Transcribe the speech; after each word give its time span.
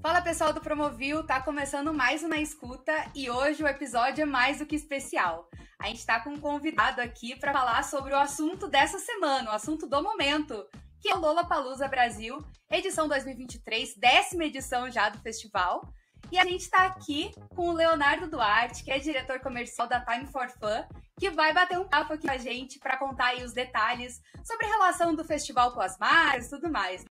Fala 0.00 0.22
pessoal 0.22 0.52
do 0.52 0.60
Promovil, 0.60 1.24
tá 1.24 1.40
começando 1.42 1.92
mais 1.92 2.22
uma 2.22 2.36
escuta 2.36 2.92
e 3.16 3.28
hoje 3.28 3.64
o 3.64 3.66
episódio 3.66 4.22
é 4.22 4.24
mais 4.24 4.58
do 4.58 4.66
que 4.66 4.76
especial. 4.76 5.50
A 5.78 5.88
gente 5.88 6.06
tá 6.06 6.20
com 6.20 6.30
um 6.30 6.40
convidado 6.40 7.00
aqui 7.00 7.34
para 7.34 7.52
falar 7.52 7.82
sobre 7.82 8.12
o 8.14 8.18
assunto 8.18 8.68
dessa 8.68 8.98
semana, 9.00 9.50
o 9.50 9.54
assunto 9.54 9.88
do 9.88 10.00
momento, 10.00 10.64
que 11.00 11.08
é 11.08 11.16
o 11.16 11.18
Lola 11.18 11.44
Palusa 11.44 11.88
Brasil, 11.88 12.38
edição 12.70 13.08
2023, 13.08 13.96
décima 13.96 14.44
edição 14.44 14.88
já 14.88 15.08
do 15.08 15.18
festival. 15.18 15.92
E 16.30 16.38
a 16.38 16.44
gente 16.44 16.60
está 16.60 16.84
aqui 16.84 17.32
com 17.54 17.70
o 17.70 17.72
Leonardo 17.72 18.28
Duarte, 18.28 18.84
que 18.84 18.92
é 18.92 18.98
diretor 18.98 19.40
comercial 19.40 19.88
da 19.88 20.00
Time 20.00 20.26
for 20.26 20.48
Fun, 20.48 20.84
que 21.18 21.30
vai 21.30 21.52
bater 21.52 21.78
um 21.78 21.88
papo 21.88 22.12
aqui 22.12 22.28
com 22.28 22.32
a 22.32 22.38
gente 22.38 22.78
para 22.78 22.96
contar 22.96 23.28
aí 23.28 23.42
os 23.42 23.52
detalhes 23.52 24.20
sobre 24.44 24.66
a 24.66 24.70
relação 24.70 25.14
do 25.14 25.24
festival 25.24 25.72
com 25.72 25.80
as 25.80 25.98
marcas 25.98 26.46
e 26.46 26.50
tudo 26.50 26.70
mais. 26.70 27.04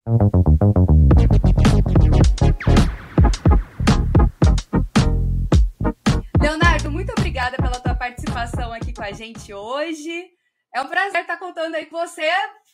Participação 8.35 8.73
aqui 8.73 8.93
com 8.93 9.01
a 9.01 9.13
gente 9.13 9.53
hoje. 9.53 10.29
É 10.73 10.81
um 10.81 10.89
prazer 10.89 11.21
estar 11.21 11.37
contando 11.37 11.73
aí 11.75 11.85
com 11.85 11.97
você. 11.97 12.29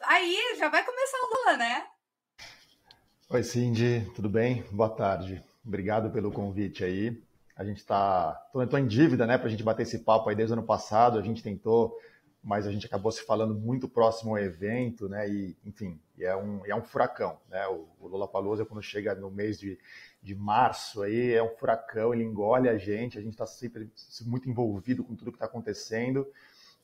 Aí 0.05 0.55
já 0.57 0.69
vai 0.69 0.83
começar 0.83 1.17
o 1.17 1.37
Lula, 1.37 1.57
né? 1.57 1.85
Oi, 3.29 3.43
Cindy, 3.43 4.11
tudo 4.15 4.27
bem? 4.27 4.63
Boa 4.71 4.89
tarde. 4.89 5.39
Obrigado 5.63 6.09
pelo 6.09 6.31
convite 6.31 6.83
aí. 6.83 7.21
A 7.55 7.63
gente 7.63 7.77
está. 7.77 8.43
Estou 8.55 8.79
em 8.79 8.87
dívida, 8.87 9.27
né, 9.27 9.37
para 9.37 9.47
a 9.47 9.49
gente 9.51 9.61
bater 9.61 9.83
esse 9.83 9.99
papo 9.99 10.29
aí 10.29 10.35
desde 10.35 10.51
o 10.51 10.57
ano 10.57 10.65
passado. 10.65 11.19
A 11.19 11.21
gente 11.21 11.43
tentou, 11.43 11.95
mas 12.43 12.65
a 12.65 12.71
gente 12.71 12.87
acabou 12.87 13.11
se 13.11 13.23
falando 13.23 13.53
muito 13.53 13.87
próximo 13.87 14.31
ao 14.31 14.39
evento, 14.39 15.07
né? 15.07 15.29
E, 15.29 15.55
enfim, 15.63 16.01
é 16.19 16.35
um, 16.35 16.65
é 16.65 16.75
um 16.75 16.81
furacão, 16.81 17.37
né? 17.47 17.67
O, 17.67 17.87
o 17.99 18.07
Lula 18.07 18.27
Palusa, 18.27 18.65
quando 18.65 18.81
chega 18.81 19.13
no 19.13 19.29
mês 19.29 19.59
de, 19.59 19.77
de 20.21 20.35
março, 20.35 21.01
aí 21.01 21.33
é 21.33 21.41
um 21.41 21.49
furacão, 21.55 22.13
ele 22.13 22.23
engole 22.23 22.69
a 22.69 22.77
gente. 22.77 23.17
A 23.17 23.21
gente 23.21 23.33
está 23.33 23.47
sempre 23.47 23.91
muito 24.25 24.49
envolvido 24.49 25.03
com 25.03 25.15
tudo 25.15 25.31
que 25.31 25.37
está 25.37 25.45
acontecendo, 25.45 26.27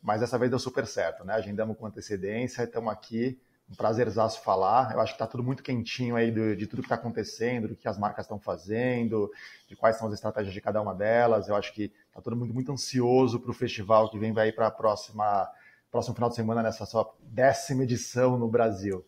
mas 0.01 0.21
dessa 0.21 0.37
vez 0.37 0.49
deu 0.49 0.59
super 0.59 0.87
certo, 0.87 1.23
né? 1.23 1.33
Agendamos 1.33 1.77
com 1.77 1.85
antecedência, 1.85 2.63
estamos 2.63 2.91
aqui 2.91 3.39
um 3.69 3.75
prazerzaço 3.75 4.41
falar. 4.41 4.93
Eu 4.93 5.01
acho 5.01 5.13
que 5.13 5.15
está 5.15 5.27
tudo 5.27 5.43
muito 5.43 5.61
quentinho 5.61 6.15
aí 6.15 6.31
de, 6.31 6.55
de 6.55 6.67
tudo 6.67 6.81
que 6.81 6.85
está 6.85 6.95
acontecendo, 6.95 7.67
do 7.67 7.75
que 7.75 7.87
as 7.87 7.97
marcas 7.97 8.25
estão 8.25 8.39
fazendo, 8.39 9.29
de 9.67 9.75
quais 9.75 9.97
são 9.97 10.07
as 10.07 10.13
estratégias 10.13 10.53
de 10.53 10.61
cada 10.61 10.81
uma 10.81 10.95
delas. 10.95 11.47
Eu 11.47 11.55
acho 11.55 11.73
que 11.73 11.91
está 12.07 12.21
todo 12.21 12.35
mundo 12.35 12.53
muito 12.53 12.71
ansioso 12.71 13.39
para 13.39 13.51
o 13.51 13.53
festival 13.53 14.09
que 14.09 14.17
vem 14.17 14.31
vai 14.31 14.51
para 14.51 14.67
a 14.67 14.71
próxima 14.71 15.51
próximo 15.91 16.15
final 16.15 16.29
de 16.29 16.35
semana 16.35 16.61
nessa 16.61 16.85
sua 16.85 17.13
décima 17.21 17.83
edição 17.83 18.37
no 18.37 18.47
Brasil. 18.47 19.05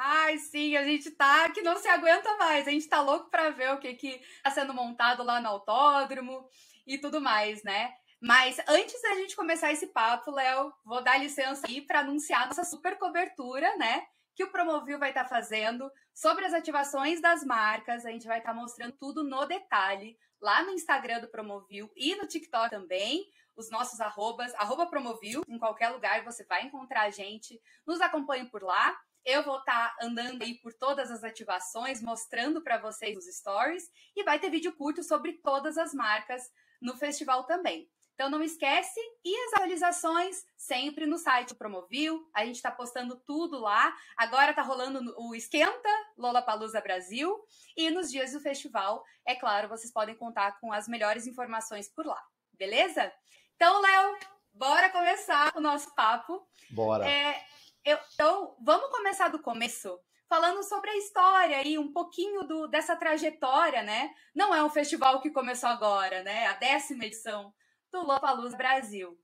Ai, 0.00 0.38
sim, 0.38 0.76
a 0.76 0.84
gente 0.84 1.10
tá 1.10 1.50
que 1.50 1.60
não 1.60 1.76
se 1.76 1.88
aguenta 1.88 2.36
mais. 2.36 2.68
A 2.68 2.70
gente 2.70 2.88
tá 2.88 3.00
louco 3.00 3.28
para 3.30 3.50
ver 3.50 3.72
o 3.72 3.80
que 3.80 3.94
que 3.94 4.22
tá 4.44 4.50
sendo 4.50 4.72
montado 4.72 5.24
lá 5.24 5.40
no 5.40 5.48
autódromo 5.48 6.48
e 6.86 6.98
tudo 6.98 7.20
mais, 7.20 7.64
né? 7.64 7.92
Mas 8.20 8.60
antes 8.68 9.02
da 9.02 9.16
gente 9.16 9.34
começar 9.34 9.72
esse 9.72 9.88
papo, 9.88 10.30
Léo, 10.30 10.72
vou 10.84 11.02
dar 11.02 11.18
licença 11.18 11.66
aí 11.66 11.80
para 11.80 11.98
anunciar 11.98 12.46
nossa 12.46 12.62
super 12.62 12.96
cobertura, 12.96 13.76
né? 13.76 14.06
Que 14.36 14.44
o 14.44 14.52
Promovil 14.52 15.00
vai 15.00 15.08
estar 15.08 15.24
tá 15.24 15.28
fazendo 15.28 15.90
sobre 16.14 16.44
as 16.44 16.54
ativações 16.54 17.20
das 17.20 17.42
marcas. 17.42 18.06
A 18.06 18.10
gente 18.12 18.26
vai 18.28 18.38
estar 18.38 18.54
tá 18.54 18.56
mostrando 18.56 18.92
tudo 18.92 19.24
no 19.24 19.46
detalhe 19.46 20.16
lá 20.40 20.62
no 20.62 20.70
Instagram 20.70 21.20
do 21.20 21.28
Promovil 21.28 21.90
e 21.96 22.14
no 22.14 22.28
TikTok 22.28 22.70
também. 22.70 23.26
Os 23.56 23.68
nossos 23.68 24.00
arrobas, 24.00 24.54
arroba 24.54 24.86
Promovil, 24.86 25.42
em 25.48 25.58
qualquer 25.58 25.88
lugar 25.88 26.22
você 26.22 26.44
vai 26.44 26.62
encontrar 26.62 27.02
a 27.02 27.10
gente. 27.10 27.60
Nos 27.84 28.00
acompanhe 28.00 28.48
por 28.48 28.62
lá. 28.62 28.96
Eu 29.28 29.42
vou 29.42 29.58
estar 29.58 29.94
tá 29.94 30.06
andando 30.06 30.42
aí 30.42 30.54
por 30.54 30.72
todas 30.72 31.10
as 31.10 31.22
ativações, 31.22 32.00
mostrando 32.00 32.62
para 32.62 32.78
vocês 32.78 33.14
os 33.14 33.26
stories. 33.26 33.90
E 34.16 34.24
vai 34.24 34.38
ter 34.38 34.48
vídeo 34.48 34.74
curto 34.74 35.02
sobre 35.02 35.34
todas 35.34 35.76
as 35.76 35.92
marcas 35.92 36.50
no 36.80 36.96
festival 36.96 37.44
também. 37.44 37.90
Então 38.14 38.30
não 38.30 38.42
esquece 38.42 38.98
e 39.22 39.36
as 39.44 39.52
atualizações 39.52 40.46
sempre 40.56 41.04
no 41.04 41.18
site 41.18 41.54
Promovil. 41.54 42.26
A 42.32 42.46
gente 42.46 42.56
está 42.56 42.70
postando 42.70 43.16
tudo 43.16 43.58
lá. 43.58 43.94
Agora 44.16 44.52
está 44.52 44.62
rolando 44.62 45.14
o 45.18 45.34
Esquenta 45.34 45.90
Lola 46.16 46.40
Palusa 46.40 46.80
Brasil 46.80 47.38
e 47.76 47.90
nos 47.90 48.10
dias 48.10 48.32
do 48.32 48.40
festival, 48.40 49.04
é 49.26 49.34
claro, 49.34 49.68
vocês 49.68 49.92
podem 49.92 50.16
contar 50.16 50.58
com 50.58 50.72
as 50.72 50.88
melhores 50.88 51.26
informações 51.26 51.86
por 51.86 52.06
lá. 52.06 52.20
Beleza? 52.54 53.12
Então, 53.56 53.78
Léo, 53.82 54.18
bora 54.54 54.88
começar 54.88 55.52
o 55.54 55.60
nosso 55.60 55.94
papo. 55.94 56.48
Bora. 56.70 57.06
É, 57.06 57.44
eu, 57.88 57.98
então, 58.12 58.56
vamos 58.60 58.90
começar 58.90 59.28
do 59.28 59.40
começo 59.40 59.98
falando 60.28 60.62
sobre 60.62 60.90
a 60.90 60.96
história 60.96 61.66
e 61.66 61.78
um 61.78 61.90
pouquinho 61.90 62.42
do, 62.42 62.68
dessa 62.68 62.94
trajetória, 62.94 63.82
né? 63.82 64.14
Não 64.34 64.54
é 64.54 64.62
um 64.62 64.68
festival 64.68 65.22
que 65.22 65.30
começou 65.30 65.70
agora, 65.70 66.22
né? 66.22 66.46
A 66.48 66.52
décima 66.54 67.06
edição 67.06 67.54
do 67.90 68.00
Lollapalooza 68.00 68.56
Brasil. 68.56 69.18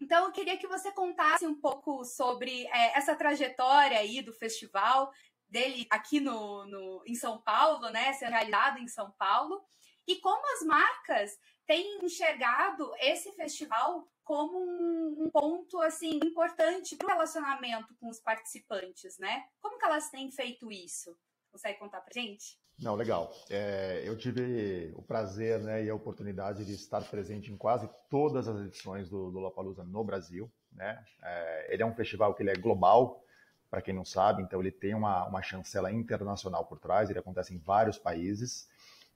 Então, 0.00 0.26
eu 0.26 0.32
queria 0.32 0.58
que 0.58 0.66
você 0.66 0.90
contasse 0.90 1.46
um 1.46 1.60
pouco 1.60 2.04
sobre 2.04 2.66
é, 2.66 2.98
essa 2.98 3.14
trajetória 3.14 3.98
aí 3.98 4.20
do 4.20 4.32
festival, 4.32 5.12
dele 5.48 5.86
aqui 5.88 6.18
no, 6.18 6.66
no, 6.66 7.04
em 7.06 7.14
São 7.14 7.40
Paulo, 7.40 7.88
né, 7.90 8.12
sendo 8.14 8.32
realizado 8.32 8.78
em 8.78 8.88
São 8.88 9.12
Paulo, 9.12 9.64
e 10.08 10.16
como 10.16 10.42
as 10.54 10.66
marcas 10.66 11.38
têm 11.66 12.04
enxergado 12.04 12.92
esse 13.00 13.32
festival 13.32 14.06
como 14.24 14.58
um, 14.58 15.24
um 15.24 15.30
ponto 15.30 15.80
assim 15.80 16.18
importante 16.22 16.96
para 16.96 17.06
o 17.06 17.10
relacionamento 17.10 17.94
com 18.00 18.08
os 18.08 18.20
participantes, 18.20 19.18
né? 19.18 19.44
Como 19.60 19.78
que 19.78 19.84
elas 19.84 20.10
têm 20.10 20.30
feito 20.30 20.70
isso? 20.70 21.16
Consegue 21.50 21.78
contar 21.78 22.00
para 22.00 22.20
gente? 22.20 22.58
Não, 22.78 22.94
legal. 22.94 23.32
É, 23.48 24.02
eu 24.04 24.16
tive 24.18 24.92
o 24.94 25.02
prazer 25.02 25.60
né, 25.60 25.84
e 25.84 25.88
a 25.88 25.94
oportunidade 25.94 26.64
de 26.64 26.74
estar 26.74 27.02
presente 27.08 27.50
em 27.50 27.56
quase 27.56 27.88
todas 28.10 28.46
as 28.46 28.66
edições 28.66 29.08
do 29.08 29.16
Lollapalooza 29.16 29.82
no 29.82 30.04
Brasil. 30.04 30.52
Né? 30.72 31.02
É, 31.22 31.72
ele 31.72 31.82
é 31.82 31.86
um 31.86 31.94
festival 31.94 32.34
que 32.34 32.42
ele 32.42 32.50
é 32.50 32.56
global, 32.56 33.24
para 33.70 33.80
quem 33.80 33.94
não 33.94 34.04
sabe, 34.04 34.42
então 34.42 34.60
ele 34.60 34.70
tem 34.70 34.94
uma, 34.94 35.26
uma 35.26 35.42
chancela 35.42 35.90
internacional 35.90 36.66
por 36.66 36.78
trás, 36.78 37.08
ele 37.08 37.18
acontece 37.18 37.54
em 37.54 37.58
vários 37.58 37.98
países. 37.98 38.68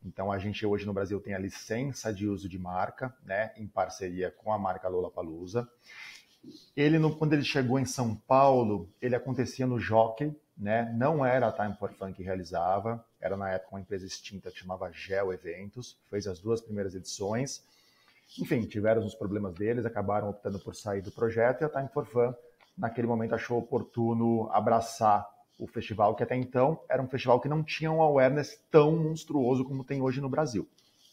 Então 0.05 0.33
a 0.33 0.39
gente 0.39 0.65
hoje 0.65 0.87
no 0.87 0.93
Brasil 0.93 1.21
tem 1.21 1.35
a 1.35 1.39
licença 1.39 2.13
de 2.13 2.27
uso 2.27 2.49
de 2.49 2.59
marca, 2.59 3.15
né, 3.25 3.53
em 3.57 3.67
parceria 3.67 4.31
com 4.31 4.53
a 4.53 4.59
marca 4.59 4.89
Lollapalooza. 4.89 5.69
Ele, 6.75 6.99
no, 6.99 7.15
quando 7.15 7.35
ele 7.35 7.45
chegou 7.45 7.79
em 7.79 7.85
São 7.85 8.15
Paulo, 8.15 8.89
ele 9.01 9.15
acontecia 9.15 9.67
no 9.67 9.79
Jockey, 9.79 10.35
né? 10.57 10.91
Não 10.97 11.25
era 11.25 11.49
a 11.49 11.53
Time 11.53 11.75
for 11.77 11.93
Fun 11.93 12.13
que 12.13 12.23
realizava, 12.23 13.05
era 13.21 13.37
na 13.37 13.51
época 13.51 13.77
uma 13.77 13.81
empresa 13.81 14.07
extinta 14.07 14.51
que 14.51 14.59
chamava 14.59 14.91
Gel 14.91 15.33
Eventos, 15.33 15.99
fez 16.09 16.27
as 16.27 16.39
duas 16.39 16.61
primeiras 16.61 16.95
edições. 16.95 17.63
Enfim, 18.39 18.63
tiveram 18.63 19.05
os 19.05 19.15
problemas 19.15 19.55
deles, 19.55 19.85
acabaram 19.85 20.31
optando 20.31 20.59
por 20.59 20.75
sair 20.75 21.03
do 21.03 21.11
projeto 21.11 21.63
e 21.63 21.65
a 21.65 21.69
Time 21.69 21.89
for 21.89 22.07
Fun, 22.07 22.35
naquele 22.77 23.07
momento, 23.07 23.35
achou 23.35 23.59
oportuno 23.59 24.51
abraçar 24.53 25.29
o 25.61 25.67
festival, 25.67 26.15
que 26.15 26.23
até 26.23 26.35
então 26.35 26.81
era 26.89 27.03
um 27.03 27.07
festival 27.07 27.39
que 27.39 27.49
não 27.49 27.63
tinha 27.63 27.93
um 27.93 28.01
awareness 28.01 28.59
tão 28.71 28.97
monstruoso 28.97 29.65
como 29.65 29.85
tem 29.85 30.01
hoje 30.01 30.21
no 30.21 30.29
Brasil. 30.29 30.67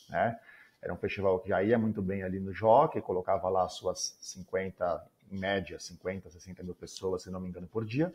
Né? 0.10 0.40
Era 0.82 0.94
um 0.94 0.98
festival 0.98 1.40
que 1.40 1.50
já 1.50 1.62
ia 1.62 1.78
muito 1.78 2.02
bem 2.02 2.24
ali 2.24 2.40
no 2.40 2.54
Jockey, 2.54 3.02
colocava 3.02 3.50
lá 3.50 3.68
suas 3.68 4.18
50, 4.22 5.06
em 5.32 5.38
média, 5.38 5.78
50, 5.78 6.30
60 6.30 6.64
mil 6.64 6.74
pessoas, 6.74 7.24
se 7.24 7.30
não 7.30 7.42
me 7.42 7.50
engano, 7.50 7.68
por 7.68 7.84
dia, 7.84 8.14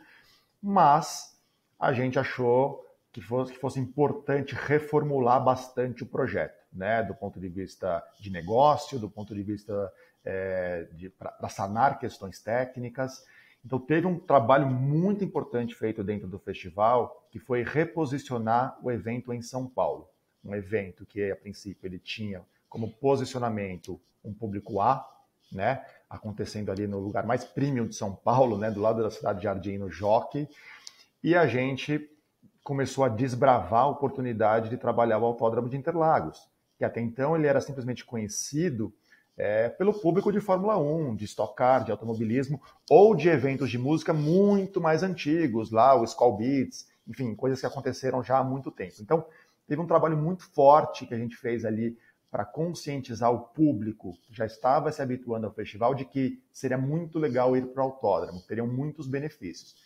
mas 0.63 1.39
a 1.79 1.93
gente 1.93 2.19
achou 2.19 2.87
que 3.13 3.21
fosse, 3.21 3.53
que 3.53 3.59
fosse 3.59 3.79
importante 3.79 4.55
reformular 4.55 5.45
bastante 5.45 6.03
o 6.03 6.07
projeto, 6.07 6.65
né? 6.73 7.03
do 7.03 7.15
ponto 7.15 7.39
de 7.39 7.49
vista 7.49 8.03
de 8.19 8.31
negócio, 8.31 8.99
do 8.99 9.11
ponto 9.11 9.35
de 9.35 9.43
vista 9.43 9.93
é, 10.25 10.89
para 11.19 11.49
sanar 11.51 11.99
questões 11.99 12.41
técnicas. 12.41 13.23
Então, 13.65 13.79
teve 13.79 14.07
um 14.07 14.19
trabalho 14.19 14.67
muito 14.67 15.25
importante 15.25 15.75
feito 15.75 16.03
dentro 16.03 16.27
do 16.27 16.39
festival, 16.39 17.27
que 17.31 17.39
foi 17.39 17.63
reposicionar 17.63 18.79
o 18.83 18.91
evento 18.91 19.33
em 19.33 19.41
São 19.41 19.69
Paulo. 19.69 20.09
Um 20.45 20.55
evento 20.55 21.07
que, 21.07 21.31
a 21.31 21.37
princípio, 21.37 21.87
ele 21.87 21.99
tinha 21.99 22.43
como 22.69 22.93
posicionamento 22.95 24.01
um 24.25 24.35
público 24.35 24.81
A, 24.81 25.09
né? 25.53 25.85
acontecendo 26.13 26.71
ali 26.71 26.87
no 26.87 26.99
lugar 26.99 27.27
mais 27.27 27.43
premium 27.43 27.87
de 27.87 27.95
São 27.95 28.15
Paulo, 28.15 28.59
né, 28.59 28.71
do 28.71 28.81
lado 28.81 29.03
da 29.03 29.11
cidade 29.11 29.39
de 29.39 29.45
Jardim, 29.45 29.79
no 29.79 29.91
Jockey, 29.91 30.47
e 31.25 31.35
a 31.35 31.47
gente 31.47 32.07
começou 32.63 33.03
a 33.05 33.09
desbravar 33.09 33.85
a 33.85 33.89
oportunidade 33.89 34.69
de 34.69 34.77
trabalhar 34.77 35.19
o 35.19 35.25
Autódromo 35.25 35.71
de 35.71 35.77
Interlagos, 35.77 36.39
que 36.77 36.85
até 36.85 37.01
então 37.01 37.35
ele 37.35 37.47
era 37.47 37.63
simplesmente 37.63 38.05
conhecido 38.05 38.93
é, 39.37 39.69
pelo 39.69 39.95
público 39.95 40.33
de 40.33 40.41
Fórmula 40.41 40.77
1, 40.79 41.17
de 41.17 41.25
Stock 41.25 41.57
Car, 41.57 41.85
de 41.85 41.91
automobilismo, 41.91 42.61
ou 42.89 43.15
de 43.15 43.29
eventos 43.29 43.71
de 43.71 43.79
música 43.79 44.13
muito 44.13 44.81
mais 44.81 45.03
antigos, 45.03 45.71
lá 45.71 45.99
o 45.99 46.05
Skull 46.05 46.37
Beats, 46.37 46.89
enfim, 47.07 47.35
coisas 47.35 47.61
que 47.61 47.67
aconteceram 47.67 48.23
já 48.23 48.39
há 48.39 48.45
muito 48.45 48.71
tempo. 48.71 48.95
Então, 49.01 49.25
teve 49.67 49.81
um 49.81 49.87
trabalho 49.87 50.17
muito 50.17 50.45
forte 50.45 51.07
que 51.07 51.15
a 51.15 51.19
gente 51.19 51.37
fez 51.37 51.65
ali 51.65 51.97
para 52.31 52.45
conscientizar 52.45 53.31
o 53.31 53.41
público 53.41 54.17
que 54.23 54.35
já 54.35 54.47
estava 54.47 54.91
se 54.91 55.03
habituando 55.03 55.47
ao 55.47 55.53
festival 55.53 55.95
de 55.95 56.05
que 56.07 56.43
seria 56.51 56.79
muito 56.79 57.19
legal 57.19 57.55
ir 57.57 57.67
para 57.67 57.83
o 57.83 57.87
autódromo, 57.87 58.41
teriam 58.49 58.67
muitos 58.67 59.07
benefícios. 59.07 59.77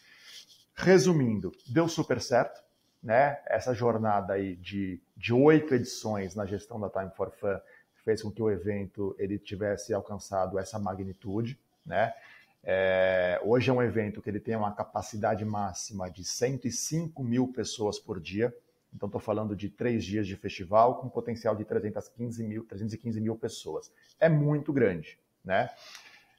Resumindo, 0.75 1.51
deu 1.69 1.89
super 1.89 2.21
certo. 2.21 2.65
né, 3.03 3.39
essa 3.47 3.75
jornada 3.75 4.35
aí 4.35 4.57
de, 4.57 5.01
de 5.17 5.33
oito 5.33 5.75
edições 5.75 6.35
na 6.35 6.45
gestão 6.45 6.79
da 6.79 6.91
Time 6.91 7.11
for 7.17 7.31
Fun 7.31 7.59
fez 8.07 8.23
com 8.23 8.31
que 8.31 8.41
o 8.41 8.49
evento 8.49 9.17
ele 9.19 9.37
tivesse 9.37 9.93
alcançado 9.93 10.61
essa 10.61 10.79
magnitude, 10.79 11.59
né? 11.85 12.15
É, 12.63 13.41
hoje 13.45 13.69
é 13.69 13.73
um 13.73 13.83
evento 13.83 14.23
que 14.23 14.31
ele 14.31 14.39
tem 14.39 14.55
uma 14.55 14.73
capacidade 14.73 15.45
máxima 15.45 16.09
de 16.09 16.25
105 16.25 17.23
mil 17.25 17.49
pessoas 17.49 17.99
por 17.99 18.21
dia. 18.21 18.55
Então, 18.95 19.09
estou 19.09 19.21
falando 19.21 19.57
de 19.57 19.69
três 19.69 20.05
dias 20.05 20.25
de 20.27 20.37
festival 20.37 21.01
com 21.01 21.09
potencial 21.09 21.57
de 21.57 21.65
315 21.65 22.45
mil, 22.45 22.65
315 22.65 23.21
mil 23.21 23.37
pessoas. 23.37 23.93
É 24.21 24.29
muito 24.29 24.73
grande, 24.73 25.19
né? 25.45 25.69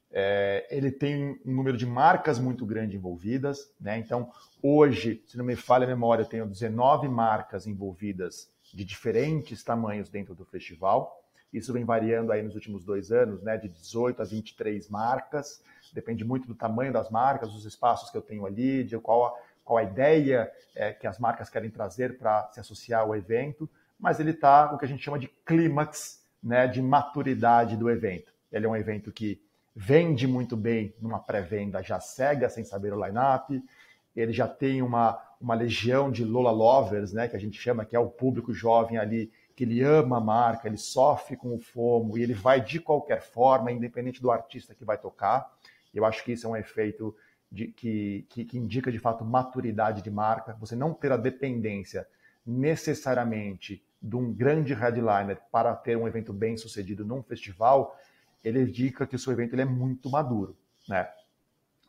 É, 0.09 0.65
ele 0.71 0.89
tem 0.89 1.37
um 1.45 1.53
número 1.53 1.75
de 1.75 1.85
marcas 1.85 2.39
muito 2.39 2.65
grande 2.65 2.95
envolvidas, 2.95 3.69
né? 3.79 3.97
Então, 3.97 4.31
hoje, 4.63 5.21
se 5.27 5.37
não 5.37 5.43
me 5.43 5.57
falha 5.57 5.83
a 5.83 5.87
memória, 5.87 6.23
eu 6.23 6.27
tenho 6.27 6.47
19 6.47 7.09
marcas 7.09 7.67
envolvidas 7.67 8.49
de 8.73 8.85
diferentes 8.85 9.63
tamanhos 9.63 10.09
dentro 10.09 10.33
do 10.33 10.45
festival. 10.45 11.16
Isso 11.53 11.71
vem 11.71 11.85
variando 11.85 12.31
aí 12.31 12.41
nos 12.43 12.55
últimos 12.55 12.83
dois 12.83 13.11
anos, 13.11 13.41
né? 13.41 13.57
De 13.57 13.69
18 13.69 14.21
a 14.21 14.25
23 14.25 14.89
marcas. 14.89 15.63
Depende 15.93 16.23
muito 16.23 16.47
do 16.47 16.55
tamanho 16.55 16.91
das 16.91 17.09
marcas, 17.09 17.51
dos 17.51 17.65
espaços 17.65 18.09
que 18.09 18.17
eu 18.17 18.21
tenho 18.21 18.45
ali, 18.45 18.83
de 18.83 18.97
qual 18.99 19.37
qual 19.63 19.79
a 19.79 19.83
ideia 19.83 20.49
é, 20.73 20.93
que 20.93 21.05
as 21.05 21.19
marcas 21.19 21.49
querem 21.49 21.69
trazer 21.69 22.17
para 22.17 22.49
se 22.53 22.59
associar 22.59 23.01
ao 23.01 23.13
evento. 23.13 23.69
Mas 23.99 24.17
ele 24.17 24.31
está 24.31 24.73
o 24.73 24.77
que 24.77 24.85
a 24.85 24.87
gente 24.87 25.03
chama 25.03 25.19
de 25.19 25.27
clímax, 25.45 26.23
né? 26.41 26.67
De 26.67 26.81
maturidade 26.81 27.75
do 27.75 27.89
evento. 27.89 28.31
Ele 28.51 28.65
é 28.65 28.69
um 28.69 28.75
evento 28.75 29.11
que 29.11 29.41
vende 29.75 30.25
muito 30.25 30.57
bem 30.57 30.93
numa 30.99 31.19
pré-venda 31.19 31.83
já 31.83 31.99
cega, 31.99 32.49
sem 32.49 32.63
saber 32.63 32.93
o 32.93 33.05
line-up. 33.05 33.61
Ele 34.15 34.33
já 34.33 34.47
tem 34.47 34.81
uma, 34.81 35.21
uma 35.39 35.53
legião 35.53 36.11
de 36.11 36.23
Lola 36.23 36.49
Lovers, 36.49 37.13
né, 37.13 37.27
que 37.27 37.35
a 37.35 37.39
gente 37.39 37.61
chama, 37.61 37.85
que 37.85 37.95
é 37.95 37.99
o 37.99 38.09
público 38.09 38.53
jovem 38.53 38.97
ali, 38.97 39.31
que 39.57 39.63
ele 39.63 39.81
ama 39.81 40.17
a 40.17 40.21
marca, 40.21 40.67
ele 40.67 40.77
sofre 40.77 41.35
com 41.35 41.55
o 41.55 41.59
FOMO 41.59 42.15
e 42.15 42.21
ele 42.21 42.35
vai 42.35 42.61
de 42.61 42.79
qualquer 42.79 43.23
forma, 43.23 43.71
independente 43.71 44.21
do 44.21 44.29
artista 44.29 44.75
que 44.75 44.85
vai 44.85 44.99
tocar. 44.99 45.51
Eu 45.91 46.05
acho 46.05 46.23
que 46.23 46.31
isso 46.33 46.45
é 46.45 46.49
um 46.51 46.55
efeito 46.55 47.15
de, 47.51 47.69
que, 47.69 48.27
que, 48.29 48.45
que 48.45 48.55
indica 48.55 48.91
de 48.91 48.99
fato 48.99 49.25
maturidade 49.25 50.03
de 50.03 50.11
marca. 50.11 50.55
Você 50.59 50.75
não 50.75 50.93
ter 50.93 51.11
a 51.11 51.17
dependência 51.17 52.07
necessariamente 52.45 53.83
de 53.99 54.15
um 54.15 54.31
grande 54.31 54.75
headliner 54.75 55.41
para 55.51 55.75
ter 55.75 55.97
um 55.97 56.07
evento 56.07 56.31
bem 56.31 56.55
sucedido 56.55 57.03
num 57.03 57.23
festival, 57.23 57.99
ele 58.43 58.61
indica 58.61 59.07
que 59.07 59.15
o 59.15 59.19
seu 59.19 59.33
evento 59.33 59.55
ele 59.55 59.63
é 59.63 59.65
muito 59.65 60.07
maduro, 60.07 60.55
né? 60.87 61.09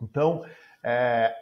Então, 0.01 0.43
é, 0.83 1.37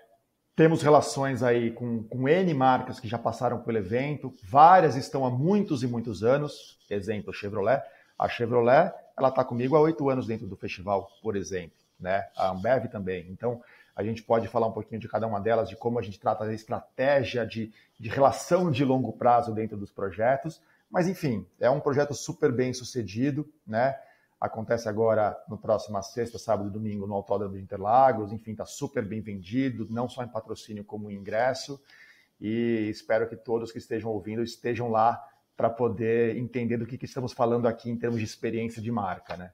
temos 0.56 0.80
relações 0.80 1.42
aí 1.42 1.70
com, 1.70 2.02
com 2.04 2.26
N 2.26 2.54
marcas 2.54 2.98
que 2.98 3.06
já 3.06 3.18
passaram 3.18 3.60
pelo 3.60 3.76
evento, 3.76 4.34
várias 4.42 4.96
estão 4.96 5.26
há 5.26 5.30
muitos 5.30 5.82
e 5.82 5.86
muitos 5.86 6.24
anos, 6.24 6.78
exemplo, 6.88 7.32
Chevrolet. 7.32 7.82
A 8.18 8.26
Chevrolet, 8.26 8.90
ela 9.18 9.28
está 9.28 9.44
comigo 9.44 9.76
há 9.76 9.80
oito 9.80 10.08
anos 10.08 10.26
dentro 10.26 10.46
do 10.46 10.56
festival, 10.56 11.10
por 11.22 11.36
exemplo, 11.36 11.76
né? 12.00 12.26
A 12.34 12.48
Ambev 12.48 12.88
também. 12.88 13.26
Então, 13.28 13.62
a 13.94 14.02
gente 14.02 14.22
pode 14.22 14.48
falar 14.48 14.66
um 14.66 14.72
pouquinho 14.72 15.00
de 15.00 15.08
cada 15.08 15.26
uma 15.26 15.38
delas, 15.38 15.68
de 15.68 15.76
como 15.76 15.98
a 15.98 16.02
gente 16.02 16.18
trata 16.18 16.44
a 16.44 16.54
estratégia 16.54 17.46
de, 17.46 17.70
de 18.00 18.08
relação 18.08 18.70
de 18.70 18.82
longo 18.82 19.12
prazo 19.12 19.52
dentro 19.52 19.76
dos 19.76 19.90
projetos. 19.90 20.62
Mas, 20.90 21.06
enfim, 21.06 21.46
é 21.60 21.68
um 21.68 21.80
projeto 21.80 22.14
super 22.14 22.50
bem 22.50 22.72
sucedido, 22.72 23.46
né? 23.66 23.94
Acontece 24.40 24.88
agora 24.88 25.36
no 25.48 25.56
próximo 25.56 26.02
sexta, 26.02 26.38
sábado 26.38 26.68
e 26.68 26.72
domingo 26.72 27.06
no 27.06 27.14
Autódromo 27.14 27.54
de 27.54 27.62
Interlagos. 27.62 28.32
Enfim, 28.32 28.52
está 28.52 28.66
super 28.66 29.04
bem 29.04 29.20
vendido, 29.20 29.86
não 29.90 30.08
só 30.08 30.22
em 30.22 30.28
patrocínio 30.28 30.84
como 30.84 31.10
em 31.10 31.14
ingresso. 31.14 31.82
E 32.38 32.88
espero 32.90 33.28
que 33.28 33.36
todos 33.36 33.72
que 33.72 33.78
estejam 33.78 34.10
ouvindo 34.10 34.42
estejam 34.42 34.90
lá 34.90 35.22
para 35.56 35.70
poder 35.70 36.36
entender 36.36 36.76
do 36.76 36.86
que, 36.86 36.98
que 36.98 37.06
estamos 37.06 37.32
falando 37.32 37.66
aqui 37.66 37.88
em 37.88 37.96
termos 37.96 38.18
de 38.18 38.26
experiência 38.26 38.82
de 38.82 38.92
marca, 38.92 39.36
né? 39.36 39.52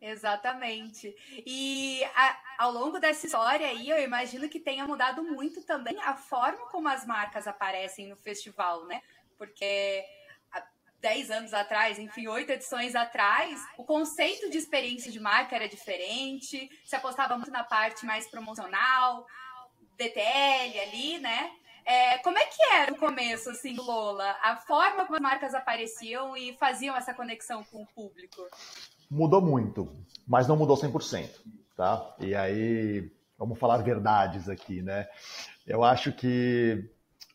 Exatamente. 0.00 1.14
E 1.46 2.02
a, 2.16 2.64
ao 2.64 2.72
longo 2.72 2.98
dessa 2.98 3.26
história 3.26 3.68
aí, 3.68 3.88
eu 3.88 4.02
imagino 4.02 4.48
que 4.48 4.58
tenha 4.58 4.84
mudado 4.84 5.22
muito 5.22 5.62
também 5.62 5.96
a 6.00 6.16
forma 6.16 6.66
como 6.70 6.88
as 6.88 7.06
marcas 7.06 7.46
aparecem 7.46 8.08
no 8.08 8.16
festival, 8.16 8.84
né? 8.86 9.00
Porque 9.38 10.04
10 11.02 11.30
anos 11.32 11.52
atrás, 11.52 11.98
enfim, 11.98 12.28
oito 12.28 12.52
edições 12.52 12.94
atrás, 12.94 13.60
o 13.76 13.84
conceito 13.84 14.48
de 14.48 14.56
experiência 14.56 15.10
de 15.10 15.18
marca 15.18 15.56
era 15.56 15.68
diferente, 15.68 16.70
se 16.84 16.94
apostava 16.94 17.36
muito 17.36 17.50
na 17.50 17.64
parte 17.64 18.06
mais 18.06 18.30
promocional, 18.30 19.26
DTL 19.98 20.80
ali, 20.80 21.18
né? 21.18 21.50
É, 21.84 22.18
como 22.18 22.38
é 22.38 22.44
que 22.44 22.62
era 22.72 22.92
no 22.92 22.96
começo, 22.96 23.50
assim, 23.50 23.74
do 23.74 23.82
Lola? 23.82 24.36
A 24.40 24.56
forma 24.56 25.04
como 25.04 25.16
as 25.16 25.20
marcas 25.20 25.52
apareciam 25.52 26.36
e 26.36 26.56
faziam 26.56 26.96
essa 26.96 27.12
conexão 27.12 27.64
com 27.64 27.82
o 27.82 27.86
público? 27.86 28.46
Mudou 29.10 29.42
muito, 29.42 29.92
mas 30.24 30.46
não 30.46 30.56
mudou 30.56 30.76
100%, 30.76 31.28
tá? 31.76 32.14
E 32.20 32.36
aí, 32.36 33.10
vamos 33.36 33.58
falar 33.58 33.78
verdades 33.78 34.48
aqui, 34.48 34.80
né? 34.80 35.08
Eu 35.66 35.82
acho 35.82 36.12
que 36.12 36.88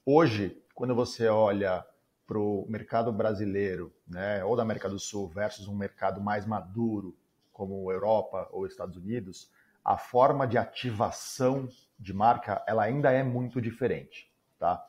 hoje, 0.06 0.58
quando 0.74 0.96
você 0.96 1.28
olha 1.28 1.86
para 2.28 2.38
o 2.38 2.66
mercado 2.68 3.12
brasileiro, 3.12 3.92
né, 4.06 4.44
ou 4.44 4.56
da 4.56 4.62
América 4.62 4.90
do 4.90 5.00
Sul, 5.00 5.30
versus 5.30 5.68
um 5.68 5.76
mercado 5.76 6.20
mais 6.20 6.46
maduro, 6.46 7.16
como 7.54 7.90
Europa 7.92 8.48
ou 8.52 8.68
Estados 8.68 8.98
Unidos, 8.98 9.50
a 9.84 9.98
forma 9.98 10.46
de 10.46 10.58
ativação 10.58 11.70
de 11.98 12.14
marca 12.14 12.62
ela 12.68 12.84
ainda 12.84 13.12
é 13.12 13.24
muito 13.24 13.62
diferente. 13.62 14.30
Tá? 14.60 14.86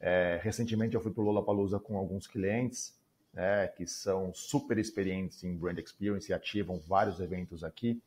É, 0.00 0.40
recentemente 0.42 0.94
eu 0.94 1.00
fui 1.02 1.12
para 1.12 1.20
o 1.20 1.24
Lollapalooza 1.24 1.78
com 1.78 1.98
alguns 1.98 2.26
clientes 2.26 2.98
né, 3.32 3.68
que 3.68 3.86
são 3.86 4.32
super 4.34 4.78
experientes 4.78 5.44
em 5.44 5.56
brand 5.56 5.78
experience 5.78 6.30
e 6.30 6.34
ativam 6.34 6.80
vários 6.80 7.20
eventos 7.20 7.62
aqui, 7.62 8.02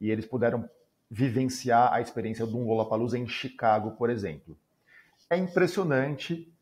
e 0.00 0.10
eles 0.10 0.26
puderam 0.26 0.68
vivenciar 1.10 1.92
a 1.92 2.00
experiência 2.00 2.46
de 2.46 2.54
um 2.54 2.66
Lollapalooza 2.66 3.18
em 3.18 3.26
Chicago, 3.26 3.92
por 3.92 4.10
exemplo. 4.10 4.56
É 5.30 5.36
impressionante 5.36 6.53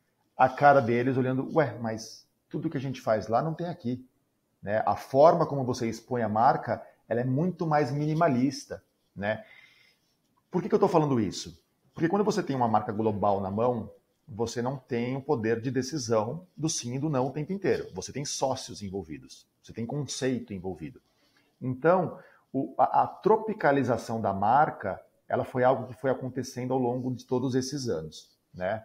a 0.43 0.49
cara 0.49 0.81
deles 0.81 1.17
olhando, 1.17 1.49
ué, 1.55 1.79
mas 1.81 2.27
tudo 2.49 2.69
que 2.69 2.77
a 2.77 2.81
gente 2.81 3.01
faz 3.01 3.29
lá 3.29 3.41
não 3.41 3.55
tem 3.55 3.69
aqui. 3.69 4.05
Né? 4.61 4.83
A 4.85 4.97
forma 4.97 5.47
como 5.47 5.65
você 5.65 5.89
expõe 5.89 6.21
a 6.21 6.29
marca, 6.29 6.85
ela 7.09 7.21
é 7.21 7.25
muito 7.25 7.65
mais 7.65 7.93
minimalista. 7.93 8.83
Né? 9.15 9.45
Por 10.51 10.61
que, 10.61 10.69
que 10.69 10.75
eu 10.75 10.79
estou 10.79 10.89
falando 10.89 11.21
isso? 11.21 11.63
Porque 11.95 12.09
quando 12.09 12.25
você 12.25 12.43
tem 12.43 12.57
uma 12.57 12.67
marca 12.67 12.91
global 12.91 13.41
na 13.41 13.53
mão, 13.53 13.89
você 14.27 14.61
não 14.61 14.77
tem 14.77 15.17
o 15.17 15.23
poder 15.23 15.61
de 15.61 15.71
decisão 15.71 16.45
do 16.57 16.69
sim 16.69 16.97
e 16.97 16.99
do 16.99 17.09
não 17.09 17.29
o 17.29 17.33
tempo 17.33 17.53
inteiro. 17.53 17.87
Você 17.95 18.13
tem 18.13 18.25
sócios 18.25 18.83
envolvidos, 18.83 19.47
você 19.63 19.73
tem 19.73 19.87
conceito 19.87 20.53
envolvido. 20.53 21.01
Então, 21.61 22.19
o, 22.53 22.75
a, 22.77 23.05
a 23.05 23.07
tropicalização 23.07 24.21
da 24.21 24.33
marca, 24.33 25.01
ela 25.29 25.45
foi 25.45 25.63
algo 25.63 25.87
que 25.87 26.01
foi 26.01 26.11
acontecendo 26.11 26.73
ao 26.73 26.81
longo 26.81 27.15
de 27.15 27.25
todos 27.27 27.55
esses 27.55 27.89
anos, 27.89 28.37
né? 28.53 28.85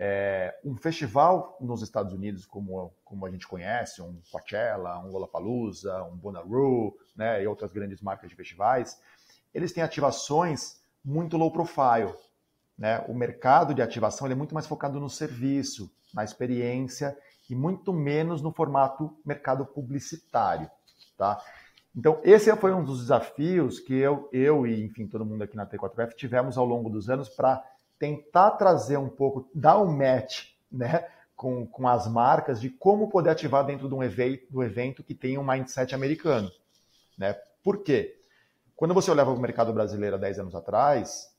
É, 0.00 0.56
um 0.64 0.76
festival 0.76 1.56
nos 1.60 1.82
Estados 1.82 2.12
Unidos, 2.12 2.46
como, 2.46 2.94
como 3.04 3.26
a 3.26 3.30
gente 3.30 3.48
conhece, 3.48 4.00
um 4.00 4.20
Coachella, 4.30 4.98
um 5.00 5.10
Lollapalooza, 5.10 6.04
um 6.04 6.16
Bonnaroo, 6.16 6.96
né, 7.16 7.42
e 7.42 7.46
outras 7.48 7.72
grandes 7.72 8.00
marcas 8.00 8.30
de 8.30 8.36
festivais, 8.36 9.00
eles 9.52 9.72
têm 9.72 9.82
ativações 9.82 10.80
muito 11.04 11.36
low 11.36 11.50
profile. 11.50 12.14
Né? 12.78 13.04
O 13.08 13.14
mercado 13.14 13.74
de 13.74 13.82
ativação 13.82 14.28
é 14.28 14.34
muito 14.36 14.54
mais 14.54 14.68
focado 14.68 15.00
no 15.00 15.10
serviço, 15.10 15.90
na 16.14 16.22
experiência 16.22 17.18
e 17.50 17.56
muito 17.56 17.92
menos 17.92 18.40
no 18.40 18.52
formato 18.52 19.16
mercado 19.24 19.66
publicitário. 19.66 20.70
Tá? 21.16 21.42
Então, 21.96 22.20
esse 22.22 22.54
foi 22.56 22.72
um 22.72 22.84
dos 22.84 23.00
desafios 23.00 23.80
que 23.80 23.94
eu, 23.94 24.28
eu 24.32 24.64
e, 24.64 24.84
enfim, 24.84 25.08
todo 25.08 25.24
mundo 25.24 25.42
aqui 25.42 25.56
na 25.56 25.66
T4F 25.66 26.14
tivemos 26.14 26.56
ao 26.56 26.64
longo 26.64 26.88
dos 26.88 27.10
anos 27.10 27.28
para 27.28 27.64
tentar 27.98 28.52
trazer 28.52 28.96
um 28.96 29.08
pouco, 29.08 29.48
dar 29.54 29.80
um 29.80 29.90
match 29.90 30.50
né, 30.70 31.08
com, 31.34 31.66
com 31.66 31.88
as 31.88 32.06
marcas 32.06 32.60
de 32.60 32.70
como 32.70 33.08
poder 33.08 33.30
ativar 33.30 33.64
dentro 33.64 33.88
de 33.88 33.94
um 33.94 34.02
evento, 34.02 34.46
do 34.50 34.62
evento 34.62 35.02
que 35.02 35.14
tem 35.14 35.38
um 35.38 35.44
mindset 35.44 35.94
americano. 35.94 36.50
Né? 37.16 37.34
Por 37.62 37.82
quê? 37.82 38.20
Quando 38.76 38.94
você 38.94 39.10
olhava 39.10 39.32
o 39.32 39.40
mercado 39.40 39.72
brasileiro 39.72 40.16
há 40.16 40.18
10 40.18 40.38
anos 40.38 40.54
atrás, 40.54 41.34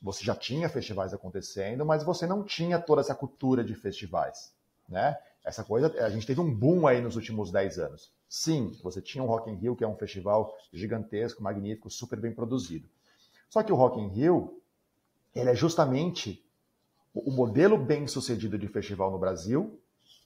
você 0.00 0.22
já 0.22 0.34
tinha 0.34 0.68
festivais 0.68 1.14
acontecendo, 1.14 1.84
mas 1.86 2.02
você 2.04 2.26
não 2.26 2.44
tinha 2.44 2.78
toda 2.78 3.00
essa 3.00 3.14
cultura 3.14 3.64
de 3.64 3.74
festivais. 3.74 4.52
Né? 4.88 5.16
Essa 5.42 5.64
coisa, 5.64 5.92
a 6.04 6.10
gente 6.10 6.26
teve 6.26 6.40
um 6.40 6.54
boom 6.54 6.86
aí 6.86 7.00
nos 7.00 7.16
últimos 7.16 7.50
10 7.50 7.78
anos. 7.78 8.12
Sim, 8.28 8.76
você 8.82 9.00
tinha 9.00 9.22
o 9.22 9.26
Rock 9.26 9.50
in 9.50 9.54
Rio, 9.54 9.76
que 9.76 9.84
é 9.84 9.88
um 9.88 9.96
festival 9.96 10.54
gigantesco, 10.72 11.42
magnífico, 11.42 11.88
super 11.88 12.18
bem 12.18 12.32
produzido. 12.32 12.88
Só 13.48 13.62
que 13.62 13.72
o 13.72 13.76
Rock 13.76 14.00
in 14.00 14.08
Rio, 14.08 14.60
ele 15.34 15.50
é 15.50 15.54
justamente 15.54 16.44
o 17.12 17.30
modelo 17.30 17.78
bem 17.78 18.06
sucedido 18.06 18.58
de 18.58 18.68
festival 18.68 19.10
no 19.10 19.18
Brasil 19.18 19.80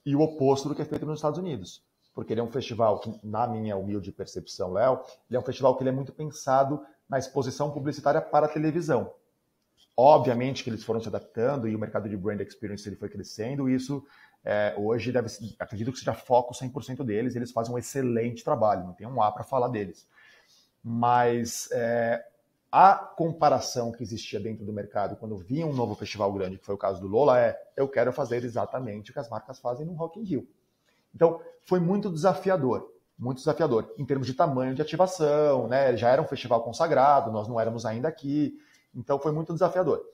e 0.05 0.15
o 0.15 0.21
oposto 0.21 0.67
do 0.67 0.75
que 0.75 0.81
é 0.81 0.85
feito 0.85 1.05
nos 1.05 1.19
Estados 1.19 1.39
Unidos. 1.39 1.83
Porque 2.13 2.33
ele 2.33 2.41
é 2.41 2.43
um 2.43 2.51
festival 2.51 2.99
que, 2.99 3.19
na 3.23 3.47
minha 3.47 3.77
humilde 3.77 4.11
percepção, 4.11 4.73
Léo, 4.73 5.01
ele 5.29 5.37
é 5.37 5.39
um 5.39 5.43
festival 5.43 5.75
que 5.75 5.83
ele 5.83 5.89
é 5.89 5.93
muito 5.93 6.11
pensado 6.11 6.83
na 7.07 7.17
exposição 7.17 7.71
publicitária 7.71 8.21
para 8.21 8.47
a 8.47 8.49
televisão. 8.49 9.13
Obviamente 9.95 10.63
que 10.63 10.69
eles 10.69 10.83
foram 10.83 11.01
se 11.01 11.07
adaptando 11.07 11.67
e 11.67 11.75
o 11.75 11.79
mercado 11.79 12.07
de 12.07 12.15
brand 12.15 12.39
experience 12.39 12.87
ele 12.87 12.95
foi 12.95 13.09
crescendo, 13.09 13.69
e 13.69 13.75
isso 13.75 14.05
é, 14.43 14.73
hoje 14.77 15.11
deve, 15.11 15.27
acredito 15.59 15.91
que 15.91 15.99
seja 15.99 16.13
foco 16.13 16.53
100% 16.53 17.03
deles, 17.03 17.35
eles 17.35 17.51
fazem 17.51 17.73
um 17.73 17.77
excelente 17.77 18.43
trabalho, 18.43 18.85
não 18.85 18.93
tem 18.93 19.05
um 19.05 19.21
A 19.21 19.31
para 19.31 19.43
falar 19.43 19.67
deles. 19.67 20.07
Mas 20.83 21.69
é, 21.71 22.25
a 22.71 22.95
comparação 22.95 23.91
que 23.91 24.03
existia 24.03 24.39
dentro 24.39 24.63
do 24.63 24.71
mercado 24.71 25.15
quando 25.15 25.35
vinha 25.37 25.65
um 25.65 25.73
novo 25.73 25.95
festival 25.95 26.31
grande, 26.33 26.57
que 26.57 26.65
foi 26.65 26.75
o 26.75 26.77
caso 26.77 27.01
do 27.01 27.07
Lola, 27.07 27.39
é 27.39 27.59
eu 27.75 27.87
quero 27.87 28.13
fazer 28.13 28.43
exatamente 28.43 29.09
o 29.09 29.13
que 29.13 29.19
as 29.19 29.29
marcas 29.29 29.59
fazem 29.59 29.85
no 29.85 29.93
Rock 29.93 30.19
in 30.19 30.23
Rio. 30.23 30.47
Então, 31.13 31.41
foi 31.63 31.79
muito 31.79 32.11
desafiador, 32.11 32.93
muito 33.17 33.37
desafiador 33.37 33.91
em 33.97 34.05
termos 34.05 34.27
de 34.27 34.33
tamanho 34.33 34.75
de 34.75 34.81
ativação, 34.81 35.67
né? 35.67 35.97
Já 35.97 36.09
era 36.09 36.21
um 36.21 36.27
festival 36.27 36.63
consagrado, 36.63 37.31
nós 37.31 37.47
não 37.47 37.59
éramos 37.59 37.85
ainda 37.85 38.07
aqui, 38.07 38.59
então 38.93 39.17
foi 39.17 39.31
muito 39.31 39.51
desafiador. 39.51 40.05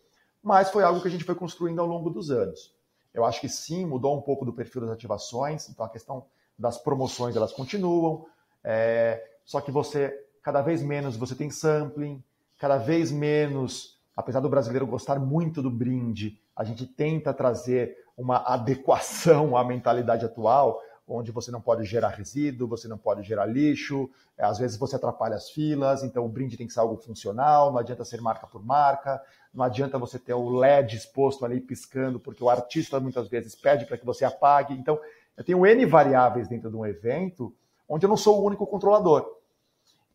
Mas 0.41 0.69
foi 0.69 0.83
algo 0.83 1.01
que 1.01 1.07
a 1.07 1.11
gente 1.11 1.25
foi 1.25 1.35
construindo 1.35 1.79
ao 1.79 1.87
longo 1.87 2.09
dos 2.09 2.31
anos. 2.31 2.73
Eu 3.13 3.25
acho 3.25 3.41
que 3.41 3.49
sim, 3.49 3.85
mudou 3.85 4.17
um 4.17 4.21
pouco 4.21 4.45
do 4.45 4.53
perfil 4.53 4.81
das 4.81 4.91
ativações, 4.91 5.69
então 5.69 5.85
a 5.85 5.89
questão 5.89 6.25
das 6.57 6.77
promoções 6.77 7.35
elas 7.35 7.51
continuam, 7.51 8.25
é... 8.63 9.21
só 9.43 9.59
que 9.59 9.71
você 9.71 10.21
cada 10.41 10.61
vez 10.61 10.81
menos 10.81 11.17
você 11.17 11.35
tem 11.35 11.49
sampling, 11.49 12.23
cada 12.57 12.77
vez 12.77 13.11
menos, 13.11 13.99
apesar 14.15 14.39
do 14.39 14.49
brasileiro 14.49 14.87
gostar 14.87 15.19
muito 15.19 15.61
do 15.61 15.69
brinde, 15.69 16.39
a 16.55 16.63
gente 16.63 16.85
tenta 16.85 17.33
trazer 17.33 17.97
uma 18.17 18.37
adequação 18.37 19.57
à 19.57 19.63
mentalidade 19.63 20.25
atual, 20.25 20.81
onde 21.07 21.31
você 21.31 21.51
não 21.51 21.61
pode 21.61 21.83
gerar 21.85 22.09
resíduo, 22.09 22.67
você 22.67 22.87
não 22.87 22.97
pode 22.97 23.21
gerar 23.21 23.45
lixo, 23.45 24.09
é, 24.37 24.43
às 24.43 24.57
vezes 24.57 24.77
você 24.77 24.95
atrapalha 24.95 25.35
as 25.35 25.49
filas, 25.49 26.03
então 26.03 26.25
o 26.25 26.29
brinde 26.29 26.57
tem 26.57 26.65
que 26.65 26.73
ser 26.73 26.79
algo 26.79 26.97
funcional, 26.97 27.71
não 27.71 27.77
adianta 27.77 28.03
ser 28.03 28.19
marca 28.21 28.47
por 28.47 28.65
marca, 28.65 29.21
não 29.53 29.63
adianta 29.63 29.99
você 29.99 30.17
ter 30.17 30.33
o 30.33 30.49
LED 30.49 30.97
exposto 30.97 31.45
ali 31.45 31.61
piscando, 31.61 32.19
porque 32.19 32.43
o 32.43 32.49
artista 32.49 32.99
muitas 32.99 33.27
vezes 33.27 33.53
pede 33.53 33.85
para 33.85 33.97
que 33.97 34.05
você 34.05 34.25
apague. 34.25 34.73
Então, 34.73 34.99
eu 35.37 35.43
tenho 35.43 35.65
N 35.65 35.85
variáveis 35.85 36.47
dentro 36.47 36.69
de 36.69 36.75
um 36.75 36.85
evento 36.85 37.53
onde 37.87 38.05
eu 38.05 38.09
não 38.09 38.17
sou 38.17 38.41
o 38.41 38.45
único 38.45 38.65
controlador. 38.65 39.37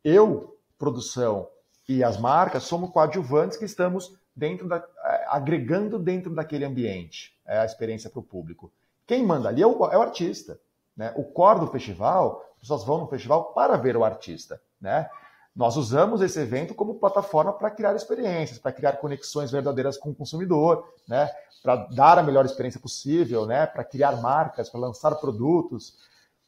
Eu, 0.02 0.58
produção, 0.76 1.48
e 1.90 2.04
as 2.04 2.16
marcas 2.16 2.62
somos 2.62 2.90
coadjuvantes 2.90 3.56
que 3.56 3.64
estamos 3.64 4.14
dentro 4.34 4.68
da, 4.68 4.76
eh, 4.76 5.24
agregando 5.26 5.98
dentro 5.98 6.32
daquele 6.32 6.64
ambiente 6.64 7.36
é 7.44 7.58
a 7.58 7.64
experiência 7.64 8.08
para 8.08 8.20
o 8.20 8.22
público. 8.22 8.72
Quem 9.04 9.26
manda 9.26 9.48
ali 9.48 9.60
é 9.60 9.66
o, 9.66 9.84
é 9.86 9.98
o 9.98 10.00
artista. 10.00 10.60
Né? 10.96 11.12
O 11.16 11.24
core 11.24 11.58
do 11.58 11.66
festival, 11.66 12.44
as 12.52 12.60
pessoas 12.60 12.84
vão 12.84 12.98
no 12.98 13.08
festival 13.08 13.52
para 13.54 13.76
ver 13.76 13.96
o 13.96 14.04
artista. 14.04 14.62
Né? 14.80 15.10
Nós 15.54 15.76
usamos 15.76 16.22
esse 16.22 16.38
evento 16.38 16.76
como 16.76 16.94
plataforma 16.94 17.52
para 17.52 17.72
criar 17.72 17.96
experiências, 17.96 18.56
para 18.56 18.70
criar 18.70 18.92
conexões 18.98 19.50
verdadeiras 19.50 19.98
com 19.98 20.10
o 20.10 20.14
consumidor, 20.14 20.94
né? 21.08 21.28
para 21.60 21.74
dar 21.74 22.18
a 22.18 22.22
melhor 22.22 22.44
experiência 22.44 22.78
possível, 22.78 23.46
né? 23.46 23.66
para 23.66 23.82
criar 23.82 24.22
marcas, 24.22 24.70
para 24.70 24.78
lançar 24.78 25.12
produtos. 25.16 25.98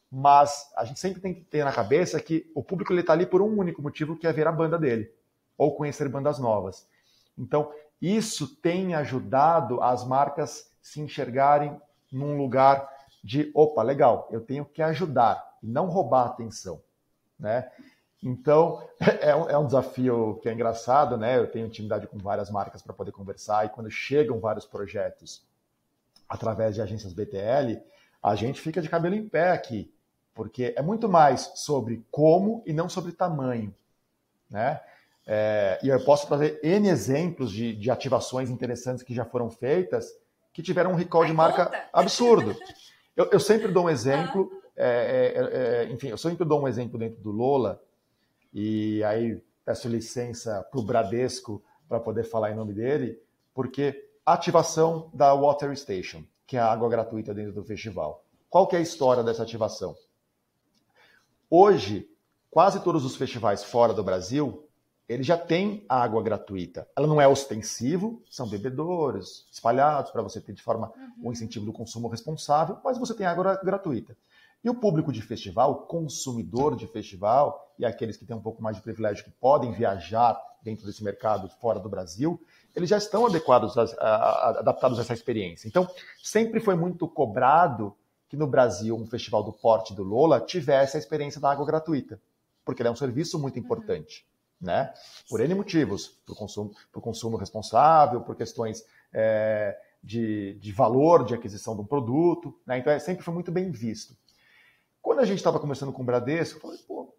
Mas 0.09 0.71
a 0.77 0.85
gente 0.85 1.01
sempre 1.01 1.21
tem 1.21 1.35
que 1.35 1.41
ter 1.41 1.65
na 1.65 1.73
cabeça 1.73 2.21
que 2.21 2.49
o 2.55 2.63
público 2.63 2.95
está 2.95 3.13
ali 3.13 3.27
por 3.27 3.43
um 3.43 3.59
único 3.59 3.83
motivo, 3.83 4.17
que 4.17 4.29
é 4.29 4.33
ver 4.33 4.47
a 4.47 4.53
banda 4.53 4.79
dele 4.79 5.13
ou 5.57 5.75
conhecer 5.75 6.09
bandas 6.09 6.39
novas. 6.39 6.87
Então, 7.37 7.73
isso 8.01 8.57
tem 8.57 8.95
ajudado 8.95 9.83
as 9.83 10.05
marcas 10.05 10.71
se 10.81 11.01
enxergarem 11.01 11.81
num 12.11 12.37
lugar 12.37 12.89
de, 13.23 13.51
opa, 13.55 13.83
legal, 13.83 14.29
eu 14.31 14.41
tenho 14.41 14.65
que 14.65 14.83
ajudar 14.83 15.57
e 15.63 15.67
não 15.67 15.87
roubar 15.87 16.23
a 16.23 16.27
atenção, 16.27 16.83
né? 17.39 17.71
Então, 18.23 18.83
é 19.21 19.35
um, 19.35 19.51
é 19.51 19.59
um 19.59 19.67
desafio 19.67 20.39
que 20.43 20.49
é 20.49 20.53
engraçado, 20.53 21.17
né? 21.17 21.39
Eu 21.39 21.51
tenho 21.51 21.67
intimidade 21.67 22.07
com 22.07 22.19
várias 22.19 22.51
marcas 22.51 22.83
para 22.83 22.93
poder 22.93 23.13
conversar 23.13 23.67
e 23.67 23.69
quando 23.69 23.91
chegam 23.91 24.41
vários 24.41 24.67
projetos 24.67 25.45
através 26.29 26.75
de 26.75 26.81
agências 26.81 27.13
BTL, 27.13 27.81
a 28.23 28.35
gente 28.35 28.61
fica 28.61 28.81
de 28.81 28.89
cabelo 28.89 29.15
em 29.15 29.29
pé 29.29 29.51
aqui, 29.51 29.93
porque 30.35 30.73
é 30.77 30.83
muito 30.83 31.09
mais 31.09 31.53
sobre 31.57 32.05
como 32.11 32.63
e 32.65 32.73
não 32.73 32.89
sobre 32.89 33.13
tamanho, 33.13 33.75
né? 34.49 34.81
É, 35.27 35.79
e 35.83 35.89
eu 35.89 36.05
posso 36.05 36.27
trazer 36.27 36.59
N 36.63 36.89
exemplos 36.89 37.53
de, 37.53 37.75
de, 37.75 37.91
ativações 37.91 38.51
interessantes 38.51 39.05
que 39.05 39.15
já 39.15 39.25
foram 39.25 39.49
feitas 39.49 40.11
que 40.53 40.63
tiveram 40.63 40.93
um 40.93 40.97
recall 40.97 41.25
de 41.25 41.33
marca 41.33 41.71
absurdo. 41.93 42.57
Eu, 43.17 43.31
eu, 43.31 43.41
sempre 43.41 43.69
dou 43.69 43.85
um 43.85 43.91
exemplo, 43.91 44.51
é, 44.77 45.33
é, 45.35 45.85
é, 45.85 45.93
enfim, 45.93 46.09
eu 46.09 46.19
sempre 46.19 46.45
dou 46.45 46.61
um 46.61 46.69
exemplo 46.69 46.99
dentro 46.99 47.23
do 47.23 47.31
Lola, 47.31 47.81
e 48.53 49.03
aí 49.05 49.41
peço 49.65 49.89
licença 49.89 50.67
para 50.71 50.81
o 50.81 50.83
Bradesco 50.83 51.63
para 51.89 52.01
poder 52.01 52.25
falar 52.25 52.51
em 52.51 52.55
nome 52.55 52.75
dele, 52.75 53.19
porque 53.55 54.09
ativação 54.27 55.11
da 55.15 55.33
Water 55.35 55.75
Station, 55.77 56.25
que 56.47 56.57
é 56.57 56.61
a 56.61 56.71
água 56.71 56.89
gratuita 56.89 57.33
dentro 57.33 57.53
do 57.53 57.65
festival. 57.65 58.25
Qual 58.51 58.67
que 58.67 58.77
é 58.77 58.79
a 58.79 58.83
história 58.83 59.23
dessa 59.23 59.43
ativação? 59.43 59.95
Hoje, 61.49 62.09
quase 62.51 62.83
todos 62.83 63.05
os 63.05 63.17
festivais 63.17 63.63
fora 63.63 63.95
do 63.95 64.05
Brasil 64.05 64.69
ele 65.13 65.23
já 65.23 65.37
tem 65.37 65.85
água 65.89 66.23
gratuita. 66.23 66.89
Ela 66.97 67.07
não 67.07 67.21
é 67.21 67.29
ostensivo, 67.29 68.23
são 68.31 68.49
bebedouros 68.49 69.47
espalhados 69.51 70.11
para 70.11 70.23
você 70.23 70.41
ter 70.41 70.53
de 70.53 70.63
forma 70.63 70.93
uhum. 70.97 71.29
o 71.29 71.33
incentivo 71.33 71.67
do 71.67 71.73
consumo 71.73 72.09
responsável, 72.09 72.79
mas 72.85 72.99
você 72.99 73.15
tem 73.15 73.27
água 73.27 73.57
gratuita. 73.63 74.17
E 74.65 74.71
o 74.71 74.75
público 74.75 75.13
de 75.13 75.21
festival, 75.21 75.73
o 75.73 75.75
consumidor 75.87 76.77
de 76.77 76.87
festival, 76.87 77.75
e 77.79 77.85
aqueles 77.85 78.17
que 78.17 78.25
têm 78.25 78.37
um 78.37 78.41
pouco 78.41 78.63
mais 78.63 78.77
de 78.77 78.83
privilégio 78.83 79.25
que 79.25 79.31
podem 79.31 79.73
viajar 79.73 80.41
dentro 80.63 80.87
desse 80.87 81.03
mercado 81.03 81.49
fora 81.61 81.81
do 81.81 81.89
Brasil, 81.89 82.41
eles 82.75 82.89
já 82.89 82.97
estão 82.97 83.27
adequados, 83.27 83.77
a, 83.77 83.83
a, 83.83 84.49
adaptados 84.61 84.99
a 84.99 85.03
essa 85.03 85.13
experiência. 85.13 85.67
Então, 85.67 85.89
sempre 86.23 86.61
foi 86.61 86.77
muito 86.77 87.09
cobrado 87.09 87.95
que 88.29 88.37
no 88.37 88.47
Brasil 88.47 88.97
um 88.97 89.07
festival 89.07 89.43
do 89.43 89.53
porte 89.53 89.93
do 89.93 90.03
Lola 90.03 90.41
tivesse 90.41 90.97
a 90.97 91.01
experiência 91.01 91.41
da 91.41 91.51
água 91.51 91.67
gratuita, 91.67 92.21
porque 92.65 92.81
ele 92.81 92.89
é 92.89 92.93
um 92.93 92.97
serviço 92.97 93.39
muito 93.39 93.59
uhum. 93.59 94.32
Né? 94.63 94.95
Por 95.29 95.41
N 95.41 95.55
motivos, 95.55 96.21
por 96.25 96.37
consumo, 96.37 96.73
por 96.93 97.03
consumo 97.03 97.37
responsável, 97.37 98.21
por 98.21 98.37
questões 98.37 98.87
é, 99.13 99.77
de, 100.03 100.55
de 100.55 100.73
valor 100.73 101.25
de 101.25 101.35
aquisição 101.35 101.75
de 101.75 101.83
um 101.83 101.85
produto, 101.85 102.57
né? 102.65 102.79
Então 102.79 102.93
é, 102.93 102.99
sempre 103.01 103.25
foi 103.25 103.35
muito 103.35 103.51
bem 103.51 103.73
visto. 103.73 104.17
Quando 105.03 105.19
a 105.19 105.25
gente 105.25 105.39
estava 105.39 105.59
começando 105.59 105.93
com 105.93 106.03
o 106.03 106.07
Bradesco, 106.07 106.59
eu 106.59 106.63
falei, 106.63 106.79
pô, 106.87 107.03
o 107.03 107.13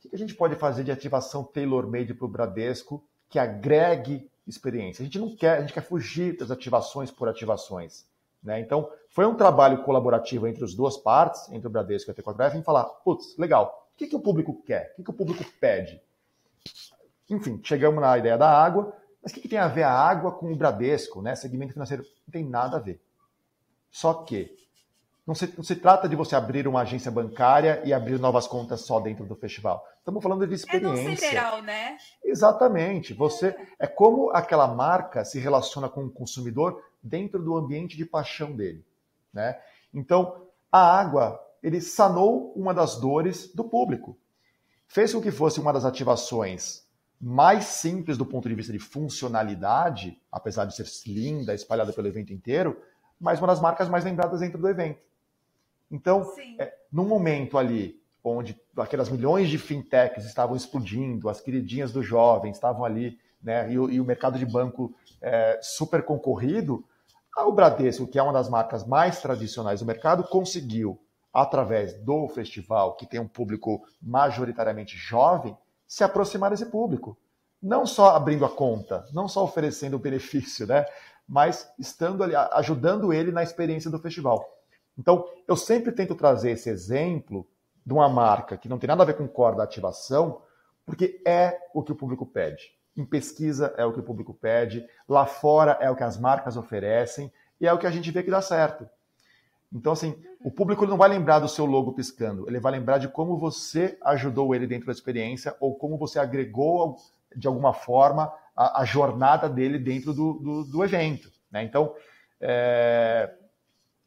que 0.00 0.14
a 0.14 0.18
gente 0.18 0.34
pode 0.34 0.56
fazer 0.56 0.82
de 0.82 0.90
ativação 0.90 1.44
tailor-made 1.44 2.12
para 2.14 2.26
o 2.26 2.28
Bradesco 2.28 3.04
que 3.28 3.38
agregue 3.38 4.28
experiência? 4.44 5.02
A 5.02 5.04
gente 5.04 5.20
não 5.20 5.36
quer, 5.36 5.58
a 5.58 5.60
gente 5.60 5.72
quer 5.72 5.82
fugir 5.82 6.36
das 6.36 6.50
ativações 6.50 7.12
por 7.12 7.28
ativações. 7.28 8.04
Né? 8.42 8.58
Então, 8.58 8.90
foi 9.08 9.24
um 9.24 9.36
trabalho 9.36 9.84
colaborativo 9.84 10.48
entre 10.48 10.64
as 10.64 10.74
duas 10.74 10.96
partes, 10.96 11.48
entre 11.52 11.68
o 11.68 11.70
Bradesco 11.70 12.10
e 12.10 12.12
a 12.12 12.14
T4F, 12.14 12.56
em 12.56 12.62
falar, 12.62 12.84
putz, 12.84 13.36
legal, 13.38 13.88
o 13.94 13.96
que, 13.96 14.08
que 14.08 14.16
o 14.16 14.20
público 14.20 14.60
quer? 14.64 14.90
O 14.92 14.96
que, 14.96 15.04
que 15.04 15.10
o 15.10 15.14
público 15.14 15.44
pede? 15.60 16.02
Enfim, 17.32 17.60
chegamos 17.64 18.00
na 18.00 18.18
ideia 18.18 18.36
da 18.36 18.50
água, 18.50 18.94
mas 19.22 19.32
o 19.32 19.34
que, 19.34 19.48
tem 19.48 19.58
a 19.58 19.68
ver 19.68 19.84
a 19.84 19.90
água 19.90 20.32
com 20.32 20.52
o 20.52 20.56
Bradesco, 20.56 21.22
né? 21.22 21.34
Segmento 21.34 21.72
financeiro? 21.72 22.02
Não 22.26 22.32
tem 22.32 22.44
nada 22.44 22.76
a 22.76 22.80
ver. 22.80 23.00
Só 23.90 24.12
que 24.12 24.54
não 25.26 25.34
se, 25.34 25.52
não 25.56 25.64
se 25.64 25.76
trata 25.76 26.08
de 26.08 26.14
você 26.14 26.36
abrir 26.36 26.68
uma 26.68 26.82
agência 26.82 27.10
bancária 27.10 27.80
e 27.84 27.92
abrir 27.92 28.18
novas 28.18 28.46
contas 28.46 28.82
só 28.82 29.00
dentro 29.00 29.24
do 29.24 29.34
festival. 29.34 29.86
Estamos 29.98 30.22
falando 30.22 30.46
de 30.46 30.54
experiência. 30.54 31.10
É 31.10 31.16
federal, 31.16 31.62
né? 31.62 31.96
Exatamente. 32.22 33.14
Você 33.14 33.56
é 33.78 33.86
como 33.86 34.30
aquela 34.30 34.68
marca 34.68 35.24
se 35.24 35.38
relaciona 35.38 35.88
com 35.88 36.04
o 36.04 36.10
consumidor 36.10 36.84
dentro 37.02 37.42
do 37.42 37.56
ambiente 37.56 37.96
de 37.96 38.04
paixão 38.04 38.52
dele, 38.52 38.84
né? 39.32 39.58
Então, 39.94 40.48
a 40.70 41.00
água, 41.00 41.40
ele 41.62 41.80
sanou 41.80 42.52
uma 42.54 42.74
das 42.74 42.96
dores 42.96 43.54
do 43.54 43.64
público 43.64 44.18
fez 44.92 45.14
com 45.14 45.22
que 45.22 45.30
fosse 45.30 45.58
uma 45.58 45.72
das 45.72 45.86
ativações 45.86 46.82
mais 47.22 47.66
simples 47.66 48.18
do 48.18 48.26
ponto 48.26 48.48
de 48.48 48.54
vista 48.56 48.72
de 48.72 48.80
funcionalidade, 48.80 50.20
apesar 50.30 50.64
de 50.64 50.74
ser 50.74 50.86
linda, 51.08 51.54
espalhada 51.54 51.92
pelo 51.92 52.08
evento 52.08 52.32
inteiro, 52.32 52.82
mas 53.20 53.38
uma 53.38 53.46
das 53.46 53.60
marcas 53.60 53.88
mais 53.88 54.04
lembradas 54.04 54.40
dentro 54.40 54.58
do 54.60 54.68
evento. 54.68 55.00
Então, 55.88 56.28
é, 56.58 56.74
num 56.90 57.06
momento 57.06 57.56
ali 57.56 58.02
onde 58.24 58.60
aquelas 58.76 59.08
milhões 59.08 59.48
de 59.48 59.56
fintechs 59.56 60.24
estavam 60.24 60.56
explodindo, 60.56 61.28
as 61.28 61.40
queridinhas 61.40 61.92
do 61.92 62.02
jovem 62.02 62.50
estavam 62.50 62.84
ali, 62.84 63.16
né, 63.40 63.70
e, 63.72 63.78
o, 63.78 63.88
e 63.88 64.00
o 64.00 64.04
mercado 64.04 64.36
de 64.36 64.46
banco 64.46 64.92
é, 65.20 65.60
super 65.62 66.04
concorrido, 66.04 66.84
o 67.36 67.52
Bradesco, 67.52 68.06
que 68.06 68.18
é 68.18 68.22
uma 68.22 68.32
das 68.32 68.48
marcas 68.48 68.84
mais 68.84 69.20
tradicionais 69.20 69.80
do 69.80 69.86
mercado, 69.86 70.24
conseguiu 70.24 71.00
através 71.32 71.94
do 71.94 72.28
festival, 72.28 72.96
que 72.96 73.06
tem 73.06 73.20
um 73.20 73.28
público 73.28 73.86
majoritariamente 74.02 74.96
jovem, 74.96 75.56
se 75.92 76.02
aproximar 76.02 76.48
desse 76.48 76.64
público. 76.64 77.18
Não 77.62 77.84
só 77.84 78.16
abrindo 78.16 78.46
a 78.46 78.48
conta, 78.48 79.04
não 79.12 79.28
só 79.28 79.44
oferecendo 79.44 79.94
o 79.94 79.98
benefício, 79.98 80.66
né? 80.66 80.86
mas 81.28 81.70
estando 81.78 82.24
ali, 82.24 82.34
ajudando 82.34 83.12
ele 83.12 83.30
na 83.30 83.42
experiência 83.42 83.90
do 83.90 83.98
festival. 83.98 84.42
Então, 84.96 85.28
eu 85.46 85.54
sempre 85.54 85.92
tento 85.92 86.14
trazer 86.14 86.52
esse 86.52 86.70
exemplo 86.70 87.46
de 87.84 87.92
uma 87.92 88.08
marca 88.08 88.56
que 88.56 88.70
não 88.70 88.78
tem 88.78 88.88
nada 88.88 89.02
a 89.02 89.06
ver 89.06 89.18
com 89.18 89.28
corda 89.28 89.62
ativação, 89.62 90.40
porque 90.86 91.20
é 91.26 91.58
o 91.74 91.82
que 91.82 91.92
o 91.92 91.96
público 91.96 92.24
pede. 92.24 92.72
em 92.96 93.04
pesquisa 93.04 93.74
é 93.76 93.84
o 93.84 93.92
que 93.92 94.00
o 94.00 94.02
público 94.02 94.32
pede, 94.32 94.88
lá 95.06 95.26
fora 95.26 95.76
é 95.78 95.90
o 95.90 95.96
que 95.96 96.04
as 96.04 96.18
marcas 96.18 96.56
oferecem 96.56 97.30
e 97.60 97.66
é 97.66 97.72
o 97.72 97.78
que 97.78 97.86
a 97.86 97.90
gente 97.90 98.10
vê 98.10 98.22
que 98.22 98.30
dá 98.30 98.40
certo. 98.40 98.88
Então, 99.72 99.92
assim, 99.92 100.14
o 100.40 100.50
público 100.50 100.86
não 100.86 100.98
vai 100.98 101.08
lembrar 101.08 101.38
do 101.38 101.48
seu 101.48 101.64
logo 101.64 101.92
piscando, 101.92 102.46
ele 102.48 102.60
vai 102.60 102.72
lembrar 102.72 102.98
de 102.98 103.08
como 103.08 103.38
você 103.38 103.98
ajudou 104.02 104.54
ele 104.54 104.66
dentro 104.66 104.86
da 104.86 104.92
experiência 104.92 105.56
ou 105.58 105.74
como 105.74 105.96
você 105.96 106.18
agregou, 106.18 106.96
de 107.34 107.46
alguma 107.46 107.72
forma, 107.72 108.32
a, 108.54 108.82
a 108.82 108.84
jornada 108.84 109.48
dele 109.48 109.78
dentro 109.78 110.12
do, 110.12 110.34
do, 110.34 110.64
do 110.64 110.84
evento. 110.84 111.32
Né? 111.50 111.62
Então, 111.62 111.94
é, 112.40 113.32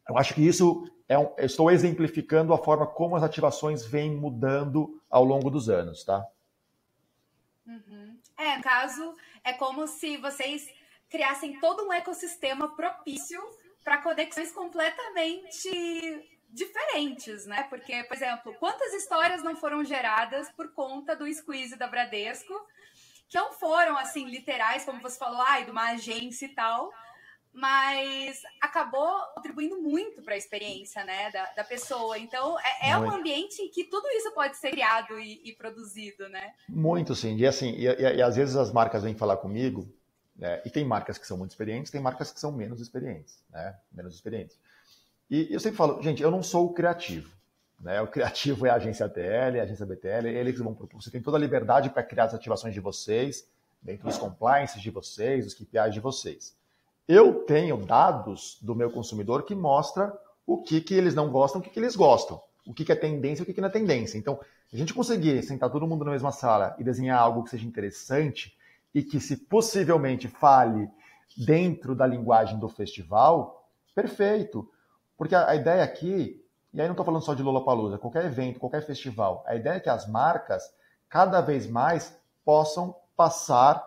eu 0.08 0.16
acho 0.16 0.34
que 0.34 0.46
isso 0.46 0.88
é 1.08 1.18
um, 1.18 1.32
estou 1.38 1.70
exemplificando 1.70 2.52
a 2.52 2.58
forma 2.58 2.86
como 2.86 3.16
as 3.16 3.22
ativações 3.22 3.84
vêm 3.84 4.14
mudando 4.14 5.00
ao 5.10 5.24
longo 5.24 5.50
dos 5.50 5.68
anos, 5.68 6.04
tá? 6.04 6.24
Uhum. 7.66 8.16
É, 8.38 8.56
no 8.56 8.62
caso, 8.62 9.14
é 9.42 9.52
como 9.52 9.86
se 9.86 10.16
vocês 10.18 10.68
criassem 11.08 11.58
todo 11.60 11.86
um 11.86 11.92
ecossistema 11.92 12.74
propício 12.76 13.40
para 13.86 13.98
conexões 13.98 14.50
completamente 14.50 15.70
diferentes, 16.50 17.46
né? 17.46 17.62
Porque, 17.70 18.02
por 18.02 18.16
exemplo, 18.16 18.52
quantas 18.58 18.92
histórias 18.92 19.44
não 19.44 19.54
foram 19.54 19.84
geradas 19.84 20.50
por 20.56 20.72
conta 20.72 21.14
do 21.14 21.32
squeeze 21.32 21.76
da 21.76 21.86
Bradesco, 21.86 22.52
que 23.28 23.38
não 23.38 23.52
foram 23.52 23.96
assim 23.96 24.28
literais, 24.28 24.84
como 24.84 25.00
você 25.00 25.16
falou, 25.16 25.40
ai, 25.40 25.64
de 25.64 25.70
uma 25.70 25.90
agência 25.90 26.46
e 26.46 26.48
tal, 26.48 26.90
mas 27.52 28.42
acabou 28.60 29.08
contribuindo 29.36 29.80
muito 29.80 30.20
para 30.20 30.34
a 30.34 30.36
experiência 30.36 31.04
né, 31.04 31.30
da, 31.30 31.44
da 31.52 31.62
pessoa. 31.62 32.18
Então, 32.18 32.58
é, 32.58 32.90
é 32.90 32.98
um 32.98 33.08
ambiente 33.08 33.62
em 33.62 33.70
que 33.70 33.84
tudo 33.84 34.08
isso 34.16 34.32
pode 34.32 34.56
ser 34.56 34.72
criado 34.72 35.16
e, 35.20 35.40
e 35.44 35.52
produzido, 35.52 36.28
né? 36.28 36.54
Muito, 36.68 37.14
sim. 37.14 37.36
E 37.36 37.46
assim, 37.46 37.70
e, 37.76 37.86
e, 37.86 38.16
e, 38.16 38.22
às 38.22 38.34
vezes 38.34 38.56
as 38.56 38.72
marcas 38.72 39.04
vêm 39.04 39.14
falar 39.14 39.36
comigo, 39.36 39.88
né, 40.38 40.62
e 40.64 40.70
tem 40.70 40.84
marcas 40.84 41.18
que 41.18 41.26
são 41.26 41.36
muito 41.36 41.50
experientes, 41.50 41.90
tem 41.90 42.00
marcas 42.00 42.30
que 42.30 42.40
são 42.40 42.52
menos 42.52 42.80
experientes, 42.80 43.42
né? 43.50 43.76
Menos 43.92 44.14
experientes. 44.14 44.58
E 45.30 45.52
eu 45.52 45.58
sempre 45.58 45.76
falo, 45.76 46.02
gente, 46.02 46.22
eu 46.22 46.30
não 46.30 46.42
sou 46.42 46.66
o 46.66 46.74
criativo. 46.74 47.34
Né? 47.80 48.00
O 48.00 48.06
criativo 48.06 48.66
é 48.66 48.70
a 48.70 48.74
agência 48.74 49.08
TL, 49.08 49.60
a 49.60 49.64
agência 49.64 49.84
BTL, 49.84 50.28
eles 50.28 50.58
vão 50.58 50.74
propor. 50.74 51.02
Você 51.02 51.10
tem 51.10 51.20
toda 51.20 51.36
a 51.36 51.40
liberdade 51.40 51.90
para 51.90 52.02
criar 52.02 52.24
as 52.24 52.34
ativações 52.34 52.72
de 52.72 52.80
vocês, 52.80 53.48
dentro 53.82 54.04
dos 54.04 54.16
compliances 54.16 54.80
de 54.80 54.90
vocês, 54.90 55.46
os 55.46 55.54
KPIs 55.54 55.92
de 55.92 56.00
vocês 56.00 56.56
eu 57.08 57.44
tenho 57.44 57.76
dados 57.76 58.58
do 58.60 58.74
meu 58.74 58.90
consumidor 58.90 59.44
que 59.44 59.54
mostra 59.54 60.12
o 60.46 60.58
que, 60.58 60.80
que 60.80 60.94
eles 60.94 61.14
não 61.14 61.30
gostam, 61.30 61.60
o 61.60 61.64
que, 61.64 61.70
que 61.70 61.78
eles 61.78 61.94
gostam, 61.94 62.40
o 62.66 62.74
que, 62.74 62.84
que 62.84 62.92
é 62.92 62.96
tendência 62.96 63.42
o 63.42 63.46
que, 63.46 63.54
que 63.54 63.60
não 63.60 63.68
é 63.68 63.72
tendência. 63.72 64.18
Então, 64.18 64.40
a 64.72 64.76
gente 64.76 64.92
conseguir 64.92 65.42
sentar 65.42 65.70
todo 65.70 65.86
mundo 65.86 66.04
na 66.04 66.10
mesma 66.10 66.32
sala 66.32 66.74
e 66.78 66.84
desenhar 66.84 67.20
algo 67.20 67.44
que 67.44 67.50
seja 67.50 67.66
interessante 67.66 68.56
e 68.96 69.02
que, 69.02 69.20
se 69.20 69.36
possivelmente, 69.36 70.26
fale 70.26 70.90
dentro 71.36 71.94
da 71.94 72.06
linguagem 72.06 72.58
do 72.58 72.66
festival, 72.66 73.68
perfeito. 73.94 74.66
Porque 75.18 75.34
a, 75.34 75.50
a 75.50 75.54
ideia 75.54 75.84
aqui, 75.84 76.42
e 76.72 76.80
aí 76.80 76.86
não 76.86 76.94
estou 76.94 77.04
falando 77.04 77.22
só 77.22 77.34
de 77.34 77.42
Lollapalooza, 77.42 77.98
qualquer 77.98 78.24
evento, 78.24 78.58
qualquer 78.58 78.80
festival, 78.86 79.44
a 79.46 79.54
ideia 79.54 79.74
é 79.74 79.80
que 79.80 79.90
as 79.90 80.08
marcas 80.08 80.62
cada 81.10 81.42
vez 81.42 81.66
mais 81.66 82.18
possam 82.42 82.96
passar 83.14 83.86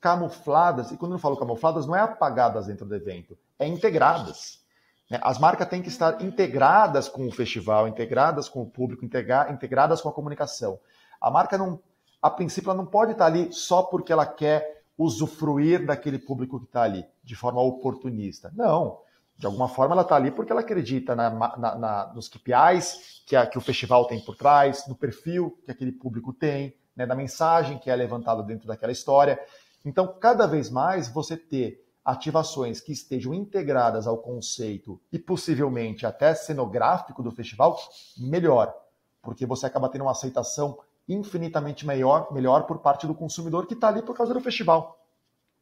camufladas, 0.00 0.92
e 0.92 0.96
quando 0.96 1.16
eu 1.16 1.18
falo 1.18 1.36
camufladas, 1.36 1.84
não 1.84 1.96
é 1.96 2.00
apagadas 2.00 2.66
dentro 2.66 2.86
do 2.86 2.94
evento, 2.94 3.36
é 3.58 3.66
integradas. 3.66 4.64
Né? 5.10 5.18
As 5.22 5.40
marcas 5.40 5.68
têm 5.68 5.82
que 5.82 5.88
estar 5.88 6.22
integradas 6.22 7.08
com 7.08 7.26
o 7.26 7.32
festival, 7.32 7.88
integradas 7.88 8.48
com 8.48 8.62
o 8.62 8.70
público, 8.70 9.04
integra 9.04 9.50
integradas 9.50 10.00
com 10.00 10.08
a 10.08 10.12
comunicação. 10.12 10.78
A 11.20 11.32
marca 11.32 11.58
não, 11.58 11.80
a 12.26 12.30
princípio, 12.30 12.70
ela 12.70 12.76
não 12.76 12.86
pode 12.86 13.12
estar 13.12 13.26
ali 13.26 13.52
só 13.52 13.82
porque 13.82 14.12
ela 14.12 14.26
quer 14.26 14.82
usufruir 14.98 15.84
daquele 15.84 16.18
público 16.18 16.58
que 16.58 16.66
está 16.66 16.82
ali, 16.82 17.04
de 17.22 17.34
forma 17.34 17.60
oportunista. 17.60 18.50
Não. 18.54 18.98
De 19.36 19.44
alguma 19.44 19.68
forma, 19.68 19.94
ela 19.94 20.02
está 20.02 20.16
ali 20.16 20.30
porque 20.30 20.50
ela 20.50 20.62
acredita 20.62 21.14
na, 21.14 21.30
na, 21.30 21.74
na, 21.74 22.12
nos 22.14 22.28
KPIs 22.28 23.22
que, 23.26 23.36
a, 23.36 23.46
que 23.46 23.58
o 23.58 23.60
festival 23.60 24.06
tem 24.06 24.18
por 24.20 24.34
trás, 24.34 24.86
no 24.88 24.94
perfil 24.94 25.58
que 25.64 25.70
aquele 25.70 25.92
público 25.92 26.32
tem, 26.32 26.74
né, 26.96 27.04
da 27.04 27.14
mensagem 27.14 27.78
que 27.78 27.90
é 27.90 27.96
levantada 27.96 28.42
dentro 28.42 28.66
daquela 28.66 28.92
história. 28.92 29.38
Então, 29.84 30.16
cada 30.18 30.46
vez 30.46 30.70
mais 30.70 31.08
você 31.08 31.36
ter 31.36 31.84
ativações 32.02 32.80
que 32.80 32.92
estejam 32.92 33.34
integradas 33.34 34.06
ao 34.06 34.18
conceito 34.18 34.98
e 35.12 35.18
possivelmente 35.18 36.06
até 36.06 36.34
cenográfico 36.34 37.22
do 37.22 37.30
festival, 37.30 37.76
melhor, 38.16 38.74
porque 39.20 39.44
você 39.44 39.66
acaba 39.66 39.88
tendo 39.88 40.02
uma 40.02 40.12
aceitação 40.12 40.78
infinitamente 41.08 41.86
maior, 41.86 42.32
melhor 42.32 42.64
por 42.64 42.78
parte 42.78 43.06
do 43.06 43.14
consumidor 43.14 43.66
que 43.66 43.74
está 43.74 43.88
ali 43.88 44.02
por 44.02 44.16
causa 44.16 44.34
do 44.34 44.40
festival, 44.40 45.00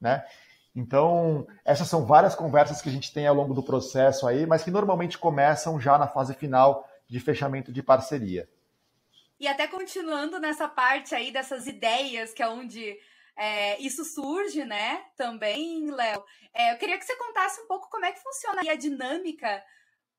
né? 0.00 0.24
Então, 0.74 1.46
essas 1.64 1.88
são 1.88 2.04
várias 2.04 2.34
conversas 2.34 2.82
que 2.82 2.88
a 2.88 2.92
gente 2.92 3.12
tem 3.12 3.26
ao 3.26 3.34
longo 3.34 3.54
do 3.54 3.62
processo 3.62 4.26
aí, 4.26 4.44
mas 4.44 4.64
que 4.64 4.70
normalmente 4.70 5.16
começam 5.16 5.80
já 5.80 5.96
na 5.96 6.08
fase 6.08 6.34
final 6.34 6.88
de 7.06 7.20
fechamento 7.20 7.72
de 7.72 7.82
parceria. 7.82 8.48
E 9.38 9.46
até 9.46 9.68
continuando 9.68 10.40
nessa 10.40 10.66
parte 10.66 11.14
aí 11.14 11.30
dessas 11.30 11.66
ideias, 11.66 12.32
que 12.32 12.42
é 12.42 12.48
onde 12.48 12.98
é, 13.36 13.80
isso 13.80 14.04
surge, 14.04 14.64
né, 14.64 15.04
também, 15.16 15.90
Léo. 15.90 16.24
É, 16.52 16.72
eu 16.72 16.78
queria 16.78 16.98
que 16.98 17.04
você 17.04 17.16
contasse 17.16 17.60
um 17.60 17.66
pouco 17.66 17.88
como 17.90 18.04
é 18.04 18.12
que 18.12 18.22
funciona 18.22 18.62
a 18.68 18.74
dinâmica 18.74 19.62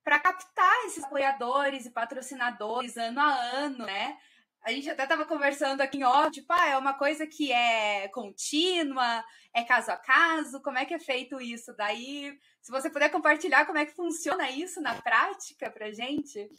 para 0.03 0.19
captar 0.19 0.85
esses 0.85 1.03
apoiadores 1.03 1.85
e 1.85 1.89
patrocinadores 1.89 2.95
ano 2.95 3.19
a 3.19 3.33
ano, 3.33 3.85
né? 3.85 4.17
A 4.65 4.71
gente 4.71 4.89
até 4.89 5.03
estava 5.03 5.25
conversando 5.25 5.81
aqui 5.81 5.99
em 5.99 6.03
off, 6.03 6.31
tipo, 6.31 6.51
ah, 6.51 6.69
é 6.69 6.77
uma 6.77 6.93
coisa 6.93 7.27
que 7.27 7.51
é 7.51 8.07
contínua, 8.07 9.23
é 9.53 9.63
caso 9.63 9.91
a 9.91 9.95
caso, 9.95 10.59
como 10.61 10.79
é 10.79 10.85
que 10.85 10.93
é 10.95 10.99
feito 10.99 11.39
isso? 11.39 11.71
Daí, 11.77 12.35
se 12.59 12.71
você 12.71 12.89
puder 12.89 13.11
compartilhar 13.11 13.67
como 13.67 13.77
é 13.77 13.85
que 13.85 13.93
funciona 13.93 14.49
isso 14.49 14.81
na 14.81 14.95
prática 14.95 15.69
para 15.69 15.91
gente. 15.91 16.49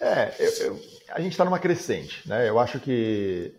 É, 0.00 0.34
eu, 0.40 0.52
eu, 0.66 0.80
a 1.10 1.20
gente 1.20 1.30
está 1.30 1.44
numa 1.44 1.60
crescente, 1.60 2.28
né? 2.28 2.48
Eu 2.48 2.58
acho 2.58 2.80
que 2.80 3.54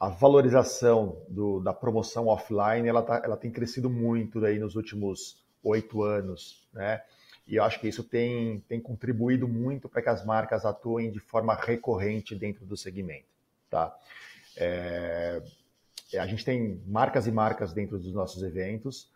a 0.00 0.08
valorização 0.08 1.24
do, 1.28 1.60
da 1.60 1.72
promoção 1.72 2.26
offline 2.26 2.88
ela, 2.88 3.02
tá, 3.02 3.22
ela 3.24 3.36
tem 3.36 3.52
crescido 3.52 3.88
muito 3.88 4.44
aí 4.44 4.58
nos 4.58 4.74
últimos 4.74 5.46
oito 5.62 6.02
anos, 6.02 6.66
né? 6.72 7.00
E 7.46 7.54
eu 7.54 7.62
acho 7.62 7.78
que 7.78 7.86
isso 7.86 8.02
tem, 8.02 8.58
tem 8.68 8.80
contribuído 8.80 9.46
muito 9.46 9.88
para 9.88 10.02
que 10.02 10.08
as 10.08 10.24
marcas 10.24 10.64
atuem 10.64 11.12
de 11.12 11.20
forma 11.20 11.54
recorrente 11.54 12.34
dentro 12.34 12.66
do 12.66 12.76
segmento, 12.76 13.35
tá? 13.70 13.96
É, 14.56 15.42
a 16.18 16.26
gente 16.26 16.44
tem 16.44 16.82
marcas 16.86 17.26
e 17.26 17.32
marcas 17.32 17.72
dentro 17.72 17.98
dos 17.98 18.12
nossos 18.12 18.42
eventos. 18.42 19.10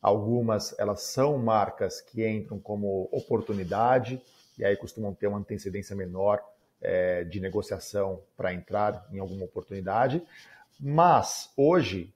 Algumas 0.00 0.78
elas 0.78 1.02
são 1.02 1.38
marcas 1.38 2.00
que 2.00 2.26
entram 2.26 2.58
como 2.58 3.08
oportunidade 3.10 4.20
e 4.58 4.64
aí 4.64 4.76
costumam 4.76 5.12
ter 5.12 5.26
uma 5.26 5.38
antecedência 5.38 5.94
menor 5.96 6.42
é, 6.80 7.24
de 7.24 7.40
negociação 7.40 8.22
para 8.36 8.54
entrar 8.54 9.06
em 9.10 9.18
alguma 9.18 9.44
oportunidade. 9.44 10.22
Mas 10.78 11.50
hoje, 11.56 12.12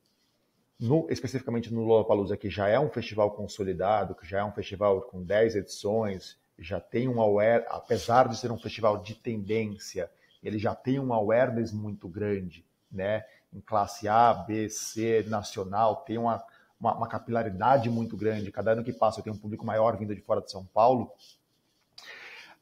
no, 0.79 1.07
especificamente 1.11 1.73
no 1.73 1.83
Lollapalooza, 1.83 2.37
que 2.37 2.51
já 2.51 2.69
é 2.69 2.79
um 2.79 2.91
festival 2.91 3.31
consolidado, 3.33 4.15
que 4.15 4.27
já 4.27 4.41
é 4.41 4.45
um 4.45 4.53
festival 4.53 5.03
com 5.03 5.23
10 5.23 5.57
edições, 5.57 6.39
já 6.59 6.79
tem 6.79 7.09
um 7.09 7.21
aware, 7.21 7.65
apesar 7.69 8.29
de 8.29 8.37
ser 8.37 8.53
um 8.53 8.59
festival 8.59 8.99
de 8.99 9.15
tendência, 9.15 10.11
ele 10.43 10.59
já 10.59 10.75
tem 10.75 10.99
um 10.99 11.13
awareness 11.13 11.73
muito 11.73 12.09
grande, 12.09 12.65
né? 12.91 13.25
Em 13.53 13.61
classe 13.61 14.09
A, 14.09 14.33
B, 14.33 14.69
C, 14.69 15.25
nacional, 15.29 15.97
tem 15.97 16.19
uma, 16.19 16.43
uma, 16.79 16.95
uma 16.95 17.09
capilaridade 17.09 17.91
muito 17.91 18.17
grande. 18.17 18.53
Cada 18.53 18.73
ano 18.73 18.85
que 18.85 18.93
passa, 18.93 19.21
eu 19.21 19.25
tenho 19.25 19.37
um 19.37 19.39
público 19.39 19.67
maior 19.67 19.97
vindo 19.97 20.15
de 20.15 20.21
fora 20.21 20.41
de 20.41 20.51
São 20.51 20.65
Paulo 20.65 21.13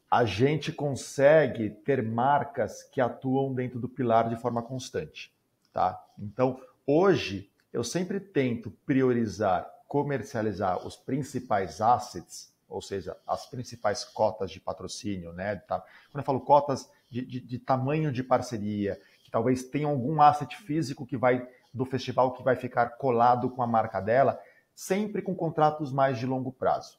a 0.09 0.25
gente 0.25 0.71
consegue 0.71 1.69
ter 1.69 2.01
marcas 2.01 2.81
que 2.83 2.99
atuam 2.99 3.53
dentro 3.53 3.79
do 3.79 3.87
pilar 3.87 4.27
de 4.27 4.35
forma 4.35 4.63
constante, 4.63 5.31
tá? 5.71 6.03
Então, 6.17 6.59
hoje 6.85 7.51
eu 7.71 7.83
sempre 7.83 8.19
tento 8.19 8.71
priorizar, 8.85 9.69
comercializar 9.87 10.85
os 10.85 10.95
principais 10.95 11.79
assets, 11.79 12.51
ou 12.67 12.81
seja, 12.81 13.15
as 13.27 13.45
principais 13.45 14.03
cotas 14.03 14.49
de 14.49 14.59
patrocínio, 14.59 15.31
né? 15.31 15.57
Tá? 15.57 15.83
Quando 16.11 16.21
eu 16.21 16.25
falo 16.25 16.41
cotas 16.41 16.89
de, 17.09 17.25
de, 17.25 17.39
de 17.39 17.59
tamanho 17.59 18.11
de 18.11 18.23
parceria, 18.23 18.99
que 19.23 19.31
talvez 19.31 19.63
tenha 19.63 19.87
algum 19.87 20.21
asset 20.21 20.55
físico 20.55 21.05
que 21.05 21.17
vai 21.17 21.47
do 21.73 21.85
festival 21.85 22.33
que 22.33 22.43
vai 22.43 22.55
ficar 22.55 22.97
colado 22.97 23.49
com 23.49 23.61
a 23.61 23.67
marca 23.67 23.99
dela, 23.99 24.39
sempre 24.73 25.21
com 25.21 25.35
contratos 25.35 25.91
mais 25.91 26.17
de 26.17 26.25
longo 26.25 26.51
prazo. 26.51 26.97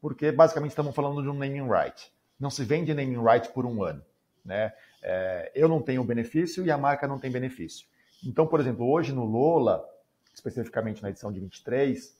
Porque 0.00 0.32
basicamente 0.32 0.70
estamos 0.70 0.94
falando 0.94 1.22
de 1.22 1.28
um 1.28 1.34
naming 1.34 1.68
right 1.68 2.10
não 2.40 2.48
se 2.48 2.64
vende 2.64 2.94
naming 2.94 3.22
right 3.22 3.52
por 3.52 3.66
um 3.66 3.84
ano. 3.84 4.02
Né? 4.42 4.72
É, 5.02 5.52
eu 5.54 5.68
não 5.68 5.82
tenho 5.82 6.02
benefício 6.02 6.64
e 6.64 6.70
a 6.70 6.78
marca 6.78 7.06
não 7.06 7.18
tem 7.18 7.30
benefício. 7.30 7.86
Então, 8.24 8.46
por 8.46 8.58
exemplo, 8.58 8.90
hoje 8.90 9.12
no 9.12 9.24
Lola, 9.24 9.86
especificamente 10.34 11.02
na 11.02 11.10
edição 11.10 11.30
de 11.30 11.38
23, 11.38 12.18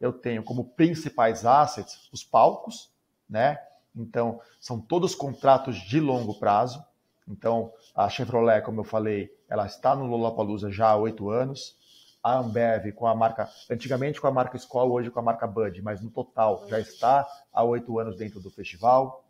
eu 0.00 0.12
tenho 0.12 0.42
como 0.42 0.64
principais 0.70 1.44
assets 1.44 2.08
os 2.10 2.24
palcos, 2.24 2.90
né? 3.28 3.58
Então, 3.98 4.40
são 4.60 4.80
todos 4.80 5.14
contratos 5.14 5.76
de 5.76 6.00
longo 6.00 6.38
prazo. 6.38 6.82
Então, 7.26 7.72
a 7.94 8.08
Chevrolet, 8.08 8.62
como 8.62 8.80
eu 8.80 8.84
falei, 8.84 9.30
ela 9.48 9.66
está 9.66 9.94
no 9.94 10.06
Lollapalooza 10.06 10.70
já 10.70 10.90
há 10.90 10.96
oito 10.96 11.28
anos. 11.30 11.76
a 12.22 12.38
Ambev 12.38 12.92
com 12.92 13.06
a 13.06 13.14
marca, 13.14 13.48
antigamente 13.70 14.20
com 14.20 14.26
a 14.26 14.30
marca 14.30 14.56
Skol, 14.56 14.90
hoje 14.90 15.10
com 15.10 15.20
a 15.20 15.22
marca 15.22 15.46
Bud, 15.46 15.80
mas 15.82 16.00
no 16.00 16.10
total 16.10 16.66
já 16.68 16.80
está 16.80 17.26
há 17.52 17.62
oito 17.62 17.98
anos 17.98 18.16
dentro 18.16 18.40
do 18.40 18.50
festival. 18.50 19.24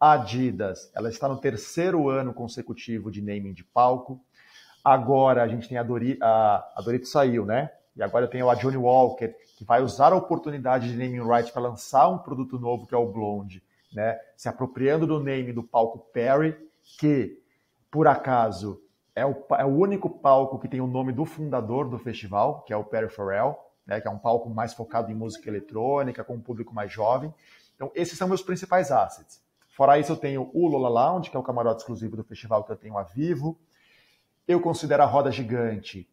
A 0.00 0.12
Adidas, 0.12 0.90
ela 0.94 1.08
está 1.08 1.28
no 1.28 1.36
terceiro 1.38 2.08
ano 2.08 2.32
consecutivo 2.32 3.10
de 3.10 3.20
naming 3.20 3.52
de 3.52 3.64
palco. 3.64 4.20
Agora 4.84 5.42
a 5.42 5.48
gente 5.48 5.68
tem 5.68 5.76
a 5.76 5.82
Doritos, 5.82 6.22
a, 6.22 6.72
a 6.76 6.82
Doritos 6.82 7.10
saiu, 7.10 7.44
né? 7.44 7.70
E 7.96 8.02
agora 8.02 8.26
eu 8.26 8.30
tenho 8.30 8.48
a 8.48 8.54
Johnny 8.54 8.76
Walker, 8.76 9.34
que 9.56 9.64
vai 9.64 9.82
usar 9.82 10.12
a 10.12 10.16
oportunidade 10.16 10.88
de 10.88 10.96
naming 10.96 11.28
rights 11.28 11.50
para 11.50 11.62
lançar 11.62 12.08
um 12.08 12.18
produto 12.18 12.56
novo 12.58 12.86
que 12.86 12.94
é 12.94 12.98
o 12.98 13.10
Blonde, 13.10 13.60
né? 13.92 14.18
Se 14.36 14.48
apropriando 14.48 15.06
do 15.06 15.20
name 15.20 15.52
do 15.52 15.62
palco 15.62 15.98
Perry, 16.12 16.56
que 16.98 17.42
por 17.90 18.06
acaso 18.06 18.82
é 19.14 19.24
o, 19.26 19.44
é 19.58 19.64
o 19.64 19.68
único 19.68 20.08
palco 20.08 20.58
que 20.58 20.68
tem 20.68 20.80
o 20.80 20.86
nome 20.86 21.12
do 21.12 21.24
fundador 21.24 21.88
do 21.88 21.98
festival, 21.98 22.62
que 22.62 22.72
é 22.72 22.76
o 22.76 22.84
Perry 22.84 23.08
Farrell, 23.08 23.58
né? 23.86 24.00
Que 24.00 24.08
é 24.08 24.10
um 24.10 24.18
palco 24.18 24.48
mais 24.50 24.74
focado 24.74 25.10
em 25.10 25.14
música 25.14 25.48
eletrônica, 25.48 26.24
com 26.24 26.34
um 26.34 26.40
público 26.40 26.74
mais 26.74 26.92
jovem. 26.92 27.32
Então 27.74 27.90
esses 27.94 28.16
são 28.18 28.28
meus 28.28 28.42
principais 28.42 28.90
assets. 28.90 29.42
Fora 29.70 29.98
isso, 29.98 30.10
eu 30.10 30.16
tenho 30.16 30.50
o 30.52 30.66
Lola 30.66 30.88
Lounge, 30.88 31.30
que 31.30 31.36
é 31.36 31.40
o 31.40 31.42
camarote 31.42 31.82
exclusivo 31.82 32.16
do 32.16 32.24
festival 32.24 32.64
que 32.64 32.72
eu 32.72 32.76
tenho 32.76 32.98
a 32.98 33.04
vivo. 33.04 33.56
Eu 34.46 34.60
considero 34.60 35.04
a 35.04 35.06
Roda 35.06 35.30
Gigante 35.30 36.08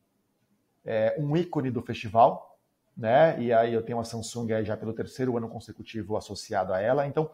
é, 0.86 1.16
um 1.18 1.36
ícone 1.36 1.72
do 1.72 1.82
festival, 1.82 2.60
né? 2.96 3.42
E 3.42 3.52
aí 3.52 3.74
eu 3.74 3.82
tenho 3.82 4.00
a 4.00 4.04
Samsung 4.04 4.64
já 4.64 4.78
pelo 4.78 4.94
terceiro 4.94 5.36
ano 5.36 5.50
consecutivo 5.50 6.16
associado 6.16 6.74
a 6.74 6.80
ela. 6.80 7.08
Então, 7.08 7.32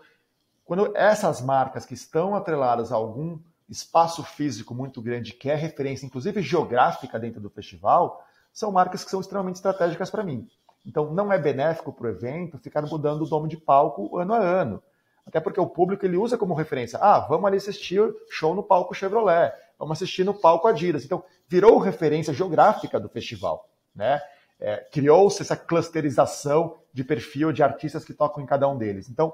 quando 0.72 0.96
essas 0.96 1.42
marcas 1.42 1.86
que 1.86 1.94
estão 1.94 2.34
atreladas 2.34 2.94
a 2.94 2.96
algum 2.96 3.38
espaço 3.68 4.24
físico 4.24 4.74
muito 4.74 5.02
grande, 5.02 5.34
que 5.34 5.50
é 5.50 5.54
referência, 5.54 6.06
inclusive 6.06 6.42
geográfica 6.42 7.20
dentro 7.20 7.42
do 7.42 7.50
festival, 7.50 8.26
são 8.54 8.72
marcas 8.72 9.04
que 9.04 9.12
são 9.12 9.20
extremamente 9.20 9.58
estratégicas 9.58 10.10
para 10.10 10.24
mim. 10.24 10.48
Então, 10.86 11.14
não 11.14 11.30
é 11.30 11.38
benéfico 11.38 11.92
para 11.92 12.08
o 12.08 12.10
evento 12.10 12.58
ficar 12.58 12.84
mudando 12.84 13.24
o 13.24 13.30
nome 13.30 13.50
de 13.50 13.58
palco 13.58 14.18
ano 14.18 14.34
a 14.34 14.38
ano. 14.38 14.82
Até 15.26 15.42
porque 15.42 15.60
o 15.60 15.68
público 15.68 16.06
ele 16.06 16.16
usa 16.16 16.38
como 16.38 16.54
referência. 16.54 16.98
Ah, 17.02 17.20
vamos 17.20 17.48
ali 17.48 17.58
assistir 17.58 18.02
show 18.30 18.56
no 18.56 18.64
palco 18.64 18.94
Chevrolet, 18.94 19.52
vamos 19.78 19.98
assistir 19.98 20.24
no 20.24 20.34
palco 20.34 20.70
Adidas. 20.70 21.04
Então, 21.04 21.22
virou 21.50 21.80
referência 21.80 22.34
geográfica 22.34 22.98
do 22.98 23.10
festival. 23.10 23.68
Né? 23.94 24.22
É, 24.58 24.78
Criou-se 24.90 25.42
essa 25.42 25.58
clusterização 25.58 26.78
de 26.94 27.04
perfil 27.04 27.52
de 27.52 27.62
artistas 27.62 28.06
que 28.06 28.14
tocam 28.14 28.42
em 28.42 28.46
cada 28.46 28.70
um 28.70 28.78
deles. 28.78 29.10
Então, 29.10 29.34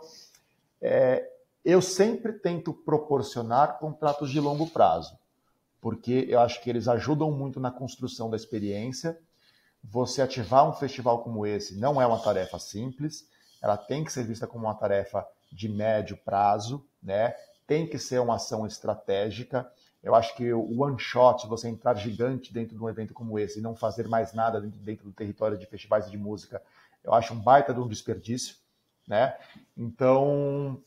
é, 0.81 1.27
eu 1.63 1.81
sempre 1.81 2.33
tento 2.33 2.73
proporcionar 2.73 3.79
contratos 3.79 4.29
de 4.29 4.39
longo 4.39 4.69
prazo, 4.69 5.17
porque 5.81 6.25
eu 6.29 6.39
acho 6.39 6.61
que 6.61 6.69
eles 6.69 6.87
ajudam 6.87 7.31
muito 7.31 7.59
na 7.59 7.71
construção 7.71 8.29
da 8.29 8.37
experiência. 8.37 9.19
Você 9.83 10.21
ativar 10.21 10.67
um 10.67 10.73
festival 10.73 11.23
como 11.23 11.45
esse 11.45 11.75
não 11.77 12.01
é 12.01 12.05
uma 12.05 12.19
tarefa 12.19 12.57
simples, 12.59 13.27
ela 13.61 13.77
tem 13.77 14.03
que 14.03 14.11
ser 14.11 14.23
vista 14.23 14.47
como 14.47 14.65
uma 14.65 14.75
tarefa 14.75 15.25
de 15.51 15.69
médio 15.69 16.17
prazo, 16.17 16.85
né? 17.01 17.33
tem 17.67 17.85
que 17.85 17.99
ser 17.99 18.19
uma 18.21 18.35
ação 18.35 18.65
estratégica. 18.65 19.69
Eu 20.01 20.15
acho 20.15 20.33
que 20.35 20.53
o 20.53 20.81
one 20.81 20.97
shot, 20.97 21.45
você 21.47 21.67
entrar 21.67 21.95
gigante 21.95 22.53
dentro 22.53 22.77
de 22.77 22.81
um 22.81 22.87
evento 22.87 23.13
como 23.13 23.37
esse 23.37 23.59
e 23.59 23.61
não 23.61 23.75
fazer 23.75 24.07
mais 24.07 24.31
nada 24.31 24.61
dentro 24.61 25.05
do 25.05 25.11
território 25.11 25.57
de 25.57 25.65
festivais 25.65 26.09
de 26.09 26.17
música, 26.17 26.61
eu 27.03 27.13
acho 27.13 27.33
um 27.33 27.39
baita 27.39 27.73
de 27.73 27.79
um 27.79 27.87
desperdício, 27.87 28.55
né? 29.07 29.37
Então, 29.75 30.83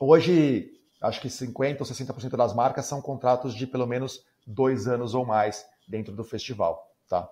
hoje, 0.00 0.80
acho 1.00 1.20
que 1.20 1.28
50% 1.28 1.80
ou 1.80 1.86
60% 1.86 2.36
das 2.36 2.54
marcas 2.54 2.86
são 2.86 3.00
contratos 3.00 3.54
de 3.54 3.66
pelo 3.66 3.86
menos 3.86 4.24
dois 4.46 4.88
anos 4.88 5.14
ou 5.14 5.24
mais 5.24 5.66
dentro 5.86 6.14
do 6.14 6.24
festival, 6.24 6.94
tá? 7.08 7.30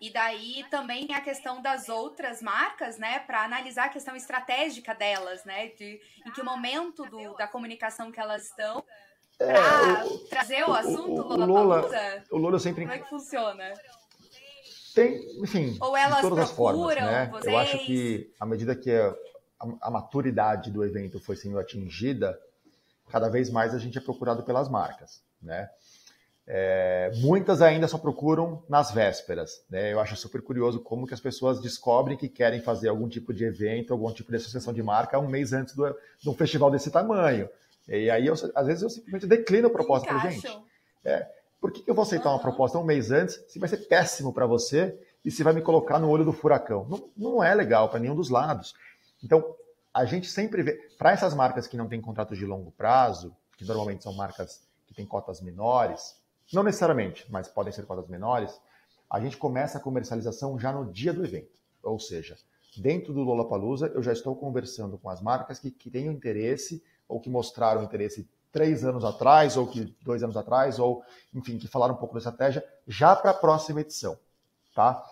E 0.00 0.10
daí 0.12 0.66
também 0.70 1.06
tem 1.06 1.16
a 1.16 1.20
questão 1.20 1.62
das 1.62 1.88
outras 1.88 2.42
marcas, 2.42 2.98
né, 2.98 3.20
para 3.20 3.42
analisar 3.42 3.86
a 3.86 3.88
questão 3.88 4.14
estratégica 4.14 4.94
delas, 4.94 5.44
né, 5.46 5.68
de 5.68 5.98
em 6.26 6.30
que 6.30 6.42
momento 6.42 7.04
do, 7.06 7.34
da 7.36 7.48
comunicação 7.48 8.12
que 8.12 8.20
elas 8.20 8.44
estão, 8.44 8.84
para 9.38 10.04
é, 10.04 10.28
trazer 10.28 10.68
o, 10.68 10.74
assunto 10.74 11.22
o, 11.22 11.32
o 11.32 11.46
Lula, 11.46 11.90
o 12.30 12.36
Lula 12.36 12.58
sempre 12.58 12.82
como 12.82 12.94
é 12.94 12.98
que 12.98 13.08
funciona? 13.08 13.72
Tem, 14.94 15.42
enfim, 15.42 15.76
Ou 15.80 15.96
elas 15.96 16.16
de 16.16 16.22
todas 16.22 16.52
procuram 16.52 16.84
as 16.84 16.86
formas, 16.86 16.96
né? 16.96 17.26
Vocês? 17.32 17.52
Eu 17.52 17.58
acho 17.58 17.78
que 17.84 18.32
à 18.38 18.46
medida 18.46 18.76
que 18.76 18.90
a, 18.90 19.08
a, 19.60 19.88
a 19.88 19.90
maturidade 19.90 20.70
do 20.70 20.84
evento 20.84 21.18
foi 21.18 21.36
sendo 21.36 21.58
atingida, 21.58 22.38
cada 23.08 23.28
vez 23.28 23.50
mais 23.50 23.74
a 23.74 23.78
gente 23.78 23.98
é 23.98 24.00
procurado 24.00 24.42
pelas 24.44 24.68
marcas, 24.68 25.22
né? 25.42 25.68
É, 26.46 27.10
muitas 27.16 27.62
ainda 27.62 27.88
só 27.88 27.96
procuram 27.96 28.62
nas 28.68 28.90
vésperas. 28.90 29.64
Né? 29.70 29.92
Eu 29.92 30.00
acho 30.00 30.14
super 30.14 30.42
curioso 30.42 30.78
como 30.78 31.06
que 31.06 31.14
as 31.14 31.20
pessoas 31.20 31.60
descobrem 31.60 32.18
que 32.18 32.28
querem 32.28 32.60
fazer 32.60 32.88
algum 32.88 33.08
tipo 33.08 33.32
de 33.32 33.44
evento, 33.44 33.92
algum 33.92 34.12
tipo 34.12 34.30
de 34.30 34.36
associação 34.36 34.72
de 34.72 34.82
marca 34.82 35.18
um 35.18 35.26
mês 35.26 35.52
antes 35.54 35.74
do, 35.74 35.88
de 36.20 36.28
um 36.28 36.34
festival 36.34 36.70
desse 36.70 36.90
tamanho. 36.90 37.48
E 37.88 38.10
aí, 38.10 38.26
eu, 38.26 38.34
às 38.54 38.66
vezes, 38.66 38.82
eu 38.82 38.90
simplesmente 38.90 39.26
declino 39.26 39.68
a 39.68 39.70
proposta 39.70 40.06
para 40.06 40.30
gente. 40.30 40.46
É, 41.04 41.26
por 41.64 41.72
que, 41.72 41.80
que 41.80 41.90
eu 41.90 41.94
vou 41.94 42.02
aceitar 42.02 42.28
uma 42.28 42.38
proposta 42.38 42.78
um 42.78 42.84
mês 42.84 43.10
antes 43.10 43.42
se 43.48 43.58
vai 43.58 43.66
ser 43.70 43.78
péssimo 43.88 44.34
para 44.34 44.44
você 44.44 45.00
e 45.24 45.30
se 45.30 45.42
vai 45.42 45.54
me 45.54 45.62
colocar 45.62 45.98
no 45.98 46.10
olho 46.10 46.22
do 46.22 46.30
furacão? 46.30 46.86
Não, 46.90 47.08
não 47.16 47.42
é 47.42 47.54
legal 47.54 47.88
para 47.88 47.98
nenhum 47.98 48.14
dos 48.14 48.28
lados. 48.28 48.74
Então, 49.22 49.56
a 49.94 50.04
gente 50.04 50.28
sempre 50.28 50.62
vê, 50.62 50.74
para 50.98 51.12
essas 51.12 51.32
marcas 51.32 51.66
que 51.66 51.74
não 51.74 51.88
têm 51.88 52.02
contratos 52.02 52.36
de 52.36 52.44
longo 52.44 52.70
prazo, 52.72 53.34
que 53.56 53.64
normalmente 53.64 54.02
são 54.02 54.12
marcas 54.12 54.62
que 54.86 54.92
têm 54.92 55.06
cotas 55.06 55.40
menores, 55.40 56.20
não 56.52 56.62
necessariamente, 56.62 57.24
mas 57.30 57.48
podem 57.48 57.72
ser 57.72 57.86
cotas 57.86 58.08
menores, 58.08 58.60
a 59.08 59.18
gente 59.18 59.38
começa 59.38 59.78
a 59.78 59.80
comercialização 59.80 60.58
já 60.58 60.70
no 60.70 60.92
dia 60.92 61.14
do 61.14 61.24
evento. 61.24 61.58
Ou 61.82 61.98
seja, 61.98 62.36
dentro 62.76 63.14
do 63.14 63.22
Lollapalooza, 63.22 63.90
eu 63.94 64.02
já 64.02 64.12
estou 64.12 64.36
conversando 64.36 64.98
com 64.98 65.08
as 65.08 65.22
marcas 65.22 65.58
que, 65.60 65.70
que 65.70 65.90
tenham 65.90 66.12
interesse 66.12 66.84
ou 67.08 67.18
que 67.18 67.30
mostraram 67.30 67.82
interesse 67.82 68.28
três 68.54 68.84
anos 68.84 69.04
atrás, 69.04 69.56
ou 69.56 69.66
que 69.66 69.92
dois 70.00 70.22
anos 70.22 70.36
atrás, 70.36 70.78
ou 70.78 71.02
enfim, 71.34 71.58
que 71.58 71.66
falaram 71.66 71.94
um 71.94 71.96
pouco 71.96 72.14
da 72.14 72.18
estratégia, 72.18 72.64
já 72.86 73.16
para 73.16 73.32
a 73.32 73.34
próxima 73.34 73.80
edição. 73.80 74.16
Tá? 74.72 75.04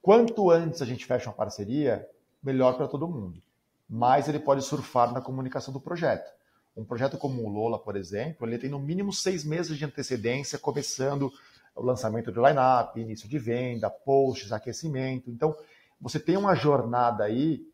Quanto 0.00 0.52
antes 0.52 0.80
a 0.80 0.86
gente 0.86 1.04
fecha 1.04 1.28
uma 1.28 1.34
parceria, 1.34 2.08
melhor 2.40 2.76
para 2.76 2.86
todo 2.86 3.08
mundo. 3.08 3.42
Mais 3.90 4.28
ele 4.28 4.38
pode 4.38 4.62
surfar 4.62 5.12
na 5.12 5.20
comunicação 5.20 5.74
do 5.74 5.80
projeto. 5.80 6.32
Um 6.76 6.84
projeto 6.84 7.18
como 7.18 7.42
o 7.42 7.48
Lola, 7.48 7.76
por 7.76 7.96
exemplo, 7.96 8.46
ele 8.46 8.58
tem 8.58 8.70
no 8.70 8.78
mínimo 8.78 9.12
seis 9.12 9.44
meses 9.44 9.76
de 9.76 9.84
antecedência, 9.84 10.56
começando 10.56 11.32
o 11.74 11.82
lançamento 11.82 12.30
de 12.30 12.38
line-up, 12.38 13.00
início 13.00 13.28
de 13.28 13.38
venda, 13.38 13.90
posts, 13.90 14.52
aquecimento. 14.52 15.28
Então, 15.28 15.56
você 16.00 16.20
tem 16.20 16.36
uma 16.36 16.54
jornada 16.54 17.24
aí 17.24 17.66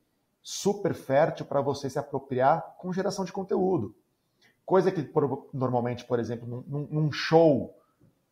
super 0.42 0.94
fértil 0.94 1.44
para 1.44 1.60
você 1.60 1.90
se 1.90 1.98
apropriar 1.98 2.76
com 2.78 2.92
geração 2.92 3.26
de 3.26 3.32
conteúdo. 3.32 3.94
Coisa 4.64 4.90
que 4.90 5.08
normalmente, 5.52 6.04
por 6.04 6.18
exemplo, 6.18 6.64
num, 6.66 6.86
num 6.90 7.12
show, 7.12 7.76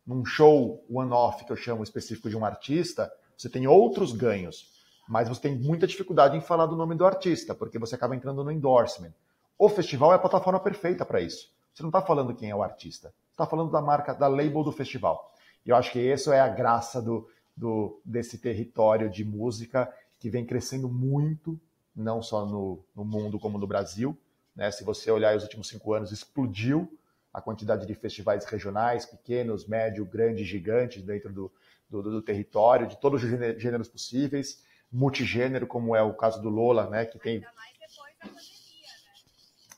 num 0.05 0.25
show 0.25 0.83
one-off 0.89 1.45
que 1.45 1.51
eu 1.51 1.57
chamo 1.57 1.83
específico 1.83 2.29
de 2.29 2.37
um 2.37 2.45
artista, 2.45 3.11
você 3.37 3.49
tem 3.49 3.67
outros 3.67 4.13
ganhos, 4.13 4.71
mas 5.07 5.27
você 5.27 5.41
tem 5.41 5.55
muita 5.57 5.87
dificuldade 5.87 6.37
em 6.37 6.41
falar 6.41 6.65
do 6.65 6.75
nome 6.75 6.95
do 6.95 7.05
artista, 7.05 7.53
porque 7.53 7.79
você 7.79 7.95
acaba 7.95 8.15
entrando 8.15 8.43
no 8.43 8.51
endorsement. 8.51 9.13
O 9.57 9.69
festival 9.69 10.11
é 10.11 10.15
a 10.15 10.19
plataforma 10.19 10.59
perfeita 10.59 11.05
para 11.05 11.21
isso. 11.21 11.51
Você 11.73 11.83
não 11.83 11.89
está 11.89 12.01
falando 12.01 12.35
quem 12.35 12.49
é 12.49 12.55
o 12.55 12.63
artista, 12.63 13.13
está 13.31 13.45
falando 13.45 13.71
da 13.71 13.81
marca, 13.81 14.13
da 14.13 14.27
label 14.27 14.63
do 14.63 14.71
festival. 14.71 15.33
E 15.65 15.69
eu 15.69 15.75
acho 15.75 15.91
que 15.91 15.99
isso 15.99 16.31
é 16.31 16.39
a 16.39 16.47
graça 16.47 17.01
do, 17.01 17.27
do, 17.55 18.01
desse 18.03 18.37
território 18.37 19.09
de 19.09 19.23
música 19.23 19.91
que 20.19 20.29
vem 20.29 20.45
crescendo 20.45 20.89
muito, 20.89 21.59
não 21.95 22.21
só 22.21 22.45
no, 22.45 22.83
no 22.95 23.03
mundo 23.03 23.39
como 23.39 23.57
no 23.57 23.67
Brasil. 23.67 24.17
Né? 24.55 24.71
Se 24.71 24.83
você 24.83 25.09
olhar 25.11 25.35
os 25.35 25.43
últimos 25.43 25.67
cinco 25.67 25.93
anos, 25.93 26.11
explodiu 26.11 26.97
a 27.33 27.41
quantidade 27.41 27.85
de 27.85 27.95
festivais 27.95 28.45
regionais, 28.45 29.05
pequenos, 29.05 29.65
médio, 29.65 30.05
grandes, 30.05 30.47
gigantes 30.47 31.01
dentro 31.01 31.31
do, 31.31 31.51
do, 31.89 32.01
do, 32.01 32.21
território, 32.21 32.87
de 32.87 32.97
todos 32.97 33.23
os 33.23 33.29
gêneros 33.29 33.87
possíveis, 33.87 34.63
multigênero, 34.91 35.65
como 35.65 35.95
é 35.95 36.01
o 36.01 36.13
caso 36.13 36.41
do 36.41 36.49
Lola, 36.49 36.89
né, 36.89 37.05
que 37.05 37.17
tem 37.17 37.43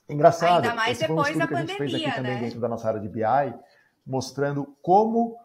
Engraçado, 0.09 0.65
Ainda 0.65 0.75
mais 0.75 0.91
esse 0.97 1.07
depois 1.07 1.29
um 1.29 1.31
estudo 1.31 1.47
que 1.47 1.53
a 1.53 1.57
gente 1.59 1.67
pandemia, 1.69 1.97
fez 1.97 2.07
aqui 2.07 2.15
também 2.15 2.35
né? 2.35 2.41
dentro 2.41 2.59
da 2.59 2.67
nossa 2.67 2.87
área 2.87 2.99
de 2.99 3.07
BI, 3.07 3.23
mostrando 4.05 4.75
como 4.81 5.37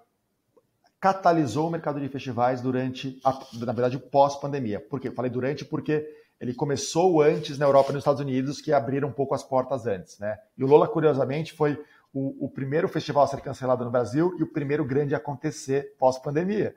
catalisou 1.01 1.69
o 1.69 1.71
mercado 1.71 2.01
de 2.01 2.09
festivais 2.09 2.61
durante, 2.61 3.21
a, 3.25 3.33
na 3.33 3.73
verdade, 3.73 3.99
pós-pandemia. 3.99 4.81
Por 4.81 5.01
quê? 5.01 5.09
Eu 5.09 5.12
falei 5.12 5.31
durante 5.31 5.64
porque 5.64 6.07
ele 6.40 6.55
começou 6.55 7.20
antes 7.20 7.59
na 7.59 7.66
Europa 7.66 7.90
e 7.90 7.94
nos 7.94 8.03
Estados 8.03 8.20
Unidos, 8.20 8.61
que 8.61 8.72
abriram 8.72 9.09
um 9.09 9.12
pouco 9.12 9.35
as 9.35 9.42
portas 9.42 9.87
antes. 9.87 10.18
Né? 10.18 10.38
E 10.57 10.62
o 10.62 10.66
Lola, 10.66 10.87
curiosamente, 10.87 11.53
foi 11.53 11.83
o, 12.12 12.46
o 12.46 12.48
primeiro 12.48 12.88
festival 12.88 13.24
a 13.24 13.27
ser 13.27 13.40
cancelado 13.40 13.85
no 13.85 13.90
Brasil 13.90 14.35
e 14.38 14.42
o 14.42 14.46
primeiro 14.46 14.85
grande 14.85 15.14
a 15.14 15.18
acontecer 15.18 15.94
pós-pandemia. 15.98 16.74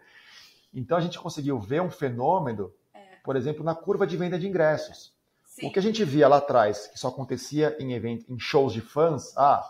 Então 0.73 0.97
a 0.97 1.01
gente 1.01 1.19
conseguiu 1.19 1.59
ver 1.59 1.81
um 1.81 1.89
fenômeno, 1.89 2.71
É. 2.93 2.99
por 3.23 3.35
exemplo, 3.35 3.63
na 3.63 3.75
curva 3.75 4.07
de 4.07 4.17
venda 4.17 4.39
de 4.39 4.47
ingressos. 4.47 5.13
Sim. 5.45 5.67
O 5.67 5.71
que 5.71 5.79
a 5.79 5.81
gente 5.81 6.03
via 6.05 6.27
lá 6.27 6.37
atrás, 6.37 6.87
que 6.87 6.97
só 6.97 7.09
acontecia 7.09 7.75
em 7.79 7.93
evento, 7.93 8.25
em 8.31 8.39
shows 8.39 8.73
de 8.73 8.81
fãs, 8.81 9.35
ah, 9.37 9.61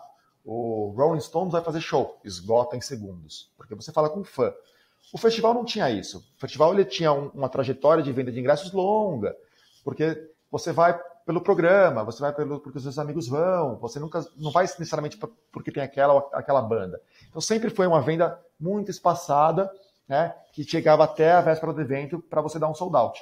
O 0.43 0.93
Rolling 0.97 1.19
Stones 1.19 1.51
vai 1.51 1.61
fazer 1.63 1.81
show, 1.81 2.19
esgota 2.23 2.75
em 2.75 2.81
segundos, 2.81 3.51
porque 3.55 3.75
você 3.75 3.91
fala 3.91 4.09
com 4.09 4.23
fã. 4.23 4.51
O 5.13 5.17
festival 5.17 5.53
não 5.53 5.63
tinha 5.63 5.87
isso. 5.91 6.17
O 6.35 6.39
festival 6.39 6.73
ele 6.73 6.83
tinha 6.85 7.13
um, 7.13 7.27
uma 7.27 7.47
trajetória 7.47 8.03
de 8.03 8.11
venda 8.11 8.31
de 8.31 8.39
ingressos 8.39 8.71
longa, 8.71 9.35
porque 9.83 10.31
você 10.49 10.71
vai 10.71 10.99
pelo 11.25 11.41
programa, 11.41 12.03
você 12.03 12.19
vai 12.19 12.33
pelo, 12.33 12.59
porque 12.59 12.77
os 12.77 12.83
seus 12.83 12.97
amigos 12.97 13.27
vão, 13.27 13.77
você 13.77 13.99
nunca 13.99 14.25
não 14.37 14.51
vai 14.51 14.63
necessariamente 14.63 15.17
porque 15.51 15.71
tem 15.71 15.83
aquela 15.83 16.27
aquela 16.33 16.61
banda. 16.61 17.01
Então 17.29 17.41
sempre 17.41 17.69
foi 17.69 17.87
uma 17.87 18.01
venda 18.01 18.39
muito 18.59 18.91
espaçada, 18.91 19.71
né, 20.07 20.35
que 20.51 20.63
chegava 20.63 21.03
até 21.03 21.31
a 21.31 21.41
véspera 21.41 21.73
do 21.73 21.81
evento 21.81 22.19
para 22.19 22.41
você 22.41 22.59
dar 22.59 22.69
um 22.69 22.75
sold 22.75 22.95
out. 22.95 23.21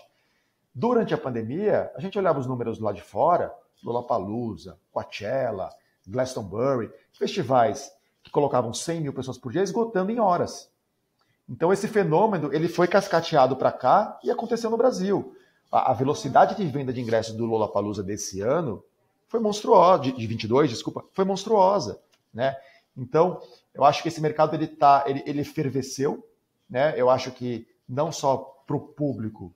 Durante 0.74 1.14
a 1.14 1.18
pandemia, 1.18 1.92
a 1.96 2.00
gente 2.00 2.18
olhava 2.18 2.40
os 2.40 2.48
números 2.48 2.80
lá 2.80 2.92
de 2.92 3.02
fora, 3.02 3.54
Lollapalooza, 3.84 4.78
Coachella, 4.92 5.70
Glastonbury, 6.08 6.92
festivais 7.12 7.92
que 8.24 8.32
colocavam 8.32 8.74
100 8.74 9.02
mil 9.02 9.14
pessoas 9.14 9.38
por 9.38 9.52
dia 9.52 9.62
esgotando 9.62 10.12
em 10.12 10.20
horas. 10.20 10.70
Então 11.48 11.74
esse 11.74 11.88
fenômeno 11.88 12.54
ele 12.54 12.68
foi 12.68 12.88
cascateado 12.88 13.56
para 13.56 13.72
cá 13.72 14.20
e 14.24 14.30
aconteceu 14.30 14.70
no 14.70 14.78
Brasil. 14.78 15.36
A, 15.72 15.94
velocidade 15.94 16.56
de 16.56 16.66
venda 16.66 16.92
de 16.92 17.00
ingressos 17.00 17.36
do 17.36 17.46
Lollapalooza 17.46 18.02
desse 18.02 18.42
ano 18.42 18.84
foi 19.28 19.40
monstruosa, 19.40 20.04
de, 20.04 20.12
de 20.14 20.28
22, 20.28 20.70
desculpa, 20.70 21.06
foi 21.14 21.24
monstruosa, 21.24 22.02
né? 22.34 22.56
Então 22.98 23.42
eu 23.74 23.84
acho 23.84 24.02
que 24.02 24.08
esse 24.08 24.20
mercado 24.20 24.56
ele 24.56 24.68
tá, 24.68 25.04
ele, 25.06 25.24
ele 25.26 25.44
ferveceu, 25.44 26.28
né? 26.70 26.94
Eu 26.98 27.10
acho 27.10 27.32
que 27.32 27.68
não 27.88 28.12
só 28.12 28.38
para 28.66 28.76
o 28.76 28.80
público, 28.80 29.54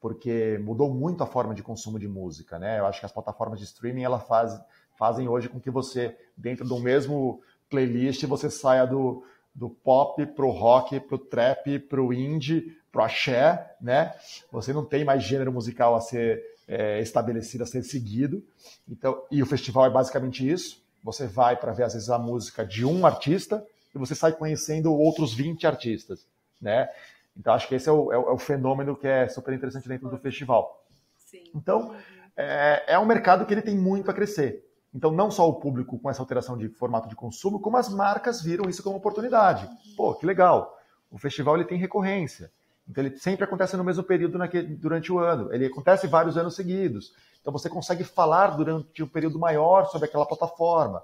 porque 0.00 0.58
mudou 0.62 0.92
muito 0.92 1.22
a 1.22 1.26
forma 1.26 1.54
de 1.54 1.62
consumo 1.62 1.98
de 1.98 2.06
música, 2.06 2.58
né? 2.58 2.78
Eu 2.78 2.86
acho 2.86 3.00
que 3.00 3.06
as 3.06 3.12
plataformas 3.12 3.58
de 3.58 3.64
streaming 3.64 4.02
ela 4.02 4.18
faz, 4.18 4.58
fazem 4.98 5.28
hoje 5.28 5.48
com 5.48 5.58
que 5.58 5.70
você 5.70 6.16
dentro 6.36 6.66
do 6.66 6.78
mesmo 6.78 7.40
playlist 7.70 8.22
você 8.26 8.50
saia 8.50 8.86
do 8.86 9.24
do 9.54 9.70
pop 9.70 10.26
pro 10.26 10.50
rock, 10.50 10.98
pro 10.98 11.16
trap, 11.16 11.78
pro 11.78 12.12
indie, 12.12 12.76
pro 12.94 13.02
axé, 13.02 13.74
né? 13.80 14.14
Você 14.52 14.72
não 14.72 14.84
tem 14.84 15.04
mais 15.04 15.24
gênero 15.24 15.52
musical 15.52 15.96
a 15.96 16.00
ser 16.00 16.40
é, 16.68 17.00
estabelecido, 17.00 17.64
a 17.64 17.66
ser 17.66 17.82
seguido. 17.82 18.40
Então, 18.88 19.20
e 19.32 19.42
o 19.42 19.46
festival 19.46 19.84
é 19.86 19.90
basicamente 19.90 20.48
isso. 20.48 20.80
Você 21.02 21.26
vai 21.26 21.56
para 21.56 21.72
ver 21.72 21.82
às 21.82 21.94
vezes 21.94 22.08
a 22.08 22.20
música 22.20 22.64
de 22.64 22.84
um 22.84 23.04
artista 23.04 23.66
e 23.92 23.98
você 23.98 24.14
sai 24.14 24.32
conhecendo 24.32 24.94
outros 24.94 25.34
20 25.34 25.66
artistas, 25.66 26.24
né? 26.62 26.88
Então 27.36 27.52
acho 27.52 27.66
que 27.66 27.74
esse 27.74 27.88
é 27.88 27.92
o, 27.92 28.12
é 28.12 28.16
o, 28.16 28.28
é 28.28 28.32
o 28.32 28.38
fenômeno 28.38 28.96
que 28.96 29.08
é 29.08 29.26
super 29.26 29.52
interessante 29.52 29.88
dentro 29.88 30.08
do 30.08 30.16
festival. 30.18 30.80
Sim. 31.18 31.42
Então 31.52 31.96
é, 32.36 32.94
é 32.94 32.98
um 32.98 33.04
mercado 33.04 33.44
que 33.44 33.52
ele 33.52 33.60
tem 33.60 33.76
muito 33.76 34.08
a 34.08 34.14
crescer. 34.14 34.64
Então, 34.94 35.10
não 35.10 35.28
só 35.28 35.48
o 35.48 35.54
público 35.54 35.98
com 35.98 36.08
essa 36.08 36.22
alteração 36.22 36.56
de 36.56 36.68
formato 36.68 37.08
de 37.08 37.16
consumo, 37.16 37.58
como 37.58 37.76
as 37.76 37.88
marcas 37.88 38.40
viram 38.40 38.70
isso 38.70 38.80
como 38.80 38.96
oportunidade. 38.96 39.68
Pô, 39.96 40.14
que 40.14 40.24
legal. 40.24 40.78
O 41.10 41.18
festival 41.18 41.56
ele 41.56 41.64
tem 41.64 41.76
recorrência. 41.76 42.52
Então, 42.88 43.04
ele 43.04 43.16
sempre 43.16 43.44
acontece 43.44 43.76
no 43.76 43.84
mesmo 43.84 44.02
período 44.02 44.38
naquele, 44.38 44.68
durante 44.74 45.12
o 45.12 45.18
ano. 45.18 45.52
Ele 45.52 45.66
acontece 45.66 46.06
vários 46.06 46.36
anos 46.36 46.54
seguidos. 46.54 47.12
Então, 47.40 47.52
você 47.52 47.68
consegue 47.68 48.04
falar 48.04 48.56
durante 48.56 49.02
um 49.02 49.08
período 49.08 49.38
maior 49.38 49.86
sobre 49.86 50.06
aquela 50.06 50.26
plataforma. 50.26 51.02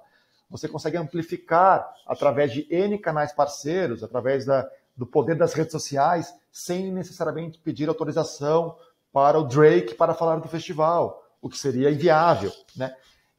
Você 0.51 0.69
consegue 0.69 0.97
amplificar 0.97 1.91
através 2.07 2.53
de 2.53 2.67
N 2.71 2.99
canais 2.99 3.33
parceiros, 3.33 4.03
através 4.03 4.45
da, 4.45 4.69
do 4.97 5.07
poder 5.07 5.37
das 5.37 5.55
redes 5.55 5.73
sociais, 5.73 6.35
sem 6.51 6.93
necessariamente 6.93 7.59
pedir 7.59 7.89
autorização 7.89 8.77
para 9.13 9.39
o 9.39 9.45
Drake 9.45 9.95
para 9.95 10.15
falar 10.15 10.37
do 10.37 10.49
festival, 10.49 11.25
o 11.41 11.49
que 11.49 11.57
seria 11.57 11.91
inviável. 11.91 12.53
Né? 12.77 12.95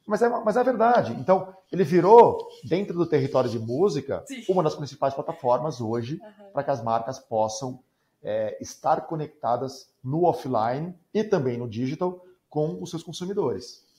Mas 0.08 0.22
é, 0.22 0.30
mas 0.30 0.58
é 0.58 0.64
verdade. 0.64 1.14
Então, 1.14 1.54
ele 1.72 1.84
virou, 1.84 2.48
dentro 2.64 2.94
do 2.94 3.06
território 3.06 3.50
de 3.50 3.60
música, 3.60 4.24
Sim. 4.26 4.44
uma 4.50 4.64
das 4.64 4.76
principais 4.76 5.14
plataformas 5.14 5.80
hoje 5.80 6.20
uhum. 6.22 6.52
para 6.52 6.64
que 6.64 6.72
as 6.72 6.84
marcas 6.84 7.20
possam 7.20 7.80
é, 8.24 8.58
estar 8.62 9.02
conectadas 9.02 9.94
no 10.04 10.24
offline 10.24 10.98
e 11.14 11.24
também 11.24 11.58
no 11.58 11.70
digital 11.70 12.26
com 12.50 12.82
os 12.82 12.90
seus 12.90 13.04
consumidores. 13.04 13.90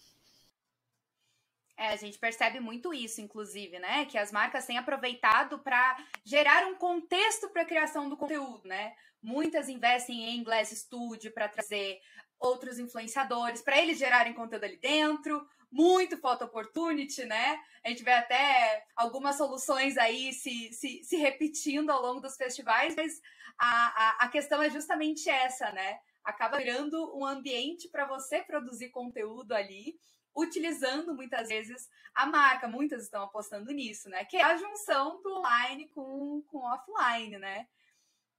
É, 1.76 1.88
a 1.88 1.96
gente 1.96 2.18
percebe 2.18 2.60
muito 2.60 2.94
isso, 2.94 3.20
inclusive, 3.20 3.78
né? 3.78 4.04
Que 4.04 4.16
as 4.16 4.30
marcas 4.30 4.66
têm 4.66 4.78
aproveitado 4.78 5.58
para 5.58 5.96
gerar 6.24 6.66
um 6.66 6.76
contexto 6.76 7.48
para 7.48 7.62
a 7.62 7.66
criação 7.66 8.08
do 8.08 8.16
conteúdo, 8.16 8.68
né? 8.68 8.94
Muitas 9.20 9.68
investem 9.68 10.22
em 10.30 10.44
Glass 10.44 10.70
Studio 10.70 11.32
para 11.32 11.48
trazer 11.48 12.00
outros 12.38 12.78
influenciadores, 12.78 13.62
para 13.62 13.80
eles 13.80 13.98
gerarem 13.98 14.34
conteúdo 14.34 14.64
ali 14.64 14.76
dentro, 14.76 15.44
muito 15.72 16.18
photo 16.18 16.44
opportunity, 16.44 17.24
né? 17.24 17.58
A 17.82 17.88
gente 17.88 18.04
vê 18.04 18.12
até 18.12 18.84
algumas 18.94 19.36
soluções 19.36 19.96
aí 19.96 20.32
se, 20.32 20.70
se, 20.72 21.02
se 21.02 21.16
repetindo 21.16 21.90
ao 21.90 22.02
longo 22.02 22.20
dos 22.20 22.36
festivais, 22.36 22.94
mas 22.94 23.20
a, 23.58 23.66
a, 23.66 24.24
a 24.26 24.28
questão 24.28 24.62
é 24.62 24.68
justamente 24.68 25.30
essa, 25.30 25.72
né? 25.72 25.98
Acaba 26.22 26.58
virando 26.58 27.16
um 27.16 27.24
ambiente 27.24 27.88
para 27.88 28.06
você 28.06 28.42
produzir 28.42 28.90
conteúdo 28.90 29.52
ali, 29.52 29.98
utilizando 30.36 31.14
muitas 31.14 31.48
vezes 31.48 31.88
a 32.14 32.26
marca. 32.26 32.68
Muitas 32.68 33.02
estão 33.04 33.22
apostando 33.22 33.72
nisso, 33.72 34.10
né? 34.10 34.24
Que 34.26 34.36
é 34.36 34.42
a 34.42 34.56
junção 34.56 35.22
do 35.22 35.38
online 35.38 35.88
com, 35.88 36.42
com 36.48 36.58
offline, 36.58 37.38
né? 37.38 37.66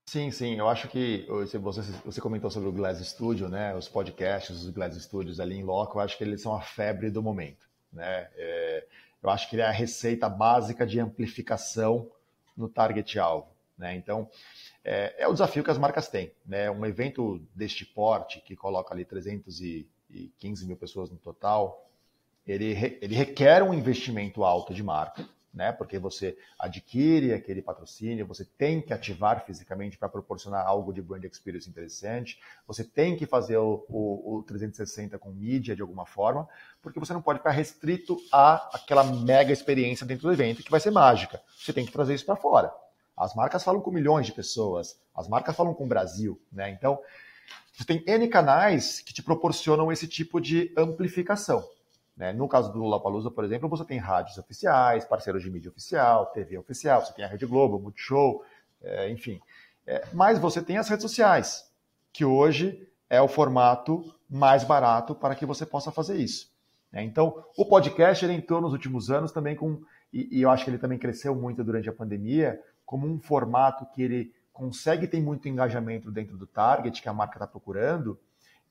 Sim, 0.05 0.31
sim. 0.31 0.55
Eu 0.55 0.67
acho 0.69 0.87
que 0.89 1.25
você, 1.61 1.81
você 2.05 2.21
comentou 2.21 2.51
sobre 2.51 2.69
o 2.69 2.71
Glass 2.71 2.99
Studio, 3.07 3.47
né? 3.49 3.73
Os 3.75 3.87
podcasts, 3.87 4.61
os 4.63 4.69
Glass 4.69 4.95
Studios 5.01 5.39
ali 5.39 5.55
em 5.57 5.63
loco, 5.63 5.97
eu 5.97 6.01
acho 6.01 6.17
que 6.17 6.23
eles 6.23 6.41
são 6.41 6.53
a 6.55 6.61
febre 6.61 7.09
do 7.09 7.21
momento, 7.23 7.67
né? 7.91 8.29
É, 8.35 8.85
eu 9.23 9.29
acho 9.29 9.49
que 9.49 9.55
ele 9.55 9.61
é 9.63 9.65
a 9.65 9.71
receita 9.71 10.27
básica 10.29 10.85
de 10.85 10.99
amplificação 10.99 12.09
no 12.55 12.67
target 12.69 13.17
alvo, 13.17 13.47
né? 13.77 13.95
Então, 13.95 14.29
é, 14.83 15.15
é, 15.23 15.27
o 15.27 15.33
desafio 15.33 15.63
que 15.63 15.71
as 15.71 15.77
marcas 15.77 16.07
têm, 16.09 16.31
né? 16.45 16.69
Um 16.69 16.85
evento 16.85 17.39
deste 17.55 17.85
porte 17.85 18.41
que 18.41 18.55
coloca 18.55 18.93
ali 18.93 19.05
315 19.05 20.67
mil 20.67 20.77
pessoas 20.77 21.09
no 21.09 21.17
total, 21.17 21.89
ele, 22.45 22.99
ele 23.01 23.15
requer 23.15 23.63
um 23.63 23.73
investimento 23.73 24.43
alto 24.43 24.73
de 24.73 24.83
marca, 24.83 25.27
né? 25.53 25.71
Porque 25.71 25.99
você 25.99 26.35
adquire 26.57 27.33
aquele 27.33 27.61
patrocínio, 27.61 28.25
você 28.25 28.43
tem 28.43 28.81
que 28.81 28.91
ativar 28.91 29.45
fisicamente 29.45 29.97
para 29.97 30.09
proporcionar 30.09 30.65
algo 30.65 30.91
de 30.91 31.01
brand 31.01 31.23
experience 31.23 31.69
interessante, 31.69 32.39
você 32.65 32.83
tem 32.83 33.15
que 33.15 33.25
fazer 33.25 33.57
o, 33.57 33.85
o, 33.87 34.37
o, 34.37 34.43
360 34.43 35.19
com 35.19 35.29
mídia 35.31 35.75
de 35.75 35.81
alguma 35.81 36.05
forma, 36.05 36.47
porque 36.81 36.99
você 36.99 37.13
não 37.13 37.21
pode 37.21 37.39
ficar 37.39 37.51
restrito 37.51 38.17
a 38.31 38.75
aquela 38.75 39.03
mega 39.03 39.53
experiência 39.53 40.05
dentro 40.05 40.23
do 40.23 40.33
evento 40.33 40.63
que 40.63 40.71
vai 40.71 40.79
ser 40.79 40.91
mágica. 40.91 41.39
Você 41.57 41.71
tem 41.71 41.85
que 41.85 41.91
trazer 41.91 42.15
isso 42.15 42.25
para 42.25 42.35
fora. 42.35 42.73
As 43.15 43.35
marcas 43.35 43.63
falam 43.63 43.79
com 43.79 43.91
milhões 43.91 44.25
de 44.25 44.31
pessoas, 44.31 44.99
as 45.13 45.27
marcas 45.27 45.55
falam 45.55 45.75
com 45.75 45.85
o 45.85 45.87
Brasil, 45.87 46.41
né? 46.51 46.71
Então, 46.71 46.99
você 47.71 47.85
tem 47.85 48.03
N 48.07 48.27
canais 48.27 49.01
que 49.01 49.13
te 49.13 49.21
proporcionam 49.21 49.91
esse 49.91 50.07
tipo 50.07 50.41
de 50.41 50.73
amplificação. 50.75 51.63
Né? 52.15 52.31
No 52.31 52.47
caso 52.47 52.71
do 52.71 52.79
Lollapalooza, 52.79 53.31
por 53.31 53.43
exemplo, 53.43 53.67
você 53.67 53.83
tem 53.83 53.97
rádios 53.97 54.37
oficiais, 54.37 55.05
parceiros 55.05 55.41
de 55.41 55.49
mídia 55.49 55.71
oficial, 55.71 56.27
TV 56.27 56.57
oficial, 56.57 57.03
você 57.03 57.13
tem 57.13 57.25
a 57.25 57.27
Rede 57.27 57.45
Globo, 57.45 57.79
Multishow, 57.79 58.43
é, 58.81 59.09
enfim. 59.09 59.39
É, 59.85 60.05
mas 60.13 60.39
você 60.39 60.61
tem 60.61 60.77
as 60.77 60.87
redes 60.87 61.03
sociais, 61.03 61.71
que 62.11 62.23
hoje 62.23 62.87
é 63.09 63.21
o 63.21 63.27
formato 63.27 64.13
mais 64.29 64.63
barato 64.63 65.13
para 65.15 65.35
que 65.35 65.45
você 65.45 65.65
possa 65.65 65.91
fazer 65.91 66.17
isso. 66.17 66.51
Né? 66.91 67.03
Então, 67.03 67.43
o 67.57 67.65
podcast 67.65 68.23
ele 68.23 68.33
entrou 68.33 68.61
nos 68.61 68.73
últimos 68.73 69.09
anos 69.09 69.31
também 69.31 69.55
com, 69.55 69.81
e, 70.11 70.39
e 70.39 70.41
eu 70.41 70.49
acho 70.49 70.63
que 70.63 70.69
ele 70.69 70.77
também 70.77 70.99
cresceu 70.99 71.35
muito 71.35 71.63
durante 71.63 71.89
a 71.89 71.93
pandemia, 71.93 72.61
como 72.85 73.07
um 73.07 73.19
formato 73.19 73.85
que 73.87 74.01
ele 74.01 74.33
consegue 74.51 75.07
ter 75.07 75.19
muito 75.19 75.49
engajamento 75.49 76.11
dentro 76.11 76.37
do 76.37 76.45
target 76.45 77.01
que 77.01 77.09
a 77.09 77.13
marca 77.13 77.35
está 77.35 77.47
procurando, 77.47 78.19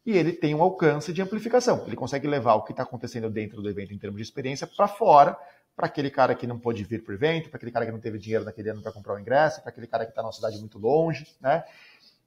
e 0.04 0.16
ele 0.16 0.32
tem 0.32 0.54
um 0.54 0.62
alcance 0.62 1.12
de 1.12 1.22
amplificação. 1.22 1.84
Ele 1.86 1.96
consegue 1.96 2.26
levar 2.26 2.54
o 2.54 2.62
que 2.62 2.72
está 2.72 2.82
acontecendo 2.82 3.30
dentro 3.30 3.62
do 3.62 3.68
evento 3.68 3.94
em 3.94 3.98
termos 3.98 4.16
de 4.16 4.22
experiência 4.22 4.66
para 4.66 4.88
fora, 4.88 5.36
para 5.76 5.86
aquele 5.86 6.10
cara 6.10 6.34
que 6.34 6.46
não 6.46 6.58
pôde 6.58 6.84
vir 6.84 7.02
para 7.02 7.12
o 7.12 7.14
evento, 7.14 7.48
para 7.48 7.56
aquele 7.56 7.72
cara 7.72 7.86
que 7.86 7.92
não 7.92 8.00
teve 8.00 8.18
dinheiro 8.18 8.44
naquele 8.44 8.70
ano 8.70 8.82
para 8.82 8.92
comprar 8.92 9.14
o 9.14 9.18
ingresso, 9.18 9.60
para 9.62 9.70
aquele 9.70 9.86
cara 9.86 10.04
que 10.04 10.10
está 10.10 10.22
numa 10.22 10.32
cidade 10.32 10.58
muito 10.58 10.78
longe, 10.78 11.26
né? 11.40 11.64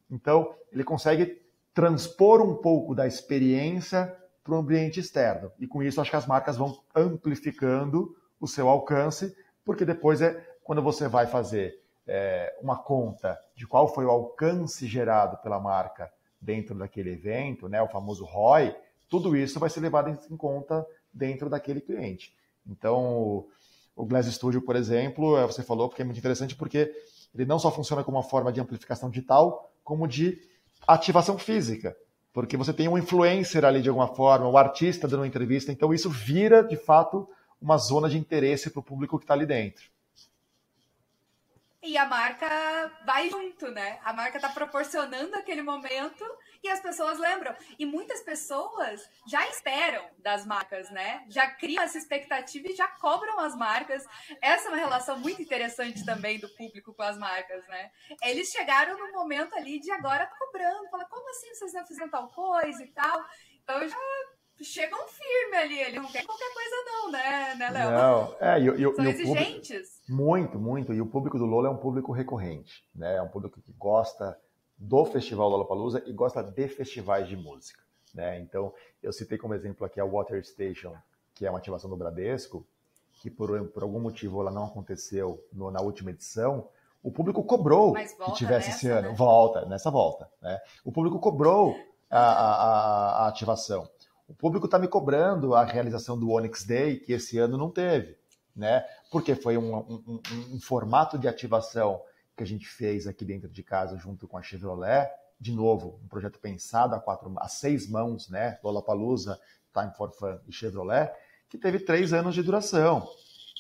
Então, 0.10 0.56
ele 0.72 0.84
consegue 0.84 1.42
transpor 1.74 2.42
um 2.42 2.56
pouco 2.56 2.96
da 2.96 3.06
experiência 3.06 4.16
para 4.44 4.54
o 4.54 4.58
ambiente 4.58 5.00
externo. 5.00 5.52
E 5.60 5.68
com 5.68 5.84
isso, 5.84 6.00
acho 6.00 6.10
que 6.10 6.16
as 6.16 6.28
marcas 6.28 6.56
vão 6.56 6.80
amplificando 6.96 8.16
o 8.40 8.48
seu 8.48 8.70
alcance, 8.70 9.36
porque 9.64 9.84
depois 9.84 10.22
é 10.22 10.34
quando 10.64 10.82
você 10.82 11.08
vai 11.08 11.28
fazer 11.28 11.80
é, 12.08 12.56
uma 12.62 12.78
conta 12.78 13.38
de 13.56 13.68
qual 13.68 13.88
foi 13.94 14.06
o 14.06 14.10
alcance 14.10 14.88
gerado 14.88 15.38
pela 15.38 15.60
marca 15.60 16.12
dentro 16.46 16.76
daquele 16.76 17.12
evento, 17.12 17.68
né, 17.68 17.82
o 17.82 17.88
famoso 17.88 18.24
ROI, 18.24 18.76
tudo 19.10 19.36
isso 19.36 19.60
vai 19.60 19.70
ser 19.70 19.80
levado 19.80 20.10
em 20.10 20.38
conta 20.38 20.86
dentro 21.12 21.50
daquele 21.50 21.82
cliente. 21.82 22.36
Então, 22.68 23.46
o 23.96 24.06
Glass 24.06 24.28
Studio, 24.28 24.62
por 24.62 24.76
exemplo, 24.76 25.38
é, 25.38 25.46
você 25.46 25.64
falou 25.64 25.90
porque 25.90 26.02
é 26.02 26.06
muito 26.06 26.18
interessante 26.18 26.56
porque 26.56 26.92
ele 27.34 27.46
não 27.46 27.58
só 27.58 27.72
funciona 27.72 28.04
como 28.04 28.18
uma 28.18 28.24
forma 28.24 28.52
de 28.52 28.62
amplificação 28.62 29.10
digital, 29.10 29.72
como 29.84 30.08
de 30.08 30.40
ativação 30.88 31.38
física. 31.38 31.96
Porque 32.34 32.58
você 32.58 32.74
tem 32.74 32.88
um 32.88 32.98
influencer 32.98 33.64
ali 33.64 33.82
de 33.82 33.90
alguma 33.90 34.08
forma, 34.08 34.48
o 34.48 34.54
um 34.54 34.58
artista 34.58 35.08
dando 35.08 35.22
uma 35.22 35.28
entrevista, 35.28 35.72
então 35.72 35.94
isso 35.94 36.10
vira 36.10 36.62
de 36.62 36.76
fato 36.76 37.28
uma 37.62 37.78
zona 37.78 38.10
de 38.10 38.18
interesse 38.18 38.70
para 38.70 38.80
o 38.80 38.84
público 38.84 39.18
que 39.18 39.24
está 39.24 39.34
ali 39.34 39.46
dentro. 39.46 39.95
E 41.86 41.98
a 42.00 42.06
marca 42.06 42.92
vai 43.06 43.30
junto, 43.30 43.70
né? 43.70 44.00
A 44.04 44.12
marca 44.12 44.38
está 44.38 44.50
proporcionando 44.50 45.36
aquele 45.36 45.62
momento 45.62 46.26
e 46.64 46.68
as 46.68 46.80
pessoas 46.80 47.20
lembram. 47.20 47.56
E 47.78 47.86
muitas 47.86 48.22
pessoas 48.22 49.08
já 49.28 49.48
esperam 49.50 50.04
das 50.18 50.48
marcas, 50.48 50.90
né? 50.90 51.24
Já 51.30 51.48
criam 51.52 51.84
essa 51.84 52.00
expectativa 52.00 52.68
e 52.68 52.76
já 52.76 52.88
cobram 52.88 53.40
as 53.40 53.56
marcas. 53.56 54.04
Essa 54.42 54.68
é 54.68 54.72
uma 54.72 54.78
relação 54.78 55.20
muito 55.20 55.40
interessante 55.44 56.04
também 56.04 56.40
do 56.40 56.50
público 56.56 56.92
com 56.92 57.04
as 57.04 57.20
marcas, 57.20 57.68
né? 57.68 57.92
Eles 58.24 58.50
chegaram 58.50 58.98
no 58.98 59.12
momento 59.14 59.56
ali 59.56 59.80
de 59.80 59.92
agora 59.92 60.26
cobrando. 60.26 60.90
Fala, 60.90 61.06
como 61.06 61.30
assim 61.30 61.54
vocês 61.54 61.72
não 61.72 61.86
fizeram 61.86 62.10
tal 62.10 62.28
coisa 62.30 62.84
e 62.84 62.88
tal? 62.88 63.24
Então 63.62 63.88
já 63.88 63.98
chegam 64.64 65.00
firme 65.08 65.58
ali, 65.58 65.80
ele 65.80 66.00
não 66.00 66.12
quer 66.12 66.26
qualquer 66.26 66.54
coisa 66.54 66.76
não, 66.86 67.12
né, 67.12 67.56
né 67.56 67.70
Léo? 67.70 67.92
Não, 67.92 68.36
é, 68.40 68.60
e, 68.60 68.68
e, 68.68 68.96
São 68.96 69.06
e 69.06 69.10
exigentes. 69.10 70.02
Público, 70.08 70.24
muito, 70.24 70.60
muito, 70.60 70.94
e 70.94 71.02
o 71.02 71.06
público 71.06 71.38
do 71.38 71.46
Lola 71.46 71.68
é 71.68 71.72
um 71.72 71.78
público 71.78 72.12
recorrente, 72.12 72.84
né, 72.96 73.18
é 73.18 73.22
um 73.22 73.28
público 73.28 73.60
que 73.62 73.74
gosta 73.74 74.40
do 74.78 75.06
Festival 75.06 75.50
Lollapalooza 75.50 76.04
e 76.06 76.14
gosta 76.14 76.42
de 76.42 76.68
festivais 76.68 77.28
de 77.28 77.36
música, 77.36 77.82
né, 78.14 78.40
então 78.40 78.74
eu 79.04 79.12
citei 79.12 79.38
como 79.38 79.54
exemplo 79.54 79.86
aqui 79.86 80.00
a 80.00 80.06
Water 80.06 80.44
Station, 80.46 80.96
que 81.34 81.46
é 81.46 81.50
uma 81.50 81.60
ativação 81.60 81.90
do 81.90 81.98
Bradesco, 81.98 82.66
que 83.22 83.30
por, 83.30 83.68
por 83.70 83.84
algum 83.84 84.00
motivo 84.00 84.42
ela 84.42 84.52
não 84.52 84.66
aconteceu 84.66 85.44
no, 85.52 85.70
na 85.70 85.82
última 85.82 86.12
edição, 86.12 86.68
o 87.04 87.12
público 87.12 87.44
cobrou 87.44 87.94
que 87.94 88.34
tivesse 88.34 88.70
nessa, 88.70 88.70
esse 88.70 88.90
ano, 88.90 89.10
né? 89.10 89.16
volta, 89.16 89.66
nessa 89.66 89.92
volta, 89.92 90.30
né, 90.42 90.60
o 90.84 90.92
público 90.92 91.20
cobrou 91.20 91.78
a, 92.10 92.20
a, 92.20 92.54
a, 92.54 93.26
a 93.26 93.28
ativação, 93.28 93.88
o 94.28 94.34
público 94.34 94.66
está 94.66 94.80
me 94.80 94.88
cobrando 94.88 95.54
a 95.54 95.64
realização 95.64 96.18
do 96.18 96.32
Onyx 96.32 96.66
Day, 96.66 96.98
que 96.98 97.14
esse 97.14 97.38
ano 97.38 97.58
não 97.58 97.70
teve, 97.70 98.18
né? 98.56 98.84
Porque 99.12 99.36
foi 99.36 99.58
um, 99.58 99.76
um, 99.76 100.04
um, 100.08 100.56
um 100.56 100.60
formato 100.60 101.18
de 101.18 101.28
ativação 101.28 102.02
que 102.36 102.44
a 102.44 102.48
gente 102.48 102.68
fez 102.68 103.08
aqui 103.08 103.24
dentro 103.24 103.50
de 103.50 103.64
casa 103.64 103.98
junto 103.98 104.28
com 104.28 104.38
a 104.38 104.42
Chevrolet. 104.42 105.10
De 105.40 105.52
novo, 105.52 106.00
um 106.04 106.08
projeto 106.08 106.40
pensado 106.40 106.96
a, 106.96 107.00
quatro, 107.00 107.34
a 107.38 107.48
seis 107.48 107.90
mãos, 107.90 108.30
né? 108.30 108.60
Lollapalooza, 108.64 109.40
Time 109.74 109.94
for 109.96 110.12
Fun 110.12 110.40
e 110.48 110.52
Chevrolet, 110.52 111.12
que 111.50 111.58
teve 111.58 111.80
três 111.80 112.14
anos 112.14 112.34
de 112.34 112.42
duração, 112.42 113.08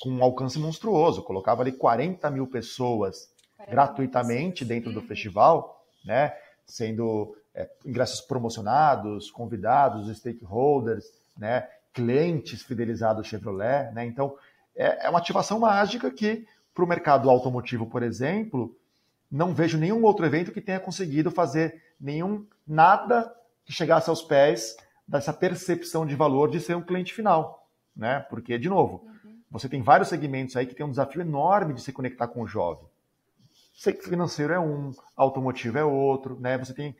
com 0.01 0.09
um 0.09 0.23
alcance 0.23 0.57
monstruoso. 0.57 1.21
Colocava 1.23 1.61
ali 1.61 1.73
40 1.73 2.29
mil 2.31 2.47
pessoas 2.47 3.29
gratuitamente 3.69 4.65
dentro 4.65 4.91
do 4.91 5.01
festival, 5.01 5.85
né? 6.03 6.35
Sendo 6.65 7.35
é, 7.55 7.69
ingressos 7.85 8.19
promocionados, 8.21 9.31
convidados, 9.31 10.15
stakeholders, 10.17 11.05
né, 11.37 11.67
clientes 11.93 12.61
fidelizados 12.61 13.25
Chevrolet. 13.25 13.91
Né? 13.93 14.05
Então, 14.05 14.35
é, 14.75 15.07
é 15.07 15.09
uma 15.09 15.19
ativação 15.19 15.59
mágica 15.59 16.11
que, 16.11 16.45
para 16.73 16.83
o 16.83 16.87
mercado 16.87 17.29
automotivo, 17.29 17.85
por 17.85 18.03
exemplo, 18.03 18.75
não 19.31 19.53
vejo 19.53 19.77
nenhum 19.77 20.03
outro 20.03 20.25
evento 20.25 20.51
que 20.51 20.61
tenha 20.61 20.79
conseguido 20.79 21.31
fazer 21.31 21.81
nenhum 21.99 22.45
nada 22.67 23.33
que 23.63 23.71
chegasse 23.71 24.09
aos 24.09 24.21
pés 24.21 24.75
dessa 25.07 25.31
percepção 25.31 26.05
de 26.05 26.15
valor 26.15 26.51
de 26.51 26.59
ser 26.59 26.75
um 26.75 26.81
cliente 26.81 27.13
final. 27.13 27.67
Né? 27.95 28.19
Porque, 28.29 28.57
de 28.57 28.67
novo, 28.67 29.07
uhum. 29.23 29.39
você 29.49 29.69
tem 29.69 29.81
vários 29.81 30.09
segmentos 30.09 30.57
aí 30.57 30.65
que 30.65 30.75
tem 30.75 30.85
um 30.85 30.89
desafio 30.89 31.21
enorme 31.21 31.73
de 31.73 31.81
se 31.81 31.93
conectar 31.93 32.27
com 32.27 32.41
o 32.41 32.47
jovem. 32.47 32.85
Segmento 33.73 34.09
financeiro 34.09 34.53
é 34.53 34.59
um, 34.59 34.91
automotivo 35.15 35.77
é 35.77 35.83
outro, 35.83 36.39
né? 36.39 36.57
Você 36.57 36.73
tem 36.73 36.95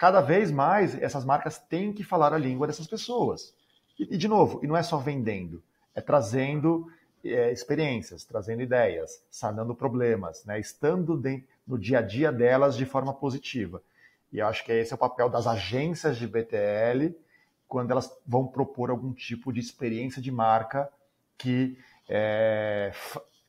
cada 0.00 0.22
vez 0.22 0.50
mais 0.50 0.94
essas 1.02 1.26
marcas 1.26 1.58
têm 1.58 1.92
que 1.92 2.02
falar 2.02 2.32
a 2.32 2.38
língua 2.38 2.66
dessas 2.66 2.86
pessoas. 2.86 3.54
E, 3.98 4.16
de 4.16 4.28
novo, 4.28 4.58
e 4.62 4.66
não 4.66 4.74
é 4.74 4.82
só 4.82 4.96
vendendo, 4.96 5.62
é 5.94 6.00
trazendo 6.00 6.90
é, 7.22 7.52
experiências, 7.52 8.24
trazendo 8.24 8.62
ideias, 8.62 9.22
sanando 9.30 9.74
problemas, 9.74 10.42
né? 10.46 10.58
estando 10.58 11.18
de, 11.18 11.44
no 11.66 11.78
dia 11.78 11.98
a 11.98 12.02
dia 12.02 12.32
delas 12.32 12.78
de 12.78 12.86
forma 12.86 13.12
positiva. 13.12 13.82
E 14.32 14.38
eu 14.38 14.46
acho 14.46 14.64
que 14.64 14.72
esse 14.72 14.90
é 14.90 14.96
o 14.96 14.98
papel 14.98 15.28
das 15.28 15.46
agências 15.46 16.16
de 16.16 16.26
BTL 16.26 17.14
quando 17.68 17.90
elas 17.90 18.10
vão 18.26 18.46
propor 18.46 18.88
algum 18.88 19.12
tipo 19.12 19.52
de 19.52 19.60
experiência 19.60 20.22
de 20.22 20.30
marca 20.30 20.90
que, 21.36 21.76
é, 22.08 22.90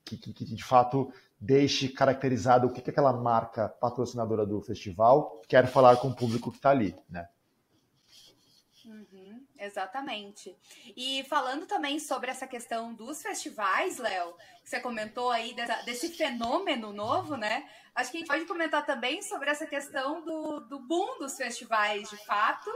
que, 0.04 0.18
que, 0.18 0.34
que 0.34 0.44
de 0.44 0.64
fato 0.66 1.14
deixe 1.42 1.90
caracterizado 1.90 2.68
o 2.68 2.72
que, 2.72 2.82
que 2.82 2.92
aquela 2.92 3.12
marca 3.12 3.68
patrocinadora 3.68 4.46
do 4.46 4.62
festival 4.62 5.42
quer 5.48 5.66
falar 5.66 5.98
com 5.98 6.10
o 6.10 6.16
público 6.16 6.52
que 6.52 6.58
está 6.58 6.70
ali, 6.70 6.96
né? 7.10 7.28
Uhum, 8.86 9.44
exatamente. 9.58 10.56
E 10.96 11.24
falando 11.24 11.66
também 11.66 12.00
sobre 12.00 12.30
essa 12.30 12.46
questão 12.46 12.94
dos 12.94 13.24
festivais, 13.24 13.98
Léo, 13.98 14.36
que 14.64 14.70
você 14.70 14.80
comentou 14.80 15.32
aí 15.32 15.56
dessa, 15.56 15.82
desse 15.82 16.10
fenômeno 16.10 16.94
novo, 16.94 17.36
né? 17.36 17.68
Acho 17.96 18.12
que 18.12 18.18
a 18.18 18.20
gente 18.20 18.30
pode 18.30 18.46
comentar 18.46 18.86
também 18.86 19.24
sobre 19.24 19.50
essa 19.50 19.66
questão 19.66 20.24
do, 20.24 20.60
do 20.62 20.80
boom 20.80 21.18
dos 21.18 21.38
festivais 21.38 22.08
de 22.08 22.18
fato. 22.24 22.70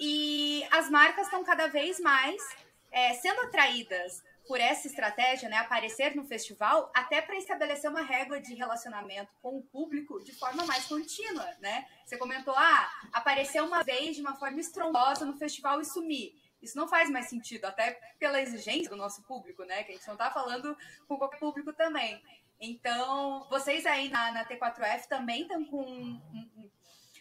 E 0.00 0.66
as 0.72 0.90
marcas 0.90 1.26
estão 1.26 1.44
cada 1.44 1.68
vez 1.68 2.00
mais 2.00 2.42
é, 2.90 3.14
sendo 3.14 3.40
atraídas 3.42 4.22
por 4.48 4.58
essa 4.58 4.86
estratégia, 4.86 5.46
né, 5.46 5.58
aparecer 5.58 6.16
no 6.16 6.24
festival, 6.24 6.90
até 6.96 7.20
para 7.20 7.36
estabelecer 7.36 7.90
uma 7.90 8.00
régua 8.00 8.40
de 8.40 8.54
relacionamento 8.54 9.30
com 9.42 9.58
o 9.58 9.62
público 9.62 10.24
de 10.24 10.32
forma 10.32 10.64
mais 10.64 10.86
contínua, 10.86 11.46
né? 11.60 11.86
Você 12.06 12.16
comentou, 12.16 12.54
ah, 12.56 12.90
aparecer 13.12 13.62
uma 13.62 13.84
vez 13.84 14.16
de 14.16 14.22
uma 14.22 14.34
forma 14.36 14.58
estrondosa 14.58 15.26
no 15.26 15.36
festival 15.36 15.82
e 15.82 15.84
sumir. 15.84 16.34
Isso 16.62 16.78
não 16.78 16.88
faz 16.88 17.10
mais 17.10 17.28
sentido, 17.28 17.66
até 17.66 18.00
pela 18.18 18.40
exigência 18.40 18.88
do 18.88 18.96
nosso 18.96 19.22
público, 19.24 19.64
né? 19.64 19.84
Que 19.84 19.92
a 19.92 19.94
gente 19.94 20.06
não 20.06 20.14
está 20.14 20.30
falando 20.30 20.74
com 21.06 21.18
qualquer 21.18 21.38
público 21.38 21.74
também. 21.74 22.20
Então, 22.58 23.46
vocês 23.50 23.84
aí 23.84 24.08
na, 24.08 24.32
na 24.32 24.44
T4F 24.46 25.06
também 25.08 25.42
estão 25.42 25.62
com 25.66 25.82
um, 25.82 26.70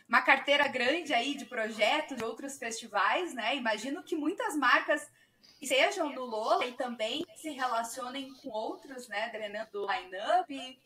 uma 0.08 0.22
carteira 0.22 0.66
grande 0.70 1.14
aí 1.14 1.36
de 1.36 1.46
projetos 1.46 2.16
de 2.16 2.24
outros 2.24 2.58
festivais, 2.58 3.34
né? 3.34 3.54
Imagino 3.58 4.02
que 4.02 4.16
muitas 4.16 4.56
marcas 4.56 5.06
sejam 5.66 6.14
do 6.14 6.24
Lola 6.24 6.66
e 6.66 6.74
também 6.74 7.26
se 7.36 7.50
relacionem 7.50 8.34
com 8.36 8.50
outros, 8.50 9.08
né, 9.08 9.30
dependendo 9.32 9.70
do 9.72 9.88
line-up. 9.88 10.80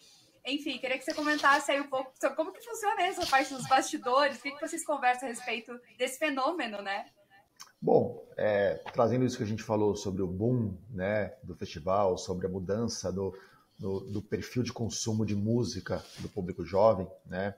Enfim, 0.46 0.78
queria 0.78 0.98
que 0.98 1.04
você 1.04 1.14
comentasse 1.14 1.72
aí 1.72 1.80
um 1.80 1.90
pouco 1.90 2.12
sobre 2.20 2.36
como 2.36 2.52
que 2.52 2.64
funciona 2.64 3.04
essa 3.04 3.26
parte 3.26 3.54
dos 3.54 3.68
bastidores, 3.68 4.38
o 4.38 4.42
que, 4.42 4.52
que 4.52 4.68
vocês 4.68 4.86
conversam 4.86 5.28
a 5.28 5.32
respeito 5.32 5.80
desse 5.98 6.18
fenômeno, 6.18 6.82
né? 6.82 7.06
Bom, 7.80 8.28
é, 8.38 8.76
trazendo 8.94 9.26
isso 9.26 9.38
que 9.38 9.44
a 9.44 9.48
gente 9.48 9.64
falou 9.64 9.96
sobre 9.96 10.22
o 10.22 10.28
boom 10.28 10.78
né, 10.90 11.34
do 11.44 11.56
festival, 11.56 12.18
sobre 12.18 12.46
a 12.46 12.50
mudança 12.50 13.12
do, 13.12 13.38
do, 13.78 14.00
do 14.02 14.22
perfil 14.22 14.64
de 14.64 14.72
consumo 14.72 15.26
de 15.26 15.36
música 15.36 16.04
do 16.20 16.30
público 16.30 16.64
jovem, 16.64 17.08
né, 17.26 17.56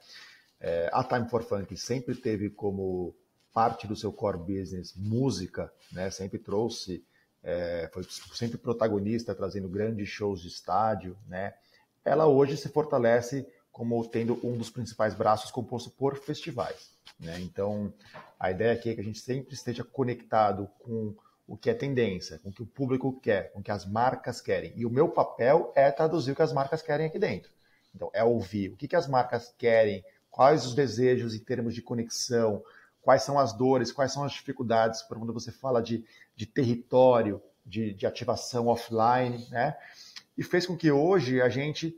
é, 0.63 0.89
a 0.93 1.04
Time 1.04 1.28
for 1.30 1.43
Funk 1.43 1.76
sempre 1.76 2.15
teve 2.15 2.49
como 2.49 3.13
parte 3.53 3.87
do 3.87 3.95
seu 3.95 4.11
core 4.11 4.37
business 4.37 4.93
música, 4.95 5.71
né? 5.91 6.09
Sempre 6.09 6.39
trouxe, 6.39 7.05
é, 7.43 7.89
foi 7.93 8.03
sempre 8.33 8.57
protagonista, 8.57 9.35
trazendo 9.35 9.69
grandes 9.69 10.09
shows 10.09 10.41
de 10.41 10.47
estádio, 10.47 11.17
né? 11.27 11.53
Ela 12.03 12.25
hoje 12.25 12.57
se 12.57 12.69
fortalece 12.69 13.47
como 13.71 14.05
tendo 14.07 14.39
um 14.45 14.57
dos 14.57 14.69
principais 14.69 15.13
braços 15.13 15.51
composto 15.51 15.89
por 15.89 16.15
festivais, 16.17 16.91
né? 17.19 17.39
Então, 17.39 17.93
a 18.39 18.51
ideia 18.51 18.73
aqui 18.73 18.89
é 18.89 18.95
que 18.95 19.01
a 19.01 19.03
gente 19.03 19.19
sempre 19.19 19.53
esteja 19.53 19.83
conectado 19.83 20.69
com 20.79 21.15
o 21.47 21.57
que 21.57 21.69
é 21.69 21.73
tendência, 21.73 22.39
com 22.39 22.49
o 22.49 22.53
que 22.53 22.63
o 22.63 22.67
público 22.67 23.19
quer, 23.19 23.51
com 23.51 23.59
o 23.59 23.63
que 23.63 23.71
as 23.71 23.85
marcas 23.85 24.39
querem. 24.39 24.73
E 24.75 24.85
o 24.85 24.89
meu 24.89 25.09
papel 25.09 25.71
é 25.75 25.91
traduzir 25.91 26.31
o 26.31 26.35
que 26.35 26.41
as 26.41 26.53
marcas 26.53 26.81
querem 26.81 27.05
aqui 27.05 27.19
dentro. 27.19 27.51
Então, 27.93 28.09
é 28.13 28.23
ouvir 28.23 28.71
o 28.71 28.77
que, 28.77 28.87
que 28.87 28.95
as 28.95 29.07
marcas 29.07 29.53
querem, 29.57 30.03
quais 30.31 30.65
os 30.65 30.73
desejos 30.73 31.35
em 31.35 31.39
termos 31.39 31.75
de 31.75 31.81
conexão, 31.81 32.63
quais 33.03 33.21
são 33.21 33.37
as 33.37 33.53
dores, 33.53 33.91
quais 33.91 34.11
são 34.11 34.23
as 34.23 34.31
dificuldades, 34.31 35.01
quando 35.03 35.33
você 35.33 35.51
fala 35.51 35.81
de, 35.81 36.03
de 36.35 36.45
território, 36.45 37.41
de, 37.65 37.93
de 37.93 38.07
ativação 38.07 38.67
offline, 38.67 39.45
né? 39.51 39.77
E 40.37 40.43
fez 40.43 40.65
com 40.65 40.75
que 40.75 40.91
hoje 40.91 41.41
a 41.41 41.49
gente 41.49 41.95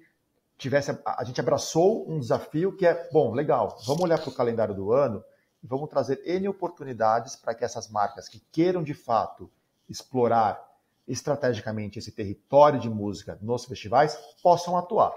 tivesse, 0.57 0.97
a, 1.05 1.23
gente 1.23 1.39
abraçou 1.39 2.09
um 2.09 2.19
desafio 2.19 2.75
que 2.75 2.85
é, 2.85 3.09
bom, 3.11 3.33
legal, 3.33 3.77
vamos 3.85 4.03
olhar 4.03 4.19
para 4.19 4.29
o 4.29 4.35
calendário 4.35 4.75
do 4.75 4.91
ano 4.91 5.23
e 5.63 5.67
vamos 5.67 5.89
trazer 5.89 6.21
N 6.25 6.47
oportunidades 6.49 7.35
para 7.35 7.53
que 7.53 7.63
essas 7.63 7.89
marcas 7.89 8.27
que 8.27 8.41
queiram 8.51 8.83
de 8.83 8.93
fato 8.93 9.49
explorar 9.87 10.61
estrategicamente 11.07 11.99
esse 11.99 12.11
território 12.11 12.79
de 12.79 12.89
música 12.89 13.37
nos 13.41 13.65
festivais 13.65 14.17
possam 14.41 14.75
atuar. 14.77 15.13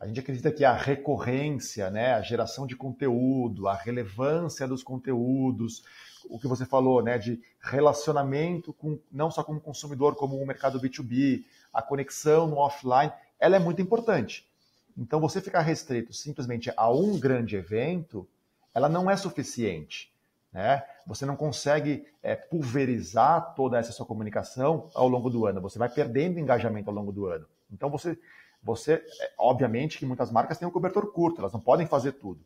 A 0.00 0.06
gente 0.06 0.18
acredita 0.18 0.50
que 0.50 0.64
a 0.64 0.72
recorrência, 0.72 1.90
né, 1.90 2.14
a 2.14 2.22
geração 2.22 2.66
de 2.66 2.74
conteúdo, 2.74 3.68
a 3.68 3.74
relevância 3.74 4.66
dos 4.66 4.82
conteúdos, 4.82 5.84
o 6.30 6.38
que 6.38 6.48
você 6.48 6.64
falou, 6.64 7.02
né, 7.02 7.18
de 7.18 7.38
relacionamento 7.60 8.72
com 8.72 8.98
não 9.12 9.30
só 9.30 9.44
como 9.44 9.60
consumidor, 9.60 10.16
como 10.16 10.40
o 10.40 10.46
mercado 10.46 10.80
B2B, 10.80 11.44
a 11.70 11.82
conexão 11.82 12.46
no 12.46 12.56
offline, 12.56 13.12
ela 13.38 13.56
é 13.56 13.58
muito 13.58 13.82
importante. 13.82 14.48
Então, 14.96 15.20
você 15.20 15.38
ficar 15.38 15.60
restrito 15.60 16.14
simplesmente 16.14 16.72
a 16.74 16.90
um 16.90 17.20
grande 17.20 17.56
evento, 17.56 18.26
ela 18.74 18.88
não 18.88 19.10
é 19.10 19.16
suficiente. 19.16 20.10
Né? 20.50 20.82
Você 21.06 21.26
não 21.26 21.36
consegue 21.36 22.06
é, 22.22 22.34
pulverizar 22.34 23.54
toda 23.54 23.78
essa 23.78 23.92
sua 23.92 24.06
comunicação 24.06 24.88
ao 24.94 25.08
longo 25.08 25.28
do 25.28 25.46
ano. 25.46 25.60
Você 25.60 25.78
vai 25.78 25.88
perdendo 25.88 26.40
engajamento 26.40 26.88
ao 26.88 26.96
longo 26.96 27.12
do 27.12 27.26
ano. 27.26 27.46
Então 27.70 27.88
você, 27.88 28.18
você, 28.62 28.94
é, 28.94 29.32
obviamente 29.38 29.98
que 29.98 30.06
muitas 30.06 30.30
marcas 30.30 30.58
têm 30.58 30.68
um 30.68 30.70
cobertor 30.70 31.10
curto, 31.12 31.40
elas 31.40 31.52
não 31.52 31.60
podem 31.60 31.86
fazer 31.86 32.12
tudo. 32.12 32.40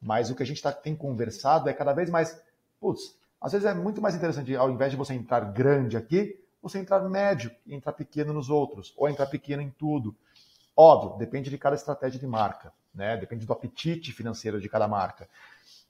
Mas 0.00 0.30
o 0.30 0.34
que 0.34 0.42
a 0.42 0.46
gente 0.46 0.62
tá, 0.62 0.72
tem 0.72 0.94
conversado 0.94 1.68
é 1.68 1.72
cada 1.72 1.92
vez 1.92 2.10
mais, 2.10 2.40
putz, 2.78 3.16
às 3.40 3.52
vezes 3.52 3.66
é 3.66 3.74
muito 3.74 4.00
mais 4.00 4.14
interessante, 4.14 4.54
ao 4.54 4.70
invés 4.70 4.90
de 4.90 4.96
você 4.96 5.14
entrar 5.14 5.40
grande 5.40 5.96
aqui, 5.96 6.38
você 6.62 6.78
entrar 6.78 7.00
médio 7.08 7.50
e 7.64 7.74
entrar 7.74 7.92
pequeno 7.92 8.32
nos 8.32 8.50
outros, 8.50 8.92
ou 8.96 9.08
entrar 9.08 9.26
pequeno 9.26 9.62
em 9.62 9.70
tudo. 9.70 10.14
Óbvio, 10.76 11.16
depende 11.18 11.48
de 11.48 11.56
cada 11.56 11.76
estratégia 11.76 12.18
de 12.18 12.26
marca, 12.26 12.72
né? 12.94 13.16
Depende 13.16 13.46
do 13.46 13.52
apetite 13.52 14.12
financeiro 14.12 14.60
de 14.60 14.68
cada 14.68 14.86
marca. 14.86 15.28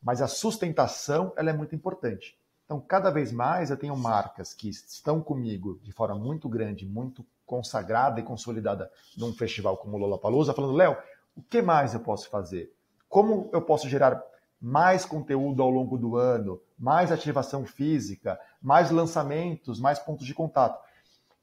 Mas 0.02 0.22
a 0.22 0.28
sustentação 0.28 1.32
ela 1.36 1.50
é 1.50 1.52
muito 1.52 1.74
importante. 1.74 2.38
Então, 2.66 2.80
cada 2.80 3.10
vez 3.10 3.30
mais 3.30 3.70
eu 3.70 3.76
tenho 3.76 3.96
marcas 3.96 4.52
que 4.52 4.68
estão 4.68 5.22
comigo 5.22 5.78
de 5.84 5.92
forma 5.92 6.16
muito 6.16 6.48
grande, 6.48 6.84
muito 6.84 7.24
consagrada 7.46 8.18
e 8.18 8.24
consolidada 8.24 8.90
num 9.16 9.32
festival 9.32 9.76
como 9.76 9.96
o 9.96 10.00
Lollapalooza, 10.00 10.52
falando, 10.52 10.74
Léo, 10.74 10.96
o 11.36 11.42
que 11.42 11.62
mais 11.62 11.94
eu 11.94 12.00
posso 12.00 12.28
fazer? 12.28 12.74
Como 13.08 13.48
eu 13.52 13.62
posso 13.62 13.88
gerar 13.88 14.20
mais 14.60 15.04
conteúdo 15.04 15.62
ao 15.62 15.70
longo 15.70 15.96
do 15.96 16.16
ano, 16.16 16.60
mais 16.76 17.12
ativação 17.12 17.64
física, 17.64 18.36
mais 18.60 18.90
lançamentos, 18.90 19.78
mais 19.78 20.00
pontos 20.00 20.26
de 20.26 20.34
contato? 20.34 20.84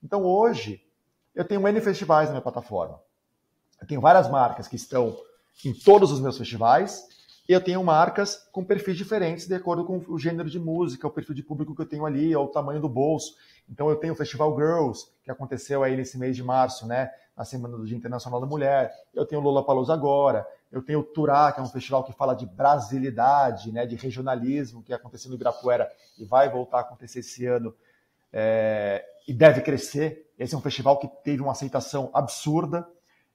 Então, 0.04 0.26
hoje, 0.26 0.86
eu 1.34 1.46
tenho 1.46 1.66
N 1.66 1.80
festivais 1.80 2.28
na 2.28 2.34
minha 2.34 2.42
plataforma. 2.42 3.00
Eu 3.80 3.88
tenho 3.88 4.02
várias 4.02 4.30
marcas 4.30 4.68
que 4.68 4.76
estão 4.76 5.18
em 5.64 5.74
todos 5.74 6.12
os 6.12 6.20
meus 6.20 6.38
festivais 6.38 7.08
eu 7.52 7.62
tenho 7.62 7.84
marcas 7.84 8.48
com 8.52 8.64
perfis 8.64 8.96
diferentes 8.96 9.48
de 9.48 9.54
acordo 9.54 9.84
com 9.84 10.02
o 10.08 10.18
gênero 10.18 10.50
de 10.50 10.58
música, 10.58 11.08
o 11.08 11.12
perfil 11.12 11.36
de 11.36 11.44
público 11.44 11.76
que 11.76 11.82
eu 11.82 11.86
tenho 11.86 12.06
ali, 12.06 12.34
ou 12.36 12.46
o 12.46 12.50
tamanho 12.50 12.80
do 12.80 12.88
bolso. 12.88 13.36
Então 13.70 13.90
eu 13.90 13.98
tenho 13.98 14.14
o 14.14 14.16
Festival 14.16 14.56
Girls, 14.56 15.08
que 15.24 15.32
aconteceu 15.32 15.84
aí 15.84 15.96
nesse 15.96 16.18
mês 16.18 16.36
de 16.36 16.44
março, 16.44 16.88
né, 16.88 17.12
na 17.36 17.44
Semana 17.44 17.78
do 17.78 17.86
Dia 17.86 17.98
Internacional 17.98 18.40
da 18.40 18.48
Mulher. 18.48 18.94
Eu 19.14 19.26
tenho 19.26 19.42
o 19.42 19.44
Lola 19.44 19.66
Palusa 19.66 19.94
agora. 19.94 20.48
Eu 20.72 20.82
tenho 20.82 21.00
o 21.00 21.04
Turá, 21.04 21.52
que 21.52 21.60
é 21.60 21.64
um 21.64 21.68
festival 21.68 22.04
que 22.04 22.14
fala 22.14 22.34
de 22.34 22.46
brasilidade, 22.46 23.72
né, 23.72 23.86
de 23.86 23.96
regionalismo, 23.96 24.82
que 24.82 24.94
aconteceu 24.94 25.30
no 25.30 25.36
Ibirapuera 25.36 25.90
e 26.18 26.26
vai 26.26 26.50
voltar 26.50 26.78
a 26.78 26.82
acontecer 26.82 27.20
esse 27.20 27.46
ano 27.46 27.76
é, 28.32 29.06
e 29.28 29.34
deve 29.34 29.62
crescer. 29.62 30.32
Esse 30.40 30.56
é 30.56 30.58
um 30.58 30.62
festival 30.62 30.98
que 30.98 31.08
teve 31.24 31.42
uma 31.42 31.52
aceitação 31.52 32.10
absurda. 32.14 32.88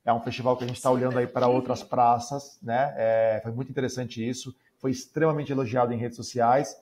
É 0.09 0.13
um 0.15 0.23
festival 0.23 0.57
que 0.57 0.65
a 0.65 0.67
gente 0.67 0.79
está 0.79 0.91
olhando 0.91 1.19
aí 1.19 1.27
para 1.27 1.49
outras 1.49 1.83
praças, 1.83 2.59
né? 2.63 2.95
É, 2.97 3.41
foi 3.43 3.53
muito 3.53 3.71
interessante 3.71 4.27
isso. 4.27 4.57
Foi 4.79 4.91
extremamente 4.91 5.53
elogiado 5.53 5.93
em 5.93 5.99
redes 5.99 6.17
sociais. 6.17 6.81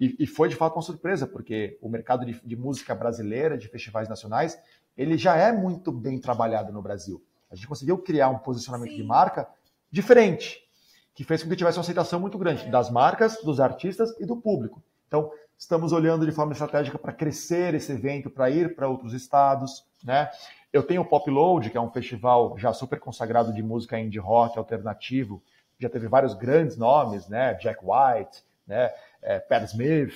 E, 0.00 0.16
e 0.18 0.26
foi 0.26 0.48
de 0.48 0.56
fato 0.56 0.74
uma 0.74 0.80
surpresa, 0.80 1.26
porque 1.26 1.76
o 1.82 1.88
mercado 1.90 2.24
de, 2.24 2.40
de, 2.42 2.56
música 2.56 2.94
brasileira, 2.94 3.58
de 3.58 3.68
festivais 3.68 4.08
nacionais, 4.08 4.58
ele 4.96 5.18
já 5.18 5.36
é 5.36 5.52
muito 5.52 5.92
bem 5.92 6.18
trabalhado 6.18 6.72
no 6.72 6.80
Brasil. 6.80 7.22
A 7.50 7.54
gente 7.54 7.68
conseguiu 7.68 7.98
criar 7.98 8.30
um 8.30 8.38
posicionamento 8.38 8.92
Sim. 8.92 8.96
de 8.96 9.02
marca 9.02 9.46
diferente, 9.90 10.66
que 11.14 11.24
fez 11.24 11.42
com 11.42 11.50
que 11.50 11.56
tivesse 11.56 11.76
uma 11.76 11.82
aceitação 11.82 12.18
muito 12.18 12.38
grande 12.38 12.64
é. 12.64 12.70
das 12.70 12.88
marcas, 12.88 13.36
dos 13.42 13.60
artistas 13.60 14.18
e 14.18 14.24
do 14.24 14.34
público. 14.34 14.82
Então, 15.06 15.30
estamos 15.58 15.92
olhando 15.92 16.24
de 16.24 16.32
forma 16.32 16.52
estratégica 16.52 16.98
para 16.98 17.12
crescer 17.12 17.74
esse 17.74 17.92
evento, 17.92 18.30
para 18.30 18.48
ir 18.48 18.74
para 18.74 18.88
outros 18.88 19.12
estados, 19.12 19.84
né? 20.02 20.30
Eu 20.76 20.82
tenho 20.82 21.00
o 21.00 21.04
Pop 21.06 21.30
Load, 21.30 21.70
que 21.70 21.78
é 21.78 21.80
um 21.80 21.90
festival 21.90 22.58
já 22.58 22.70
super 22.70 23.00
consagrado 23.00 23.50
de 23.50 23.62
música 23.62 23.98
indie 23.98 24.18
rock 24.18 24.58
alternativo, 24.58 25.42
já 25.78 25.88
teve 25.88 26.06
vários 26.06 26.34
grandes 26.34 26.76
nomes, 26.76 27.26
né? 27.28 27.54
Jack 27.54 27.80
White, 27.82 28.42
né? 28.66 28.92
É, 29.22 29.38
Pat 29.38 29.64
Smith, 29.64 30.12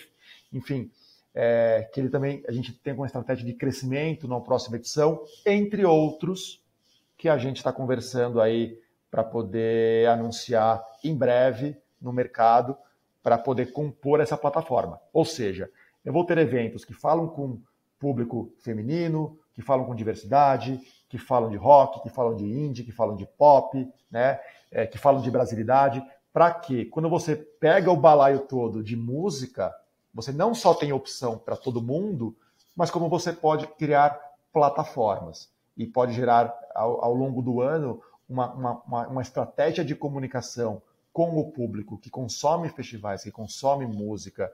enfim, 0.53 0.91
é, 1.35 1.89
que 1.91 1.99
ele 1.99 2.11
também 2.11 2.45
a 2.47 2.53
gente 2.53 2.75
tem 2.75 2.93
uma 2.93 3.07
estratégia 3.07 3.47
de 3.47 3.55
crescimento 3.55 4.29
na 4.29 4.39
próxima 4.39 4.77
edição, 4.77 5.25
entre 5.47 5.83
outros 5.87 6.63
que 7.17 7.27
a 7.27 7.39
gente 7.39 7.57
está 7.57 7.73
conversando 7.73 8.39
aí 8.39 8.79
para 9.11 9.25
poder 9.25 10.07
anunciar 10.11 10.85
em 11.03 11.17
breve 11.17 11.75
no 11.99 12.13
mercado 12.13 12.77
para 13.23 13.39
poder 13.39 13.73
compor 13.73 14.21
essa 14.21 14.37
plataforma. 14.37 15.01
Ou 15.11 15.25
seja, 15.25 15.71
eu 16.05 16.13
vou 16.13 16.27
ter 16.27 16.37
eventos 16.37 16.85
que 16.85 16.93
falam 16.93 17.29
com 17.29 17.63
público 17.99 18.53
feminino, 18.59 19.40
que 19.55 19.63
falam 19.63 19.85
com 19.85 19.95
diversidade, 19.95 20.81
que 21.09 21.19
falam 21.19 21.51
de 21.51 21.57
rock, 21.57 22.03
que 22.03 22.09
falam 22.09 22.37
de 22.37 22.45
indie, 22.45 22.85
que 22.85 22.93
falam 22.93 23.17
de 23.17 23.27
pop, 23.27 23.87
né? 24.11 24.41
É, 24.71 24.87
que 24.87 24.99
falam 24.99 25.21
de 25.21 25.31
brasilidade, 25.31 26.03
para 26.33 26.53
que 26.55 26.85
quando 26.85 27.11
você 27.11 27.35
pega 27.35 27.91
o 27.91 27.97
balaio 27.97 28.41
todo 28.41 28.83
de 28.83 28.97
música, 28.97 29.75
você 30.15 30.33
não 30.33 30.55
só 30.55 30.75
tem 30.75 30.93
opção 30.93 31.37
para 31.39 31.57
todo 31.57 31.83
mundo, 31.83 32.37
mas 32.77 32.91
como 32.91 33.09
você 33.09 33.33
pode 33.33 33.67
criar 33.67 34.19
plataformas 34.53 35.51
e 35.77 35.87
pode 35.87 36.13
gerar 36.13 36.55
ao, 36.75 37.05
ao 37.05 37.15
longo 37.15 37.43
do 37.43 37.61
ano 37.61 38.01
uma, 38.29 38.53
uma, 38.53 39.09
uma, 39.09 39.23
estratégia 39.23 39.85
de 39.85 39.95
comunicação 39.95 40.81
com 41.13 41.37
o 41.37 41.51
público 41.51 41.99
que 41.99 42.09
consome 42.09 42.69
festivais, 42.69 43.25
que 43.25 43.31
consome 43.31 43.87
música, 43.87 44.53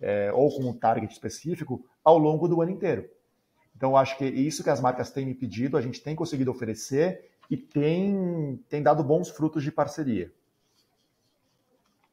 é, 0.00 0.32
ou 0.32 0.54
com 0.54 0.68
um 0.68 0.72
target 0.72 1.12
específico, 1.12 1.84
ao 2.04 2.18
longo 2.18 2.46
do 2.46 2.62
ano 2.62 2.70
inteiro. 2.70 3.08
Então, 3.76 3.90
eu 3.90 3.96
acho 3.96 4.16
que 4.16 4.24
é 4.24 4.28
isso 4.28 4.64
que 4.64 4.70
as 4.70 4.80
marcas 4.80 5.10
têm 5.10 5.26
me 5.26 5.34
pedido, 5.34 5.76
a 5.76 5.82
gente 5.82 6.00
tem 6.00 6.16
conseguido 6.16 6.50
oferecer 6.50 7.30
e 7.50 7.56
tem, 7.56 8.58
tem 8.70 8.82
dado 8.82 9.04
bons 9.04 9.28
frutos 9.28 9.62
de 9.62 9.70
parceria. 9.70 10.32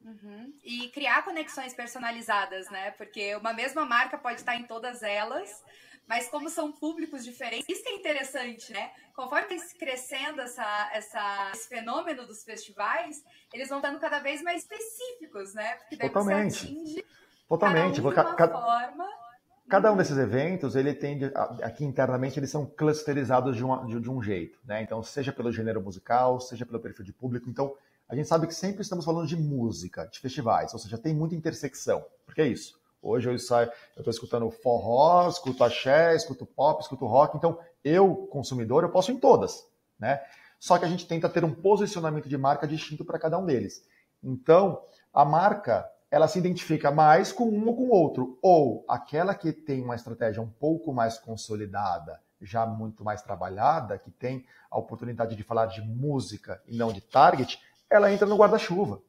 Uhum. 0.03 0.53
E 0.61 0.89
criar 0.89 1.23
conexões 1.23 1.73
personalizadas, 1.73 2.69
né? 2.69 2.91
Porque 2.91 3.33
uma 3.35 3.53
mesma 3.53 3.85
marca 3.85 4.17
pode 4.17 4.41
estar 4.41 4.57
em 4.57 4.65
todas 4.65 5.01
elas, 5.01 5.63
mas 6.05 6.27
como 6.27 6.49
são 6.49 6.69
públicos 6.69 7.23
diferentes, 7.23 7.65
isso 7.69 7.87
é 7.87 7.93
interessante, 7.93 8.73
né? 8.73 8.91
Conforme 9.15 9.47
vem 9.47 9.59
crescendo 9.79 10.41
essa, 10.41 10.91
essa, 10.93 11.51
esse 11.53 11.69
fenômeno 11.69 12.27
dos 12.27 12.43
festivais, 12.43 13.23
eles 13.53 13.69
vão 13.69 13.79
dando 13.79 13.99
cada 13.99 14.19
vez 14.19 14.41
mais 14.41 14.63
específicos, 14.63 15.53
né? 15.53 15.75
Porque 15.75 15.95
daí 15.95 16.09
Totalmente. 16.09 16.55
você 16.55 16.65
atinge 16.65 17.05
Totalmente. 17.47 17.75
Cada 17.75 17.87
um 17.87 17.91
de 17.91 18.01
uma 18.01 18.35
cada... 18.35 18.59
forma 18.59 19.22
Cada 19.69 19.91
um 19.91 19.97
desses 19.97 20.17
eventos, 20.17 20.75
ele 20.75 20.93
tem, 20.93 21.19
aqui 21.63 21.85
internamente, 21.85 22.37
eles 22.37 22.51
são 22.51 22.65
clusterizados 22.65 23.55
de, 23.55 23.63
uma, 23.63 23.85
de, 23.85 23.99
de, 23.99 24.09
um 24.09 24.21
jeito, 24.21 24.59
né? 24.65 24.81
Então, 24.81 25.01
seja 25.01 25.31
pelo 25.31 25.51
gênero 25.51 25.81
musical, 25.81 26.39
seja 26.39 26.65
pelo 26.65 26.79
perfil 26.79 27.05
de 27.05 27.13
público. 27.13 27.49
Então, 27.49 27.73
a 28.07 28.15
gente 28.15 28.27
sabe 28.27 28.45
que 28.45 28.53
sempre 28.53 28.81
estamos 28.81 29.05
falando 29.05 29.25
de 29.25 29.37
música, 29.37 30.05
de 30.07 30.19
festivais, 30.19 30.73
ou 30.73 30.79
seja, 30.79 30.97
tem 30.97 31.15
muita 31.15 31.35
intersecção. 31.35 32.05
Porque 32.25 32.41
é 32.41 32.47
isso. 32.47 32.79
Hoje 33.01 33.29
eu 33.29 33.37
saio, 33.39 33.69
eu 33.95 33.99
estou 34.01 34.11
escutando 34.11 34.49
forró, 34.49 35.27
escuto 35.27 35.63
axé, 35.63 36.15
escuto 36.15 36.45
pop, 36.45 36.81
escuto 36.81 37.05
rock. 37.05 37.35
Então, 37.35 37.57
eu, 37.83 38.27
consumidor, 38.31 38.83
eu 38.83 38.89
posso 38.89 39.11
em 39.11 39.19
todas, 39.19 39.65
né? 39.99 40.21
Só 40.59 40.77
que 40.77 40.85
a 40.85 40.87
gente 40.87 41.07
tenta 41.07 41.27
ter 41.27 41.43
um 41.43 41.53
posicionamento 41.53 42.29
de 42.29 42.37
marca 42.37 42.67
distinto 42.67 43.03
para 43.03 43.19
cada 43.19 43.37
um 43.37 43.45
deles. 43.45 43.85
Então, 44.23 44.81
a 45.13 45.25
marca, 45.25 45.85
ela 46.13 46.27
se 46.27 46.37
identifica 46.37 46.91
mais 46.91 47.31
com 47.31 47.45
um 47.49 47.67
ou 47.67 47.75
com 47.75 47.89
outro. 47.89 48.37
Ou 48.39 48.85
aquela 48.87 49.33
que 49.33 49.51
tem 49.51 49.81
uma 49.81 49.95
estratégia 49.95 50.43
um 50.43 50.47
pouco 50.47 50.93
mais 50.93 51.17
consolidada, 51.17 52.21
já 52.39 52.67
muito 52.67 53.03
mais 53.03 53.23
trabalhada, 53.23 53.97
que 53.97 54.11
tem 54.11 54.45
a 54.69 54.77
oportunidade 54.77 55.35
de 55.35 55.41
falar 55.41 55.65
de 55.65 55.81
música 55.81 56.61
e 56.67 56.77
não 56.77 56.93
de 56.93 57.01
target, 57.01 57.59
ela 57.89 58.13
entra 58.13 58.27
no 58.27 58.37
guarda-chuva. 58.37 59.01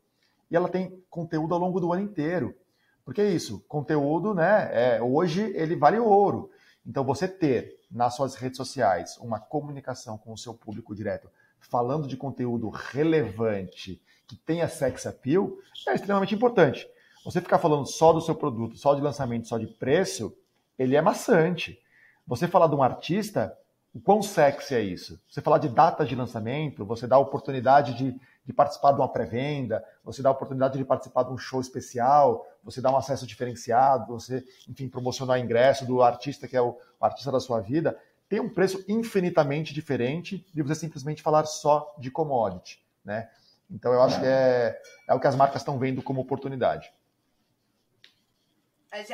E 0.51 0.57
ela 0.57 0.67
tem 0.67 0.99
conteúdo 1.11 1.53
ao 1.53 1.61
longo 1.61 1.79
do 1.79 1.93
ano 1.93 2.01
inteiro. 2.01 2.57
Porque 3.05 3.21
é 3.21 3.29
isso, 3.29 3.63
conteúdo, 3.69 4.33
né? 4.33 4.71
É, 4.73 5.03
hoje 5.03 5.43
ele 5.55 5.77
vale 5.77 5.99
ouro. 5.99 6.51
Então 6.87 7.05
você 7.05 7.29
ter 7.29 7.81
nas 7.91 8.15
suas 8.15 8.35
redes 8.35 8.57
sociais 8.57 9.19
uma 9.19 9.39
comunicação 9.39 10.17
com 10.17 10.33
o 10.33 10.39
seu 10.39 10.55
público 10.55 10.95
direto, 10.95 11.29
falando 11.61 12.09
de 12.09 12.17
conteúdo 12.17 12.71
relevante, 12.71 14.01
que 14.27 14.37
tenha 14.37 14.67
sex 14.69 15.07
appeal, 15.07 15.53
é 15.87 15.95
extremamente 15.95 16.35
importante. 16.35 16.89
Você 17.25 17.41
ficar 17.41 17.59
falando 17.59 17.87
só 17.87 18.13
do 18.13 18.21
seu 18.21 18.35
produto, 18.35 18.77
só 18.77 18.95
de 18.95 19.01
lançamento, 19.01 19.49
só 19.49 19.57
de 19.57 19.67
preço, 19.67 20.37
ele 20.79 20.95
é 20.95 21.01
maçante. 21.01 21.79
Você 22.27 22.47
falar 22.47 22.67
de 22.67 22.75
um 22.75 22.83
artista, 22.83 23.57
o 23.95 24.01
quão 24.01 24.21
sexy 24.23 24.75
é 24.75 24.81
isso? 24.83 25.19
Você 25.29 25.41
falar 25.41 25.59
de 25.59 25.69
data 25.69 26.05
de 26.05 26.15
lançamento, 26.15 26.85
você 26.85 27.07
dá 27.07 27.17
a 27.17 27.21
oportunidade 27.21 27.95
de, 27.95 28.21
de 28.45 28.53
participar 28.53 28.93
de 28.93 28.99
uma 28.99 29.09
pré-venda, 29.09 29.83
você 30.05 30.21
dá 30.21 30.29
a 30.29 30.33
oportunidade 30.33 30.77
de 30.77 30.85
participar 30.85 31.23
de 31.23 31.33
um 31.33 31.39
show 31.39 31.61
especial, 31.61 32.47
você 32.63 32.81
dá 32.81 32.91
um 32.91 32.97
acesso 32.97 33.27
diferenciado, 33.27 34.13
você, 34.13 34.45
enfim, 34.69 34.89
promocionar 34.89 35.39
ingresso 35.39 35.87
do 35.87 36.03
artista 36.03 36.47
que 36.47 36.57
é 36.57 36.61
o, 36.61 36.77
o 37.01 37.05
artista 37.05 37.33
da 37.33 37.41
sua 37.41 37.61
vida, 37.61 37.99
tem 38.29 38.41
um 38.41 38.53
preço 38.53 38.85
infinitamente 38.87 39.73
diferente 39.73 40.45
de 40.53 40.63
você 40.63 40.75
simplesmente 40.75 41.23
falar 41.23 41.47
só 41.47 41.95
de 41.99 42.11
commodity, 42.11 42.85
né? 43.05 43.31
Então 43.71 43.93
eu 43.93 44.03
acho 44.03 44.21
que 44.21 44.27
é, 44.27 44.79
é 45.09 45.15
o 45.15 45.21
que 45.21 45.27
as 45.27 45.37
marcas 45.37 45.63
estão 45.63 45.79
vendo 45.79 46.03
como 46.03 46.21
oportunidade. 46.21 46.93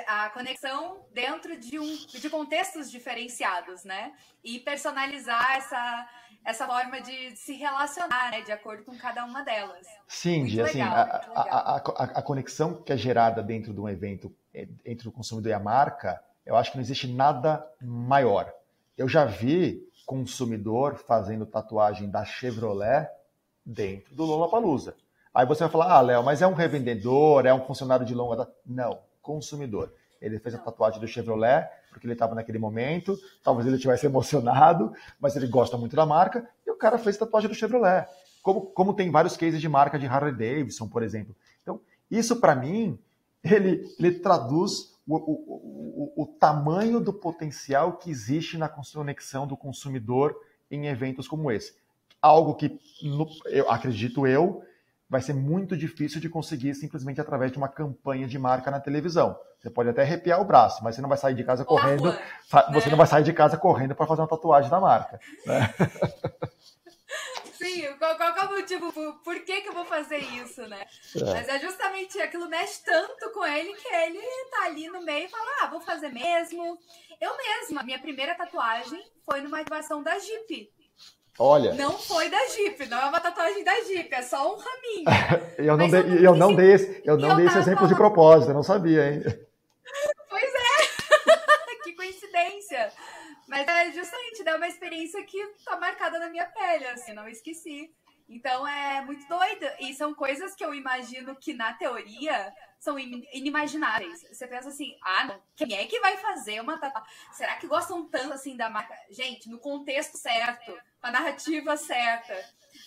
A, 0.07 0.25
a 0.25 0.31
conexão 0.31 1.01
dentro 1.13 1.59
de, 1.59 1.79
um, 1.79 1.97
de 2.07 2.31
contextos 2.31 2.91
diferenciados, 2.91 3.85
né? 3.85 4.13
E 4.45 4.59
personalizar 4.59 5.57
essa, 5.57 6.09
essa 6.45 6.67
forma 6.67 7.01
de 7.01 7.37
se 7.37 7.55
relacionar, 7.55 8.31
né? 8.31 8.43
De 8.43 8.53
acordo 8.53 8.85
com 8.85 8.97
cada 8.97 9.25
uma 9.25 9.43
delas. 9.43 9.87
Sim, 10.09 10.47
Gi, 10.47 10.61
assim, 10.61 10.81
a, 10.81 11.03
a, 11.03 11.77
a, 11.77 11.77
a, 11.77 12.23
conexão 12.23 12.83
que 12.83 12.93
é 12.93 12.97
gerada 12.97 13.43
dentro 13.43 13.73
de 13.73 13.81
um 13.81 13.89
evento 13.89 14.35
é, 14.55 14.69
entre 14.85 15.09
o 15.09 15.13
consumidor 15.13 15.51
e 15.51 15.55
a 15.55 15.61
marca, 15.61 16.23
eu 16.45 16.57
acho 16.57 16.71
que 16.71 16.77
não 16.77 16.83
existe 16.83 17.07
nada 17.07 17.67
maior. 17.81 18.53
Eu 18.97 19.09
já 19.09 19.25
vi 19.25 19.89
consumidor 20.05 20.97
fazendo 20.97 21.47
tatuagem 21.47 22.11
da 22.11 22.25
Chevrolet 22.25 23.09
dentro 23.65 24.15
do 24.15 24.25
Lollapalooza. 24.25 24.97
Aí 25.33 25.47
você 25.47 25.63
vai 25.63 25.71
falar, 25.71 25.93
ah, 25.93 26.01
Léo, 26.01 26.25
mas 26.25 26.43
é 26.43 26.47
um 26.47 26.55
revendedor, 26.55 27.47
é 27.47 27.55
um 27.55 27.65
funcionário 27.65 28.05
de 28.05 28.15
longa 28.15 28.37
data. 28.37 28.53
Não, 28.67 28.99
consumidor. 29.23 29.93
Ele 30.21 30.39
fez 30.39 30.55
a 30.55 30.59
tatuagem 30.59 31.01
do 31.01 31.09
Chevrolet 31.09 31.69
porque 31.91 32.07
ele 32.07 32.13
estava 32.13 32.35
naquele 32.35 32.59
momento, 32.59 33.19
talvez 33.43 33.67
ele 33.67 33.79
tivesse 33.79 34.07
emocionado, 34.07 34.93
mas 35.21 35.37
ele 35.37 35.47
gosta 35.47 35.77
muito 35.77 35.97
da 35.97 36.07
marca, 36.07 36.49
e 36.67 36.71
o 36.71 36.77
cara 36.77 36.99
fez 36.99 37.17
a 37.17 37.21
tatuagem 37.21 37.49
do 37.49 37.55
Chevrolet. 37.55 38.07
Como, 38.43 38.63
como 38.63 38.95
tem 38.95 39.11
vários 39.11 39.37
cases 39.37 39.61
de 39.61 39.69
marca 39.69 39.99
de 39.99 40.07
Harley 40.07 40.33
Davidson, 40.33 40.89
por 40.89 41.03
exemplo. 41.03 41.37
Então, 41.63 41.81
isso 42.11 42.41
para 42.41 42.55
mim, 42.55 42.99
ele, 43.45 43.85
ele 43.99 44.13
traduz 44.13 44.95
o, 45.07 45.17
o, 45.17 46.13
o, 46.17 46.23
o, 46.23 46.27
tamanho 46.27 47.01
do 47.01 47.13
potencial 47.13 47.99
que 47.99 48.11
existe 48.11 48.57
na 48.57 48.69
conexão 48.69 49.47
do 49.47 49.57
consumidor 49.57 50.35
em 50.71 50.87
eventos 50.87 51.29
como 51.29 51.51
esse. 51.51 51.75
Algo 52.23 52.55
que, 52.55 52.81
no, 53.03 53.29
eu 53.47 53.71
acredito 53.71 54.27
eu, 54.27 54.63
vai 55.11 55.21
ser 55.21 55.35
muito 55.35 55.77
difícil 55.77 56.21
de 56.21 56.29
conseguir 56.29 56.73
simplesmente 56.77 57.21
através 57.21 57.51
de 57.51 57.59
uma 57.59 57.69
campanha 57.69 58.29
de 58.29 58.39
marca 58.39 58.71
na 58.71 58.79
televisão. 58.79 59.37
Você 59.59 59.69
pode 59.69 59.89
até 59.89 60.03
arrepiar 60.03 60.41
o 60.41 60.45
braço, 60.45 60.85
mas 60.85 60.95
você 60.95 61.03
não 61.03 61.09
vai 61.09 61.19
sair 61.19 61.35
de 61.35 61.43
casa 61.43 61.65
correndo. 61.65 62.17
você 62.73 62.87
né? 62.87 62.91
não 62.91 62.97
vai 62.97 63.07
sair 63.09 63.25
de 63.25 63.33
casa 63.33 63.57
correndo 63.57 63.95
para 63.95 64.07
fazer 64.07 64.23
uma 64.23 64.29
tatuagem 64.29 64.71
da 64.71 64.81
marca. 64.81 65.21
Né? 65.45 65.75
Sim, 67.59 67.93
qual, 67.99 68.17
qual 68.17 68.37
é 68.37 68.45
o 68.47 68.57
motivo? 68.57 68.93
Por, 68.93 69.15
por, 69.17 69.41
que, 69.41 69.61
que 69.61 69.69
eu 69.69 69.75
vou 69.75 69.85
fazer 69.85 70.17
isso, 70.17 70.67
né? 70.67 70.87
É. 71.15 71.25
Mas 71.25 71.49
é 71.49 71.59
justamente 71.59 72.19
aquilo 72.19 72.49
mexe 72.49 72.83
tanto 72.83 73.31
com 73.33 73.45
ele 73.45 73.75
que 73.75 73.89
ele 73.89 74.19
tá 74.51 74.65
ali 74.65 74.89
no 74.89 75.03
meio 75.03 75.27
e 75.27 75.29
fala: 75.29 75.45
ah, 75.61 75.67
vou 75.67 75.81
fazer 75.83 76.09
mesmo. 76.09 76.79
Eu 77.21 77.37
mesma, 77.37 77.83
minha 77.83 77.99
primeira 77.99 78.35
tatuagem 78.35 79.05
foi 79.27 79.43
numa 79.43 79.61
ativação 79.61 80.03
da 80.03 80.19
Jeep. 80.19 80.73
Olha. 81.39 81.75
Não 81.75 81.99
foi 81.99 82.29
da 82.29 82.47
Jeep, 82.49 82.87
não 82.87 83.01
é 83.01 83.07
uma 83.07 83.21
tatuagem 83.21 83.65
da 83.65 83.75
Jeep, 83.83 84.13
é 84.13 84.23
só 84.23 84.55
um 84.55 84.59
raminho. 84.59 85.05
eu 85.59 85.77
não, 85.77 85.89
dei, 85.89 86.01
eu, 86.01 86.25
eu 86.25 86.37
não 86.37 86.55
dei 86.55 86.73
esse, 86.73 87.03
eu 87.05 87.17
não 87.17 87.37
dei 87.37 87.47
esse 87.47 87.59
exemplo 87.59 87.89
de 87.89 87.95
propósito, 87.95 88.51
eu 88.51 88.55
não 88.55 88.63
sabia, 88.63 89.13
hein? 89.13 89.23
Pois 90.29 90.53
é! 90.55 91.77
que 91.85 91.93
coincidência! 91.95 92.93
Mas 93.49 93.67
é 93.67 93.91
justamente 93.93 94.45
né, 94.45 94.55
uma 94.55 94.69
experiência 94.69 95.23
que 95.25 95.45
tá 95.65 95.77
marcada 95.79 96.19
na 96.19 96.29
minha 96.29 96.47
pele, 96.47 96.87
assim, 96.87 97.13
não 97.13 97.29
esqueci. 97.29 97.91
Então 98.31 98.67
é 98.67 99.05
muito 99.05 99.29
doido. 99.29 99.67
E 99.81 99.93
são 99.93 100.15
coisas 100.15 100.55
que 100.55 100.65
eu 100.65 100.73
imagino 100.73 101.35
que 101.35 101.53
na 101.53 101.73
teoria 101.73 102.55
são 102.79 102.97
inimagináveis. 102.97 104.25
Você 104.33 104.47
pensa 104.47 104.69
assim, 104.69 104.97
ah, 105.03 105.25
não, 105.25 105.41
quem 105.57 105.77
é 105.77 105.85
que 105.85 105.99
vai 105.99 106.17
fazer 106.17 106.61
uma 106.61 106.79
tatuagem? 106.79 107.11
Será 107.33 107.57
que 107.57 107.67
gostam 107.67 108.07
tanto 108.07 108.33
assim 108.33 108.57
da 108.57 108.71
marca? 108.71 108.95
Gente, 109.11 109.51
no 109.51 109.59
contexto 109.59 110.17
certo, 110.17 110.73
com 111.01 111.07
a 111.09 111.11
narrativa 111.11 111.77
certa, 111.77 112.33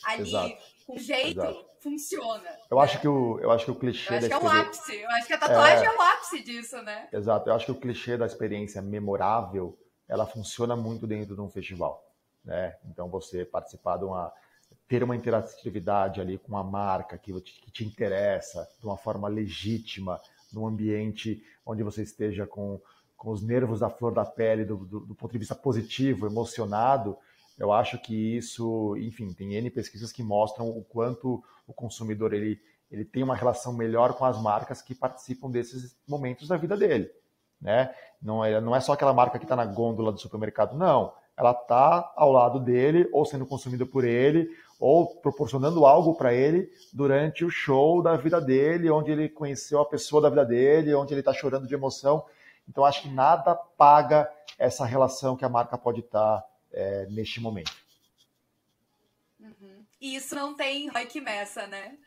ali, 0.05 0.29
Exato. 0.29 0.63
com 0.87 0.97
jeito, 0.97 1.41
Exato. 1.41 1.69
funciona. 1.81 2.57
Eu 2.71 2.79
acho 2.79 3.01
que 3.01 3.07
o, 3.07 3.37
eu 3.41 3.51
acho 3.51 3.65
que 3.65 3.71
o 3.71 3.75
clichê 3.75 4.13
eu 4.13 4.17
acho 4.17 4.27
que 4.27 4.33
é 4.33 4.37
o 4.37 4.47
ápice. 4.47 4.95
Eu 4.95 5.09
acho 5.11 5.27
que 5.27 5.33
a 5.33 5.37
tatuagem 5.37 5.85
é... 5.85 5.89
é 5.89 5.95
o 5.95 6.01
ápice 6.01 6.41
disso, 6.41 6.81
né? 6.81 7.09
Exato. 7.11 7.49
Eu 7.49 7.53
acho 7.53 7.65
que 7.65 7.71
o 7.71 7.79
clichê 7.79 8.15
da 8.15 8.25
experiência 8.25 8.81
memorável, 8.81 9.77
ela 10.07 10.25
funciona 10.25 10.75
muito 10.75 11.05
dentro 11.05 11.35
de 11.35 11.41
um 11.41 11.49
festival, 11.49 12.09
né? 12.45 12.77
Então 12.85 13.09
você 13.09 13.43
participar 13.43 13.97
de 13.97 14.05
uma 14.05 14.33
ter 14.87 15.03
uma 15.03 15.15
interatividade 15.15 16.21
ali 16.21 16.37
com 16.37 16.57
a 16.57 16.63
marca 16.63 17.17
que 17.17 17.33
te, 17.41 17.61
que 17.61 17.71
te 17.71 17.85
interessa, 17.85 18.67
de 18.79 18.85
uma 18.85 18.97
forma 18.97 19.27
legítima, 19.27 20.19
num 20.51 20.67
ambiente 20.67 21.43
onde 21.65 21.83
você 21.83 22.03
esteja 22.03 22.45
com, 22.45 22.79
com 23.17 23.31
os 23.31 23.41
nervos 23.41 23.79
da 23.79 23.89
flor 23.89 24.13
da 24.13 24.25
pele, 24.25 24.65
do, 24.65 24.77
do, 24.77 24.99
do 25.01 25.15
ponto 25.15 25.31
de 25.31 25.39
vista 25.39 25.55
positivo, 25.55 26.27
emocionado, 26.27 27.17
eu 27.57 27.71
acho 27.71 27.97
que 27.99 28.35
isso, 28.35 28.95
enfim, 28.97 29.31
tem 29.31 29.53
N 29.55 29.69
pesquisas 29.69 30.11
que 30.11 30.23
mostram 30.23 30.69
o 30.69 30.83
quanto 30.83 31.43
o 31.67 31.73
consumidor 31.73 32.33
ele, 32.33 32.59
ele 32.89 33.05
tem 33.05 33.23
uma 33.23 33.35
relação 33.35 33.73
melhor 33.73 34.13
com 34.13 34.25
as 34.25 34.41
marcas 34.41 34.81
que 34.81 34.95
participam 34.95 35.49
desses 35.49 35.95
momentos 36.07 36.47
da 36.47 36.57
vida 36.57 36.75
dele. 36.75 37.09
Né? 37.61 37.93
Não, 38.21 38.43
é, 38.43 38.59
não 38.59 38.75
é 38.75 38.81
só 38.81 38.93
aquela 38.93 39.13
marca 39.13 39.37
que 39.37 39.45
está 39.45 39.55
na 39.55 39.65
gôndola 39.65 40.11
do 40.11 40.19
supermercado, 40.19 40.75
não. 40.75 41.13
Ela 41.37 41.51
está 41.51 42.11
ao 42.15 42.31
lado 42.31 42.59
dele, 42.59 43.07
ou 43.11 43.25
sendo 43.25 43.45
consumida 43.45 43.85
por 43.85 44.03
ele, 44.03 44.49
ou 44.83 45.15
proporcionando 45.15 45.85
algo 45.85 46.13
para 46.13 46.33
ele 46.33 46.69
durante 46.91 47.45
o 47.45 47.49
show 47.49 48.03
da 48.03 48.17
vida 48.17 48.41
dele, 48.41 48.91
onde 48.91 49.13
ele 49.13 49.29
conheceu 49.29 49.79
a 49.79 49.85
pessoa 49.85 50.21
da 50.21 50.29
vida 50.29 50.45
dele, 50.45 50.93
onde 50.93 51.13
ele 51.13 51.21
está 51.21 51.33
chorando 51.33 51.65
de 51.65 51.73
emoção. 51.73 52.25
Então, 52.67 52.83
acho 52.83 53.03
que 53.03 53.07
nada 53.07 53.55
paga 53.55 54.29
essa 54.59 54.83
relação 54.83 55.37
que 55.37 55.45
a 55.45 55.49
marca 55.49 55.77
pode 55.77 56.01
estar 56.01 56.41
tá, 56.41 56.47
é, 56.73 57.05
neste 57.05 57.39
momento. 57.39 57.71
Uhum. 59.39 59.85
E 60.01 60.15
isso 60.15 60.35
não 60.35 60.53
tem 60.53 60.89
Roy 60.89 61.05
que 61.05 61.21
meça, 61.21 61.65
né? 61.65 61.97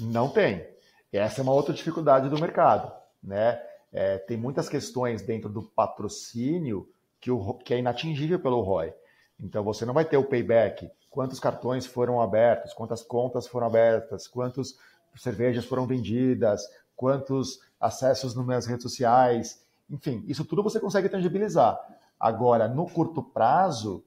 Não 0.00 0.30
tem. 0.30 0.66
Essa 1.12 1.42
é 1.42 1.44
uma 1.44 1.52
outra 1.52 1.74
dificuldade 1.74 2.30
do 2.30 2.40
mercado. 2.40 2.90
Né? 3.22 3.62
É, 3.92 4.16
tem 4.16 4.38
muitas 4.38 4.70
questões 4.70 5.20
dentro 5.20 5.50
do 5.50 5.62
patrocínio 5.62 6.90
que, 7.20 7.30
o, 7.30 7.52
que 7.58 7.74
é 7.74 7.78
inatingível 7.78 8.40
pelo 8.40 8.62
ROI. 8.62 8.94
Então, 9.38 9.62
você 9.62 9.84
não 9.84 9.92
vai 9.92 10.06
ter 10.06 10.16
o 10.16 10.24
payback 10.24 10.90
quantos 11.12 11.38
cartões 11.38 11.86
foram 11.86 12.20
abertos, 12.20 12.72
quantas 12.72 13.02
contas 13.02 13.46
foram 13.46 13.66
abertas, 13.66 14.26
quantas 14.26 14.76
cervejas 15.14 15.66
foram 15.66 15.86
vendidas, 15.86 16.66
quantos 16.96 17.60
acessos 17.78 18.34
nas 18.34 18.46
minhas 18.46 18.66
redes 18.66 18.82
sociais, 18.82 19.62
enfim, 19.90 20.24
isso 20.26 20.44
tudo 20.44 20.62
você 20.62 20.80
consegue 20.80 21.10
tangibilizar. 21.10 21.78
Agora, 22.18 22.66
no 22.66 22.88
curto 22.88 23.22
prazo, 23.22 24.02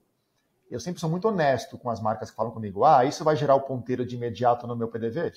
eu 0.69 0.79
sempre 0.79 0.99
sou 0.99 1.09
muito 1.09 1.27
honesto 1.27 1.77
com 1.77 1.91
as 1.91 2.01
marcas 2.01 2.31
que 2.31 2.35
falam 2.35 2.51
comigo: 2.51 2.83
ah, 2.83 3.05
isso 3.05 3.23
vai 3.23 3.35
gerar 3.35 3.53
o 3.53 3.61
ponteiro 3.61 4.03
de 4.03 4.15
imediato 4.15 4.65
no 4.65 4.75
meu 4.75 4.87
PDV? 4.87 5.31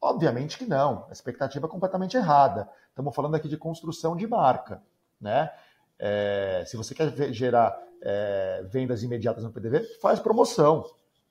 Obviamente 0.00 0.56
que 0.56 0.66
não. 0.66 1.06
A 1.08 1.12
expectativa 1.12 1.66
é 1.66 1.70
completamente 1.70 2.16
errada. 2.16 2.68
Estamos 2.88 3.14
falando 3.14 3.34
aqui 3.34 3.48
de 3.48 3.56
construção 3.56 4.16
de 4.16 4.26
marca. 4.26 4.80
Né? 5.20 5.50
É, 5.98 6.62
se 6.66 6.76
você 6.76 6.94
quer 6.94 7.32
gerar 7.32 7.76
é, 8.02 8.64
vendas 8.68 9.02
imediatas 9.02 9.44
no 9.44 9.52
PDV, 9.52 9.84
faz 10.00 10.20
promoção. 10.20 10.84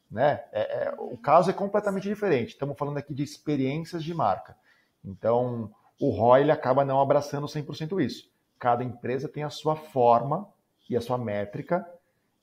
Né? 0.10 0.44
É, 0.52 0.86
é, 0.86 0.96
o 0.98 1.18
caso 1.18 1.50
é 1.50 1.54
completamente 1.54 2.08
diferente. 2.08 2.50
Estamos 2.50 2.78
falando 2.78 2.98
aqui 2.98 3.14
de 3.14 3.24
experiências 3.24 4.04
de 4.04 4.14
marca. 4.14 4.56
Então, 5.04 5.72
o 6.00 6.10
ROI 6.10 6.42
ele 6.42 6.52
acaba 6.52 6.84
não 6.84 7.00
abraçando 7.00 7.48
100% 7.48 8.04
isso. 8.04 8.30
Cada 8.58 8.84
empresa 8.84 9.28
tem 9.28 9.44
a 9.44 9.50
sua 9.50 9.76
forma 9.76 10.48
e 10.90 10.96
a 10.96 11.02
sua 11.02 11.18
métrica 11.18 11.86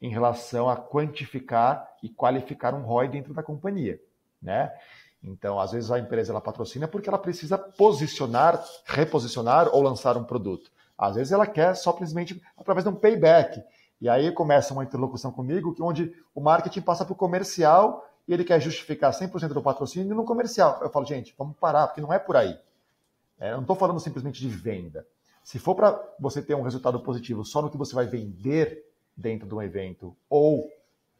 em 0.00 0.10
relação 0.10 0.68
a 0.68 0.76
quantificar 0.76 1.88
e 2.02 2.08
qualificar 2.08 2.74
um 2.74 2.82
ROI 2.82 3.08
dentro 3.08 3.34
da 3.34 3.42
companhia. 3.42 4.00
Né? 4.40 4.72
Então, 5.22 5.58
às 5.58 5.72
vezes 5.72 5.90
a 5.90 5.98
empresa 5.98 6.32
ela 6.32 6.40
patrocina 6.40 6.86
porque 6.86 7.08
ela 7.08 7.18
precisa 7.18 7.58
posicionar, 7.58 8.64
reposicionar 8.84 9.68
ou 9.74 9.82
lançar 9.82 10.16
um 10.16 10.24
produto. 10.24 10.70
Às 10.96 11.16
vezes 11.16 11.32
ela 11.32 11.46
quer 11.46 11.74
só 11.74 11.92
simplesmente 11.92 12.40
através 12.56 12.84
de 12.84 12.90
um 12.90 12.94
payback. 12.94 13.62
E 14.00 14.08
aí 14.08 14.30
começa 14.32 14.72
uma 14.72 14.84
interlocução 14.84 15.32
comigo, 15.32 15.74
onde 15.80 16.14
o 16.34 16.40
marketing 16.40 16.80
passa 16.82 17.04
para 17.04 17.12
o 17.12 17.16
comercial 17.16 18.08
e 18.26 18.32
ele 18.32 18.44
quer 18.44 18.60
justificar 18.60 19.12
100% 19.12 19.48
do 19.48 19.62
patrocínio 19.62 20.14
no 20.14 20.24
comercial. 20.24 20.78
Eu 20.82 20.90
falo, 20.90 21.04
gente, 21.04 21.34
vamos 21.36 21.56
parar, 21.56 21.88
porque 21.88 22.00
não 22.00 22.12
é 22.12 22.18
por 22.18 22.36
aí. 22.36 22.58
É, 23.40 23.50
eu 23.50 23.54
não 23.54 23.62
estou 23.62 23.76
falando 23.76 24.00
simplesmente 24.00 24.40
de 24.40 24.48
venda. 24.48 25.06
Se 25.42 25.58
for 25.58 25.74
para 25.74 26.00
você 26.20 26.42
ter 26.42 26.54
um 26.54 26.62
resultado 26.62 27.00
positivo 27.00 27.44
só 27.44 27.62
no 27.62 27.70
que 27.70 27.76
você 27.76 27.94
vai 27.94 28.06
vender 28.06 28.84
dentro 29.16 29.48
de 29.48 29.54
um 29.54 29.62
evento 29.62 30.16
ou 30.28 30.68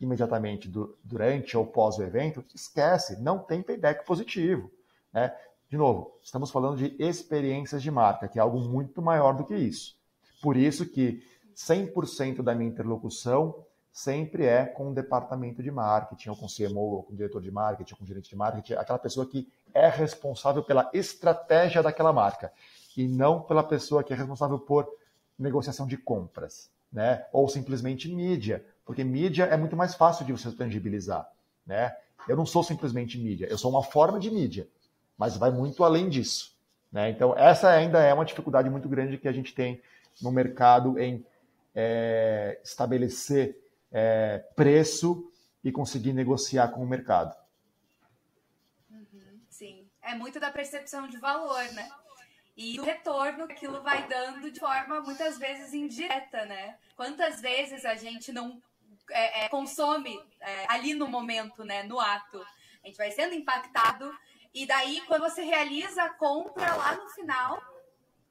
imediatamente 0.00 0.68
do, 0.68 0.96
durante 1.02 1.56
ou 1.56 1.66
pós 1.66 1.98
o 1.98 2.02
evento, 2.02 2.44
esquece, 2.54 3.20
não 3.20 3.38
tem 3.38 3.62
payback 3.62 4.04
positivo. 4.04 4.70
Né? 5.12 5.34
De 5.68 5.76
novo, 5.76 6.16
estamos 6.22 6.50
falando 6.50 6.76
de 6.76 6.94
experiências 7.02 7.82
de 7.82 7.90
marca, 7.90 8.28
que 8.28 8.38
é 8.38 8.42
algo 8.42 8.60
muito 8.60 9.02
maior 9.02 9.32
do 9.34 9.44
que 9.44 9.54
isso. 9.54 9.96
Por 10.40 10.56
isso 10.56 10.86
que 10.86 11.22
100% 11.58 12.40
da 12.40 12.54
minha 12.54 12.70
interlocução 12.70 13.64
sempre 13.90 14.46
é 14.46 14.64
com 14.64 14.90
o 14.90 14.94
departamento 14.94 15.60
de 15.60 15.72
marketing, 15.72 16.28
ou 16.28 16.36
com 16.36 16.46
o 16.46 16.48
CMO, 16.48 16.78
ou 16.78 17.02
com 17.02 17.12
o 17.12 17.16
diretor 17.16 17.42
de 17.42 17.50
marketing, 17.50 17.94
ou 17.94 17.98
com 17.98 18.04
o 18.04 18.06
gerente 18.06 18.30
de 18.30 18.36
marketing, 18.36 18.74
aquela 18.74 18.98
pessoa 18.98 19.26
que 19.26 19.50
é 19.74 19.88
responsável 19.88 20.62
pela 20.62 20.88
estratégia 20.94 21.82
daquela 21.82 22.12
marca, 22.12 22.52
e 22.96 23.08
não 23.08 23.42
pela 23.42 23.64
pessoa 23.64 24.04
que 24.04 24.12
é 24.12 24.16
responsável 24.16 24.58
por 24.58 24.88
negociação 25.36 25.84
de 25.84 25.96
compras, 25.96 26.70
né? 26.92 27.26
ou 27.32 27.48
simplesmente 27.48 28.08
mídia, 28.08 28.64
porque 28.84 29.02
mídia 29.02 29.44
é 29.44 29.56
muito 29.56 29.76
mais 29.76 29.96
fácil 29.96 30.24
de 30.24 30.32
você 30.32 30.52
tangibilizar. 30.52 31.28
Né? 31.66 31.92
Eu 32.28 32.36
não 32.36 32.46
sou 32.46 32.62
simplesmente 32.62 33.18
mídia, 33.18 33.48
eu 33.50 33.58
sou 33.58 33.70
uma 33.70 33.82
forma 33.82 34.20
de 34.20 34.30
mídia, 34.30 34.68
mas 35.16 35.36
vai 35.36 35.50
muito 35.50 35.82
além 35.82 36.08
disso. 36.08 36.56
Né? 36.92 37.10
Então, 37.10 37.36
essa 37.36 37.68
ainda 37.68 38.00
é 38.00 38.14
uma 38.14 38.24
dificuldade 38.24 38.70
muito 38.70 38.88
grande 38.88 39.18
que 39.18 39.26
a 39.26 39.32
gente 39.32 39.52
tem 39.54 39.82
no 40.22 40.30
mercado 40.30 40.98
em 40.98 41.24
é, 41.74 42.60
estabelecer 42.64 43.60
é, 43.90 44.38
preço 44.54 45.30
e 45.62 45.72
conseguir 45.72 46.12
negociar 46.12 46.68
com 46.68 46.82
o 46.82 46.88
mercado. 46.88 47.34
Uhum, 48.90 49.40
sim, 49.48 49.88
é 50.02 50.14
muito 50.14 50.38
da 50.38 50.50
percepção 50.50 51.08
de 51.08 51.18
valor, 51.18 51.64
né? 51.72 51.88
E 52.56 52.80
o 52.80 52.84
retorno 52.84 53.46
que 53.46 53.52
aquilo 53.52 53.82
vai 53.82 54.08
dando 54.08 54.50
de 54.50 54.58
forma 54.58 55.00
muitas 55.00 55.38
vezes 55.38 55.72
indireta, 55.72 56.44
né? 56.44 56.76
Quantas 56.96 57.40
vezes 57.40 57.84
a 57.84 57.94
gente 57.94 58.32
não 58.32 58.60
é, 59.10 59.44
é, 59.44 59.48
consome 59.48 60.18
é, 60.40 60.66
ali 60.68 60.92
no 60.92 61.06
momento, 61.06 61.64
né? 61.64 61.84
No 61.84 62.00
ato. 62.00 62.44
A 62.82 62.86
gente 62.86 62.96
vai 62.96 63.12
sendo 63.12 63.34
impactado 63.34 64.12
e 64.52 64.66
daí, 64.66 65.00
quando 65.02 65.22
você 65.22 65.42
realiza 65.42 66.02
a 66.02 66.10
compra 66.10 66.74
lá 66.74 66.96
no 66.96 67.08
final, 67.10 67.62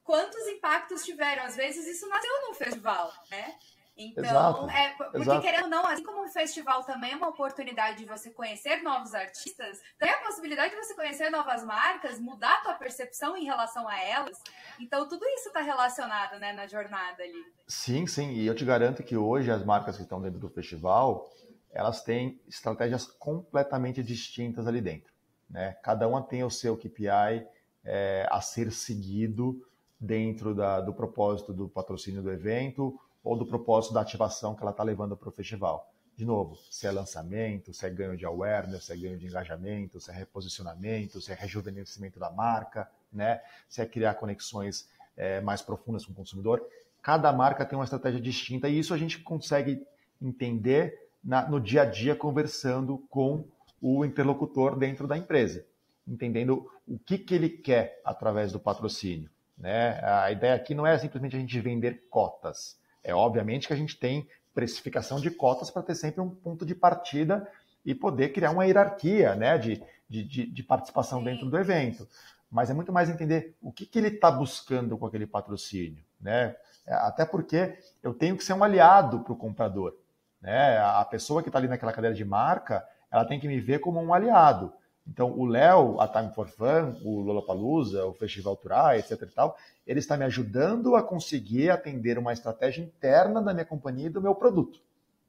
quantos 0.08 0.48
impactos 0.48 1.04
tiveram? 1.04 1.44
Às 1.44 1.58
vezes 1.58 1.86
isso 1.86 2.08
nasceu 2.08 2.32
num 2.48 2.54
festival, 2.54 3.12
né? 3.30 3.56
Então, 4.00 4.24
exato, 4.24 4.70
é, 4.70 4.90
porque 4.92 5.18
exato. 5.18 5.42
querendo 5.42 5.64
ou 5.64 5.70
não, 5.70 5.86
assim 5.88 6.04
como 6.04 6.24
um 6.24 6.30
festival 6.30 6.84
também 6.84 7.14
é 7.14 7.16
uma 7.16 7.30
oportunidade 7.30 7.98
de 7.98 8.06
você 8.06 8.30
conhecer 8.30 8.84
novos 8.84 9.16
artistas, 9.16 9.82
tem 9.98 10.08
a 10.08 10.20
possibilidade 10.20 10.70
de 10.70 10.80
você 10.80 10.94
conhecer 10.94 11.32
novas 11.32 11.64
marcas, 11.66 12.20
mudar 12.20 12.60
a 12.60 12.62
tua 12.62 12.74
percepção 12.76 13.36
em 13.36 13.44
relação 13.44 13.88
a 13.88 14.00
elas. 14.00 14.40
Então, 14.80 15.08
tudo 15.10 15.26
isso 15.30 15.48
está 15.48 15.62
relacionado, 15.62 16.40
né, 16.40 16.54
na 16.54 16.68
jornada 16.68 17.24
ali. 17.24 17.44
Sim, 17.68 18.06
sim, 18.06 18.34
e 18.34 18.46
eu 18.46 18.56
te 18.56 18.64
garanto 18.64 19.02
que 19.02 19.18
hoje 19.18 19.50
as 19.50 19.66
marcas 19.66 19.98
que 19.98 20.04
estão 20.04 20.22
dentro 20.22 20.40
do 20.40 20.50
festival, 20.50 21.28
elas 21.72 22.04
têm 22.04 22.40
estratégias 22.48 23.08
completamente 23.08 24.04
distintas 24.04 24.68
ali 24.68 24.80
dentro. 24.80 25.12
Né? 25.50 25.76
Cada 25.82 26.08
uma 26.08 26.22
tem 26.22 26.44
o 26.44 26.52
seu 26.52 26.78
KPI 26.78 27.48
é, 27.84 28.28
a 28.30 28.42
ser 28.42 28.72
seguido 28.72 29.60
dentro 30.00 30.54
da, 30.54 30.80
do 30.82 30.94
propósito 30.94 31.54
do 31.54 31.68
patrocínio 31.68 32.22
do 32.22 32.32
evento 32.32 33.00
ou 33.24 33.36
do 33.36 33.46
propósito 33.46 33.94
da 33.94 34.02
ativação 34.02 34.56
que 34.56 34.62
ela 34.62 34.72
está 34.72 34.84
levando 34.84 35.18
para 35.18 35.30
o 35.30 35.32
festival. 35.32 35.92
De 36.16 36.26
novo, 36.26 36.58
se 36.72 36.88
é 36.88 36.92
lançamento, 36.92 37.74
se 37.74 37.86
é 37.86 37.90
ganho 37.90 38.18
de 38.18 38.26
awareness, 38.26 38.86
se 38.86 38.94
é 38.94 38.98
ganho 38.98 39.20
de 39.20 39.28
engajamento, 39.28 40.00
se 40.00 40.10
é 40.10 40.14
reposicionamento, 40.14 41.22
se 41.22 41.32
é 41.32 41.36
rejuvenescimento 41.36 42.20
da 42.20 42.32
marca, 42.32 42.90
né? 43.14 43.42
se 43.70 43.82
é 43.82 43.86
criar 43.86 44.16
conexões 44.16 44.90
é, 45.16 45.42
mais 45.42 45.62
profundas 45.62 46.06
com 46.06 46.14
o 46.14 46.16
consumidor. 46.16 46.66
Cada 47.04 47.32
marca 47.32 47.66
tem 47.66 47.78
uma 47.78 47.84
estratégia 47.84 48.20
distinta 48.20 48.68
e 48.68 48.80
isso 48.80 48.94
a 48.94 48.98
gente 48.98 49.20
consegue 49.20 49.86
entender 50.22 51.08
na, 51.24 51.48
no 51.48 51.60
dia 51.60 51.84
a 51.84 51.86
dia 51.86 52.16
conversando 52.16 52.98
com 53.10 53.46
o 53.82 54.04
interlocutor 54.04 54.76
dentro 54.76 55.08
da 55.08 55.18
empresa, 55.18 55.66
entendendo 56.08 56.68
o 56.88 56.98
que, 56.98 57.18
que 57.18 57.36
ele 57.36 57.50
quer 57.50 58.02
através 58.04 58.52
do 58.52 58.60
patrocínio. 58.60 59.30
Né? 59.58 60.00
A 60.04 60.32
ideia 60.32 60.54
aqui 60.54 60.76
não 60.76 60.86
é 60.86 60.98
simplesmente 60.98 61.36
a 61.36 61.40
gente 61.40 61.60
vender 61.60 62.08
cotas. 62.10 62.78
É 63.04 63.14
obviamente 63.14 63.68
que 63.68 63.74
a 63.74 63.78
gente 63.78 63.98
tem 63.98 64.28
precificação 64.54 65.20
de 65.20 65.32
cotas 65.32 65.70
para 65.70 65.84
ter 65.84 65.96
sempre 65.96 66.22
um 66.22 66.30
ponto 66.30 66.66
de 66.66 66.76
partida 66.76 67.50
e 67.86 67.96
poder 67.96 68.30
criar 68.30 68.52
uma 68.52 68.66
hierarquia 68.66 69.36
né, 69.36 69.58
de, 69.58 69.82
de, 70.10 70.46
de 70.46 70.64
participação 70.64 71.24
dentro 71.24 71.50
do 71.50 71.58
evento. 71.58 72.08
Mas 72.50 72.70
é 72.70 72.74
muito 72.74 72.92
mais 72.92 73.10
entender 73.10 73.56
o 73.62 73.72
que, 73.72 73.86
que 73.86 74.00
ele 74.00 74.08
está 74.08 74.32
buscando 74.32 74.98
com 74.98 75.06
aquele 75.06 75.28
patrocínio. 75.28 76.04
Né? 76.20 76.56
Até 76.88 77.26
porque 77.26 77.78
eu 78.02 78.14
tenho 78.14 78.38
que 78.38 78.44
ser 78.44 78.54
um 78.54 78.64
aliado 78.64 79.20
para 79.22 79.34
o 79.34 79.38
comprador. 79.38 79.96
Né? 80.42 80.78
A 80.80 81.06
pessoa 81.06 81.42
que 81.42 81.50
está 81.50 81.60
ali 81.60 81.68
naquela 81.68 81.94
cadeira 81.94 82.16
de 82.16 82.26
marca, 82.26 82.88
ela 83.12 83.26
tem 83.26 83.40
que 83.40 83.48
me 83.48 83.60
ver 83.60 83.80
como 83.80 84.02
um 84.02 84.14
aliado. 84.14 84.74
Então, 85.08 85.32
o 85.32 85.46
Léo, 85.46 86.00
a 86.02 86.08
Time 86.08 86.34
for 86.34 86.48
Fun, 86.48 87.00
o 87.04 87.22
Lollapalooza, 87.22 88.06
o 88.06 88.14
Festival 88.14 88.56
Turai, 88.58 89.00
etc 89.00 89.22
e 89.22 89.26
tal, 89.28 89.58
ele 89.86 90.00
está 90.00 90.18
me 90.18 90.26
ajudando 90.26 90.96
a 90.96 91.02
conseguir 91.02 91.70
atender 91.70 92.18
uma 92.18 92.34
estratégia 92.34 92.84
interna 92.84 93.42
da 93.42 93.54
minha 93.54 93.66
companhia 93.66 94.08
e 94.08 94.10
do 94.12 94.22
meu 94.22 94.36
produto. 94.36 94.82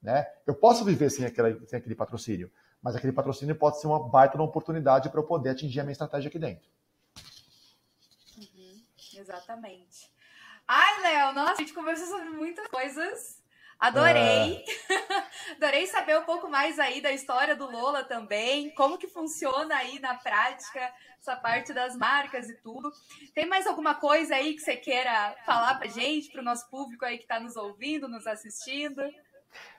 Né? 0.02 0.26
Eu 0.46 0.54
posso 0.54 0.84
viver 0.84 1.10
sem, 1.10 1.24
aquela, 1.24 1.56
sem 1.66 1.78
aquele 1.78 1.94
patrocínio, 1.94 2.50
mas 2.82 2.96
aquele 2.96 3.12
patrocínio 3.12 3.54
pode 3.54 3.80
ser 3.80 3.86
uma 3.86 4.08
baita 4.08 4.36
uma 4.36 4.44
oportunidade 4.44 5.08
para 5.08 5.20
eu 5.20 5.24
poder 5.24 5.50
atingir 5.50 5.80
a 5.80 5.84
minha 5.84 5.92
estratégia 5.92 6.28
aqui 6.28 6.38
dentro. 6.38 6.68
Uhum, 8.36 8.82
exatamente. 9.16 10.10
Ai, 10.66 11.02
Léo, 11.02 11.34
nossa, 11.34 11.52
a 11.52 11.56
gente 11.56 11.72
conversou 11.72 12.06
sobre 12.06 12.30
muitas 12.30 12.66
coisas. 12.68 13.42
Adorei. 13.78 14.56
É. 14.56 14.64
Adorei 15.56 15.86
saber 15.86 16.18
um 16.18 16.24
pouco 16.24 16.48
mais 16.48 16.78
aí 16.78 17.00
da 17.00 17.12
história 17.12 17.54
do 17.54 17.70
Lola 17.70 18.02
também, 18.02 18.70
como 18.74 18.98
que 18.98 19.06
funciona 19.06 19.74
aí 19.76 19.98
na 20.00 20.14
prática 20.14 20.80
essa 21.20 21.36
parte 21.36 21.72
das 21.72 21.96
marcas 21.96 22.48
e 22.48 22.54
tudo. 22.56 22.90
Tem 23.34 23.46
mais 23.46 23.66
alguma 23.66 23.94
coisa 23.94 24.34
aí 24.34 24.54
que 24.54 24.60
você 24.60 24.76
queira 24.76 25.34
falar 25.44 25.76
pra 25.78 25.88
gente, 25.88 26.30
pro 26.30 26.42
nosso 26.42 26.68
público 26.70 27.04
aí 27.04 27.18
que 27.18 27.24
está 27.24 27.38
nos 27.38 27.56
ouvindo, 27.56 28.08
nos 28.08 28.26
assistindo? 28.26 29.02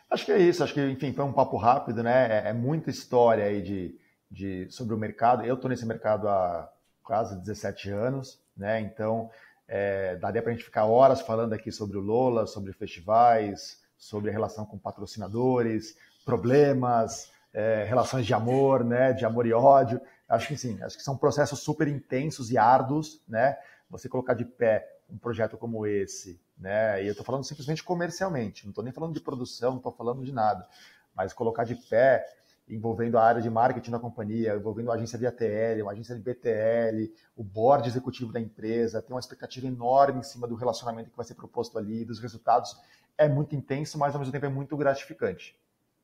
Acho 0.10 0.26
que 0.26 0.32
é 0.32 0.40
isso, 0.40 0.64
acho 0.64 0.74
que, 0.74 0.82
enfim, 0.82 1.14
foi 1.14 1.26
um 1.26 1.34
papo 1.34 1.58
rápido, 1.58 2.02
né? 2.02 2.46
É, 2.46 2.50
é 2.50 2.54
muita 2.54 2.90
história 2.90 3.46
aí 3.46 3.62
de, 3.62 4.00
de, 4.30 4.68
sobre 4.72 4.96
o 4.96 4.98
mercado. 4.98 5.46
Eu 5.46 5.56
estou 5.56 5.70
nesse 5.70 5.86
mercado 5.86 6.28
há 6.28 6.72
quase 7.04 7.38
17 7.40 7.92
anos, 7.92 8.42
né? 8.56 8.80
Então, 8.80 9.30
é, 9.68 10.16
daria 10.16 10.42
para 10.42 10.52
a 10.52 10.56
gente 10.56 10.66
ficar 10.66 10.86
horas 10.86 11.22
falando 11.22 11.54
aqui 11.54 11.72
sobre 11.72 11.98
o 11.98 12.02
Lola, 12.02 12.48
sobre 12.48 12.74
festivais, 12.74 13.79
sobre 14.00 14.30
a 14.30 14.34
relação 14.34 14.66
com 14.66 14.78
patrocinadores, 14.78 15.96
problemas, 16.26 17.32
é, 17.54 17.84
relações 17.84 18.26
de 18.26 18.34
amor, 18.34 18.84
né, 18.84 19.12
de 19.12 19.26
amor 19.26 19.46
e 19.46 19.54
ódio. 19.54 20.00
Acho 20.28 20.48
que 20.48 20.58
sim, 20.58 20.82
acho 20.82 20.98
que 20.98 21.04
são 21.04 21.18
processos 21.18 21.60
super 21.60 21.88
intensos 21.88 22.50
e 22.50 22.58
árduos, 22.58 23.22
né? 23.28 23.58
Você 23.90 24.08
colocar 24.08 24.36
de 24.36 24.46
pé 24.46 24.88
um 25.10 25.18
projeto 25.18 25.58
como 25.58 25.86
esse, 25.86 26.40
né? 26.58 27.04
E 27.04 27.08
eu 27.08 27.12
estou 27.12 27.26
falando 27.26 27.44
simplesmente 27.44 27.84
comercialmente, 27.84 28.64
não 28.64 28.70
estou 28.70 28.84
nem 28.84 28.94
falando 28.94 29.14
de 29.14 29.22
produção, 29.22 29.72
não 29.72 29.78
estou 29.78 29.92
falando 29.92 30.24
de 30.24 30.32
nada, 30.32 30.68
mas 31.16 31.34
colocar 31.34 31.64
de 31.64 31.76
pé 31.76 32.26
envolvendo 32.70 33.18
a 33.18 33.24
área 33.24 33.42
de 33.42 33.50
marketing 33.50 33.90
da 33.90 34.00
companhia, 34.00 34.54
envolvendo 34.54 34.92
a 34.92 34.96
agência 34.96 35.18
de 35.18 35.26
ATL, 35.26 35.82
uma 35.82 35.92
agência 35.92 36.16
de 36.16 36.22
BTL, 36.22 37.12
o 37.36 37.44
board 37.44 37.90
executivo 37.90 38.32
da 38.32 38.40
empresa, 38.40 39.02
tem 39.02 39.12
uma 39.12 39.20
expectativa 39.20 39.66
enorme 39.66 40.20
em 40.20 40.24
cima 40.24 40.48
do 40.48 40.54
relacionamento 40.54 41.10
que 41.10 41.18
vai 41.18 41.26
ser 41.26 41.34
proposto 41.34 41.80
ali, 41.80 42.06
dos 42.06 42.20
resultados 42.20 42.78
é 43.20 43.28
muito 43.28 43.54
intenso, 43.54 44.00
mas 44.00 44.16
ao 44.16 44.20
mesmo 44.20 44.32
tempo 44.32 44.46
é 44.46 44.50
muito 44.50 44.78
gratificante. 44.78 45.56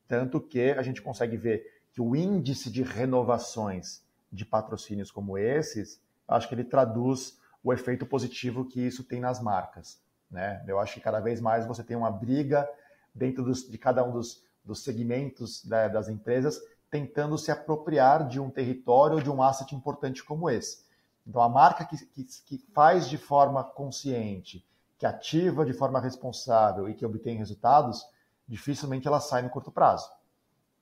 Tanto 0.06 0.38
que 0.38 0.70
a 0.72 0.82
gente 0.82 1.00
consegue 1.00 1.36
ver 1.36 1.82
que 1.90 2.00
o 2.00 2.14
índice 2.14 2.70
de 2.70 2.82
renovações 2.82 4.04
de 4.30 4.44
patrocínios 4.44 5.10
como 5.10 5.38
esses, 5.38 5.98
acho 6.28 6.46
que 6.46 6.54
ele 6.54 6.62
traduz 6.62 7.40
o 7.64 7.72
efeito 7.72 8.04
positivo 8.04 8.66
que 8.66 8.86
isso 8.86 9.02
tem 9.02 9.18
nas 9.18 9.40
marcas. 9.40 9.98
Né? 10.30 10.62
Eu 10.68 10.78
acho 10.78 10.92
que 10.94 11.00
cada 11.00 11.18
vez 11.18 11.40
mais 11.40 11.66
você 11.66 11.82
tem 11.82 11.96
uma 11.96 12.10
briga 12.10 12.68
dentro 13.14 13.42
dos, 13.42 13.66
de 13.66 13.78
cada 13.78 14.04
um 14.04 14.12
dos, 14.12 14.44
dos 14.62 14.84
segmentos 14.84 15.64
né, 15.64 15.88
das 15.88 16.08
empresas 16.08 16.60
tentando 16.90 17.38
se 17.38 17.50
apropriar 17.50 18.28
de 18.28 18.38
um 18.38 18.50
território 18.50 19.16
ou 19.16 19.22
de 19.22 19.30
um 19.30 19.42
asset 19.42 19.74
importante 19.74 20.22
como 20.22 20.50
esse. 20.50 20.84
Então, 21.26 21.40
a 21.40 21.48
marca 21.48 21.84
que, 21.84 21.96
que, 22.06 22.24
que 22.44 22.58
faz 22.74 23.08
de 23.08 23.16
forma 23.16 23.64
consciente 23.64 24.64
que 24.98 25.06
ativa 25.06 25.64
de 25.64 25.72
forma 25.72 26.00
responsável 26.00 26.88
e 26.88 26.94
que 26.94 27.04
obtém 27.04 27.36
resultados, 27.36 28.06
dificilmente 28.48 29.06
ela 29.06 29.20
sai 29.20 29.42
no 29.42 29.50
curto 29.50 29.70
prazo, 29.70 30.10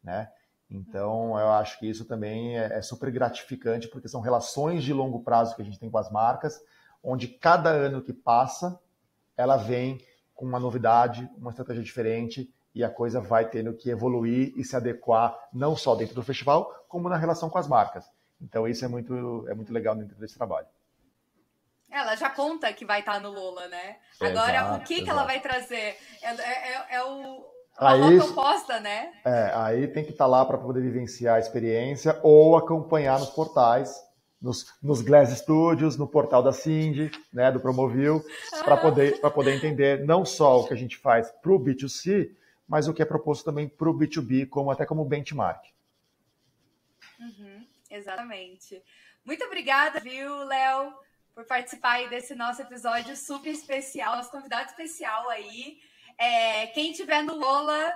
né? 0.02 0.30
Então, 0.70 1.38
eu 1.38 1.50
acho 1.50 1.78
que 1.78 1.88
isso 1.88 2.04
também 2.04 2.58
é, 2.58 2.78
é 2.78 2.82
super 2.82 3.10
gratificante, 3.10 3.88
porque 3.88 4.08
são 4.08 4.20
relações 4.20 4.82
de 4.82 4.92
longo 4.92 5.22
prazo 5.22 5.54
que 5.54 5.62
a 5.62 5.64
gente 5.64 5.78
tem 5.78 5.90
com 5.90 5.98
as 5.98 6.10
marcas, 6.10 6.60
onde 7.02 7.28
cada 7.28 7.70
ano 7.70 8.02
que 8.02 8.12
passa, 8.12 8.78
ela 9.36 9.56
vem 9.56 10.00
com 10.34 10.44
uma 10.44 10.58
novidade, 10.58 11.30
uma 11.36 11.50
estratégia 11.50 11.82
diferente, 11.82 12.52
e 12.74 12.82
a 12.82 12.90
coisa 12.90 13.20
vai 13.20 13.48
tendo 13.48 13.72
que 13.74 13.88
evoluir 13.88 14.52
e 14.56 14.64
se 14.64 14.74
adequar, 14.74 15.38
não 15.52 15.76
só 15.76 15.94
dentro 15.94 16.14
do 16.14 16.22
festival, 16.22 16.84
como 16.88 17.08
na 17.08 17.16
relação 17.16 17.48
com 17.48 17.58
as 17.58 17.68
marcas. 17.68 18.10
Então, 18.40 18.66
isso 18.66 18.84
é 18.84 18.88
muito, 18.88 19.46
é 19.48 19.54
muito 19.54 19.72
legal 19.72 19.94
dentro 19.94 20.16
desse 20.16 20.34
trabalho. 20.34 20.66
Ela 21.94 22.16
já 22.16 22.28
conta 22.28 22.72
que 22.72 22.84
vai 22.84 22.98
estar 22.98 23.20
no 23.20 23.30
Lola, 23.30 23.68
né? 23.68 23.98
Agora, 24.20 24.56
exato, 24.56 24.74
o 24.74 24.84
que, 24.84 25.02
que 25.02 25.08
ela 25.08 25.24
vai 25.24 25.38
trazer? 25.38 25.96
É, 26.20 26.28
é, 26.28 26.72
é, 26.72 26.86
é 26.96 27.04
o, 27.04 27.46
a 27.78 27.92
aí, 27.92 28.18
oposta, 28.18 28.80
né? 28.80 29.12
É, 29.24 29.52
aí 29.54 29.86
tem 29.86 30.04
que 30.04 30.10
estar 30.10 30.24
tá 30.24 30.28
lá 30.28 30.44
para 30.44 30.58
poder 30.58 30.80
vivenciar 30.80 31.36
a 31.36 31.38
experiência 31.38 32.18
ou 32.24 32.56
acompanhar 32.56 33.20
nos 33.20 33.30
portais, 33.30 33.94
nos, 34.42 34.74
nos 34.82 35.02
Glass 35.02 35.30
Studios, 35.38 35.96
no 35.96 36.08
portal 36.08 36.42
da 36.42 36.52
Cindy, 36.52 37.12
né, 37.32 37.52
do 37.52 37.60
Promovil, 37.60 38.24
para 38.64 38.76
poder, 38.76 39.20
poder 39.20 39.54
entender 39.54 40.04
não 40.04 40.24
só 40.24 40.62
o 40.62 40.66
que 40.66 40.74
a 40.74 40.76
gente 40.76 40.96
faz 40.96 41.30
para 41.30 41.52
o 41.52 41.60
B2C, 41.60 42.34
mas 42.66 42.88
o 42.88 42.92
que 42.92 43.02
é 43.02 43.04
proposto 43.04 43.44
também 43.44 43.68
para 43.68 43.88
o 43.88 43.96
B2B, 43.96 44.48
como, 44.48 44.72
até 44.72 44.84
como 44.84 45.04
benchmark. 45.04 45.64
Uhum, 47.20 47.64
exatamente. 47.88 48.82
Muito 49.24 49.44
obrigada, 49.44 50.00
viu, 50.00 50.44
Léo? 50.44 50.92
Por 51.34 51.44
participar 51.46 51.94
aí 51.94 52.08
desse 52.08 52.34
nosso 52.34 52.62
episódio 52.62 53.16
super 53.16 53.50
especial, 53.50 54.16
nosso 54.16 54.30
convidado 54.30 54.70
especial 54.70 55.28
aí. 55.28 55.78
É, 56.16 56.68
quem 56.68 56.92
tiver 56.92 57.22
no 57.22 57.34
Lola, 57.34 57.92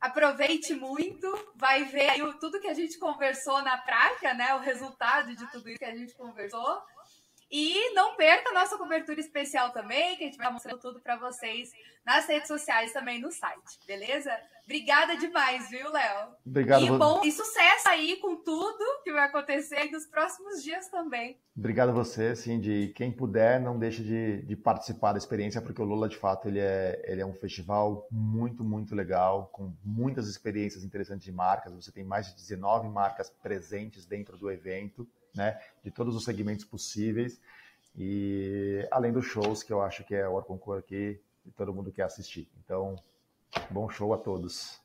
aproveite 0.00 0.72
muito, 0.74 1.52
vai 1.54 1.84
ver 1.84 2.08
aí 2.08 2.38
tudo 2.38 2.60
que 2.60 2.68
a 2.68 2.74
gente 2.74 2.98
conversou 2.98 3.62
na 3.62 3.76
prática, 3.76 4.32
né? 4.32 4.54
O 4.54 4.60
resultado 4.60 5.36
de 5.36 5.46
tudo 5.50 5.68
isso 5.68 5.78
que 5.78 5.84
a 5.84 5.94
gente 5.94 6.14
conversou. 6.14 6.82
E 7.50 7.92
não 7.94 8.14
perca 8.14 8.50
a 8.50 8.54
nossa 8.54 8.78
cobertura 8.78 9.18
especial 9.18 9.72
também, 9.72 10.16
que 10.16 10.22
a 10.22 10.26
gente 10.26 10.38
vai 10.38 10.52
mostrando 10.52 10.78
tudo 10.78 11.00
para 11.00 11.16
vocês 11.16 11.72
nas 12.06 12.26
redes 12.26 12.46
sociais 12.46 12.92
também 12.92 13.20
no 13.20 13.32
site, 13.32 13.78
beleza? 13.86 14.30
Obrigada 14.64 15.16
demais, 15.16 15.68
viu, 15.68 15.90
Léo? 15.90 16.28
Obrigado. 16.46 16.84
E 16.84 16.90
bom, 16.90 17.24
e 17.24 17.32
sucesso 17.32 17.88
aí 17.88 18.18
com 18.18 18.36
tudo 18.36 19.02
que 19.02 19.12
vai 19.12 19.24
acontecer 19.24 19.90
nos 19.90 20.06
próximos 20.06 20.62
dias 20.62 20.86
também. 20.88 21.40
Obrigado 21.56 21.88
a 21.88 21.92
você, 21.92 22.36
Cindy. 22.36 22.92
Quem 22.94 23.10
puder, 23.10 23.60
não 23.60 23.76
deixe 23.76 24.04
de, 24.04 24.42
de, 24.42 24.54
participar 24.54 25.10
da 25.12 25.18
experiência, 25.18 25.60
porque 25.60 25.82
o 25.82 25.84
Lula, 25.84 26.08
de 26.08 26.16
fato, 26.16 26.46
ele 26.46 26.60
é, 26.60 27.02
ele 27.04 27.20
é 27.20 27.26
um 27.26 27.34
festival 27.34 28.06
muito, 28.12 28.62
muito 28.62 28.94
legal, 28.94 29.50
com 29.52 29.74
muitas 29.84 30.28
experiências 30.28 30.84
interessantes 30.84 31.24
de 31.24 31.32
marcas. 31.32 31.74
Você 31.74 31.90
tem 31.90 32.04
mais 32.04 32.28
de 32.28 32.36
19 32.36 32.88
marcas 32.88 33.28
presentes 33.28 34.06
dentro 34.06 34.38
do 34.38 34.48
evento 34.48 35.04
né, 35.34 35.60
de 35.82 35.90
todos 35.90 36.14
os 36.14 36.24
segmentos 36.24 36.64
possíveis. 36.64 37.40
E 37.96 38.86
além 38.90 39.12
dos 39.12 39.26
shows, 39.26 39.62
que 39.62 39.72
eu 39.72 39.82
acho 39.82 40.04
que 40.04 40.14
é 40.14 40.26
o 40.26 40.40
concurso 40.42 40.78
aqui 40.78 41.20
e 41.44 41.50
todo 41.50 41.74
mundo 41.74 41.92
quer 41.92 42.04
assistir. 42.04 42.48
Então, 42.64 42.96
bom 43.70 43.88
show 43.88 44.12
a 44.14 44.18
todos. 44.18 44.80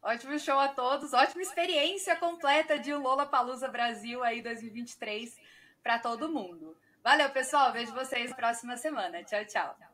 Ótimo 0.00 0.38
show 0.38 0.58
a 0.58 0.68
todos, 0.68 1.12
ótima 1.12 1.42
experiência 1.42 2.16
completa 2.16 2.78
de 2.78 2.94
Lola 2.94 3.26
Palusa 3.26 3.68
Brasil 3.68 4.22
aí 4.22 4.40
2023 4.40 5.36
para 5.82 5.98
todo 5.98 6.28
mundo. 6.28 6.76
Valeu, 7.02 7.30
pessoal. 7.30 7.72
Vejo 7.72 7.92
vocês 7.92 8.30
na 8.30 8.36
próxima 8.36 8.76
semana. 8.76 9.24
Tchau, 9.24 9.44
tchau. 9.44 9.87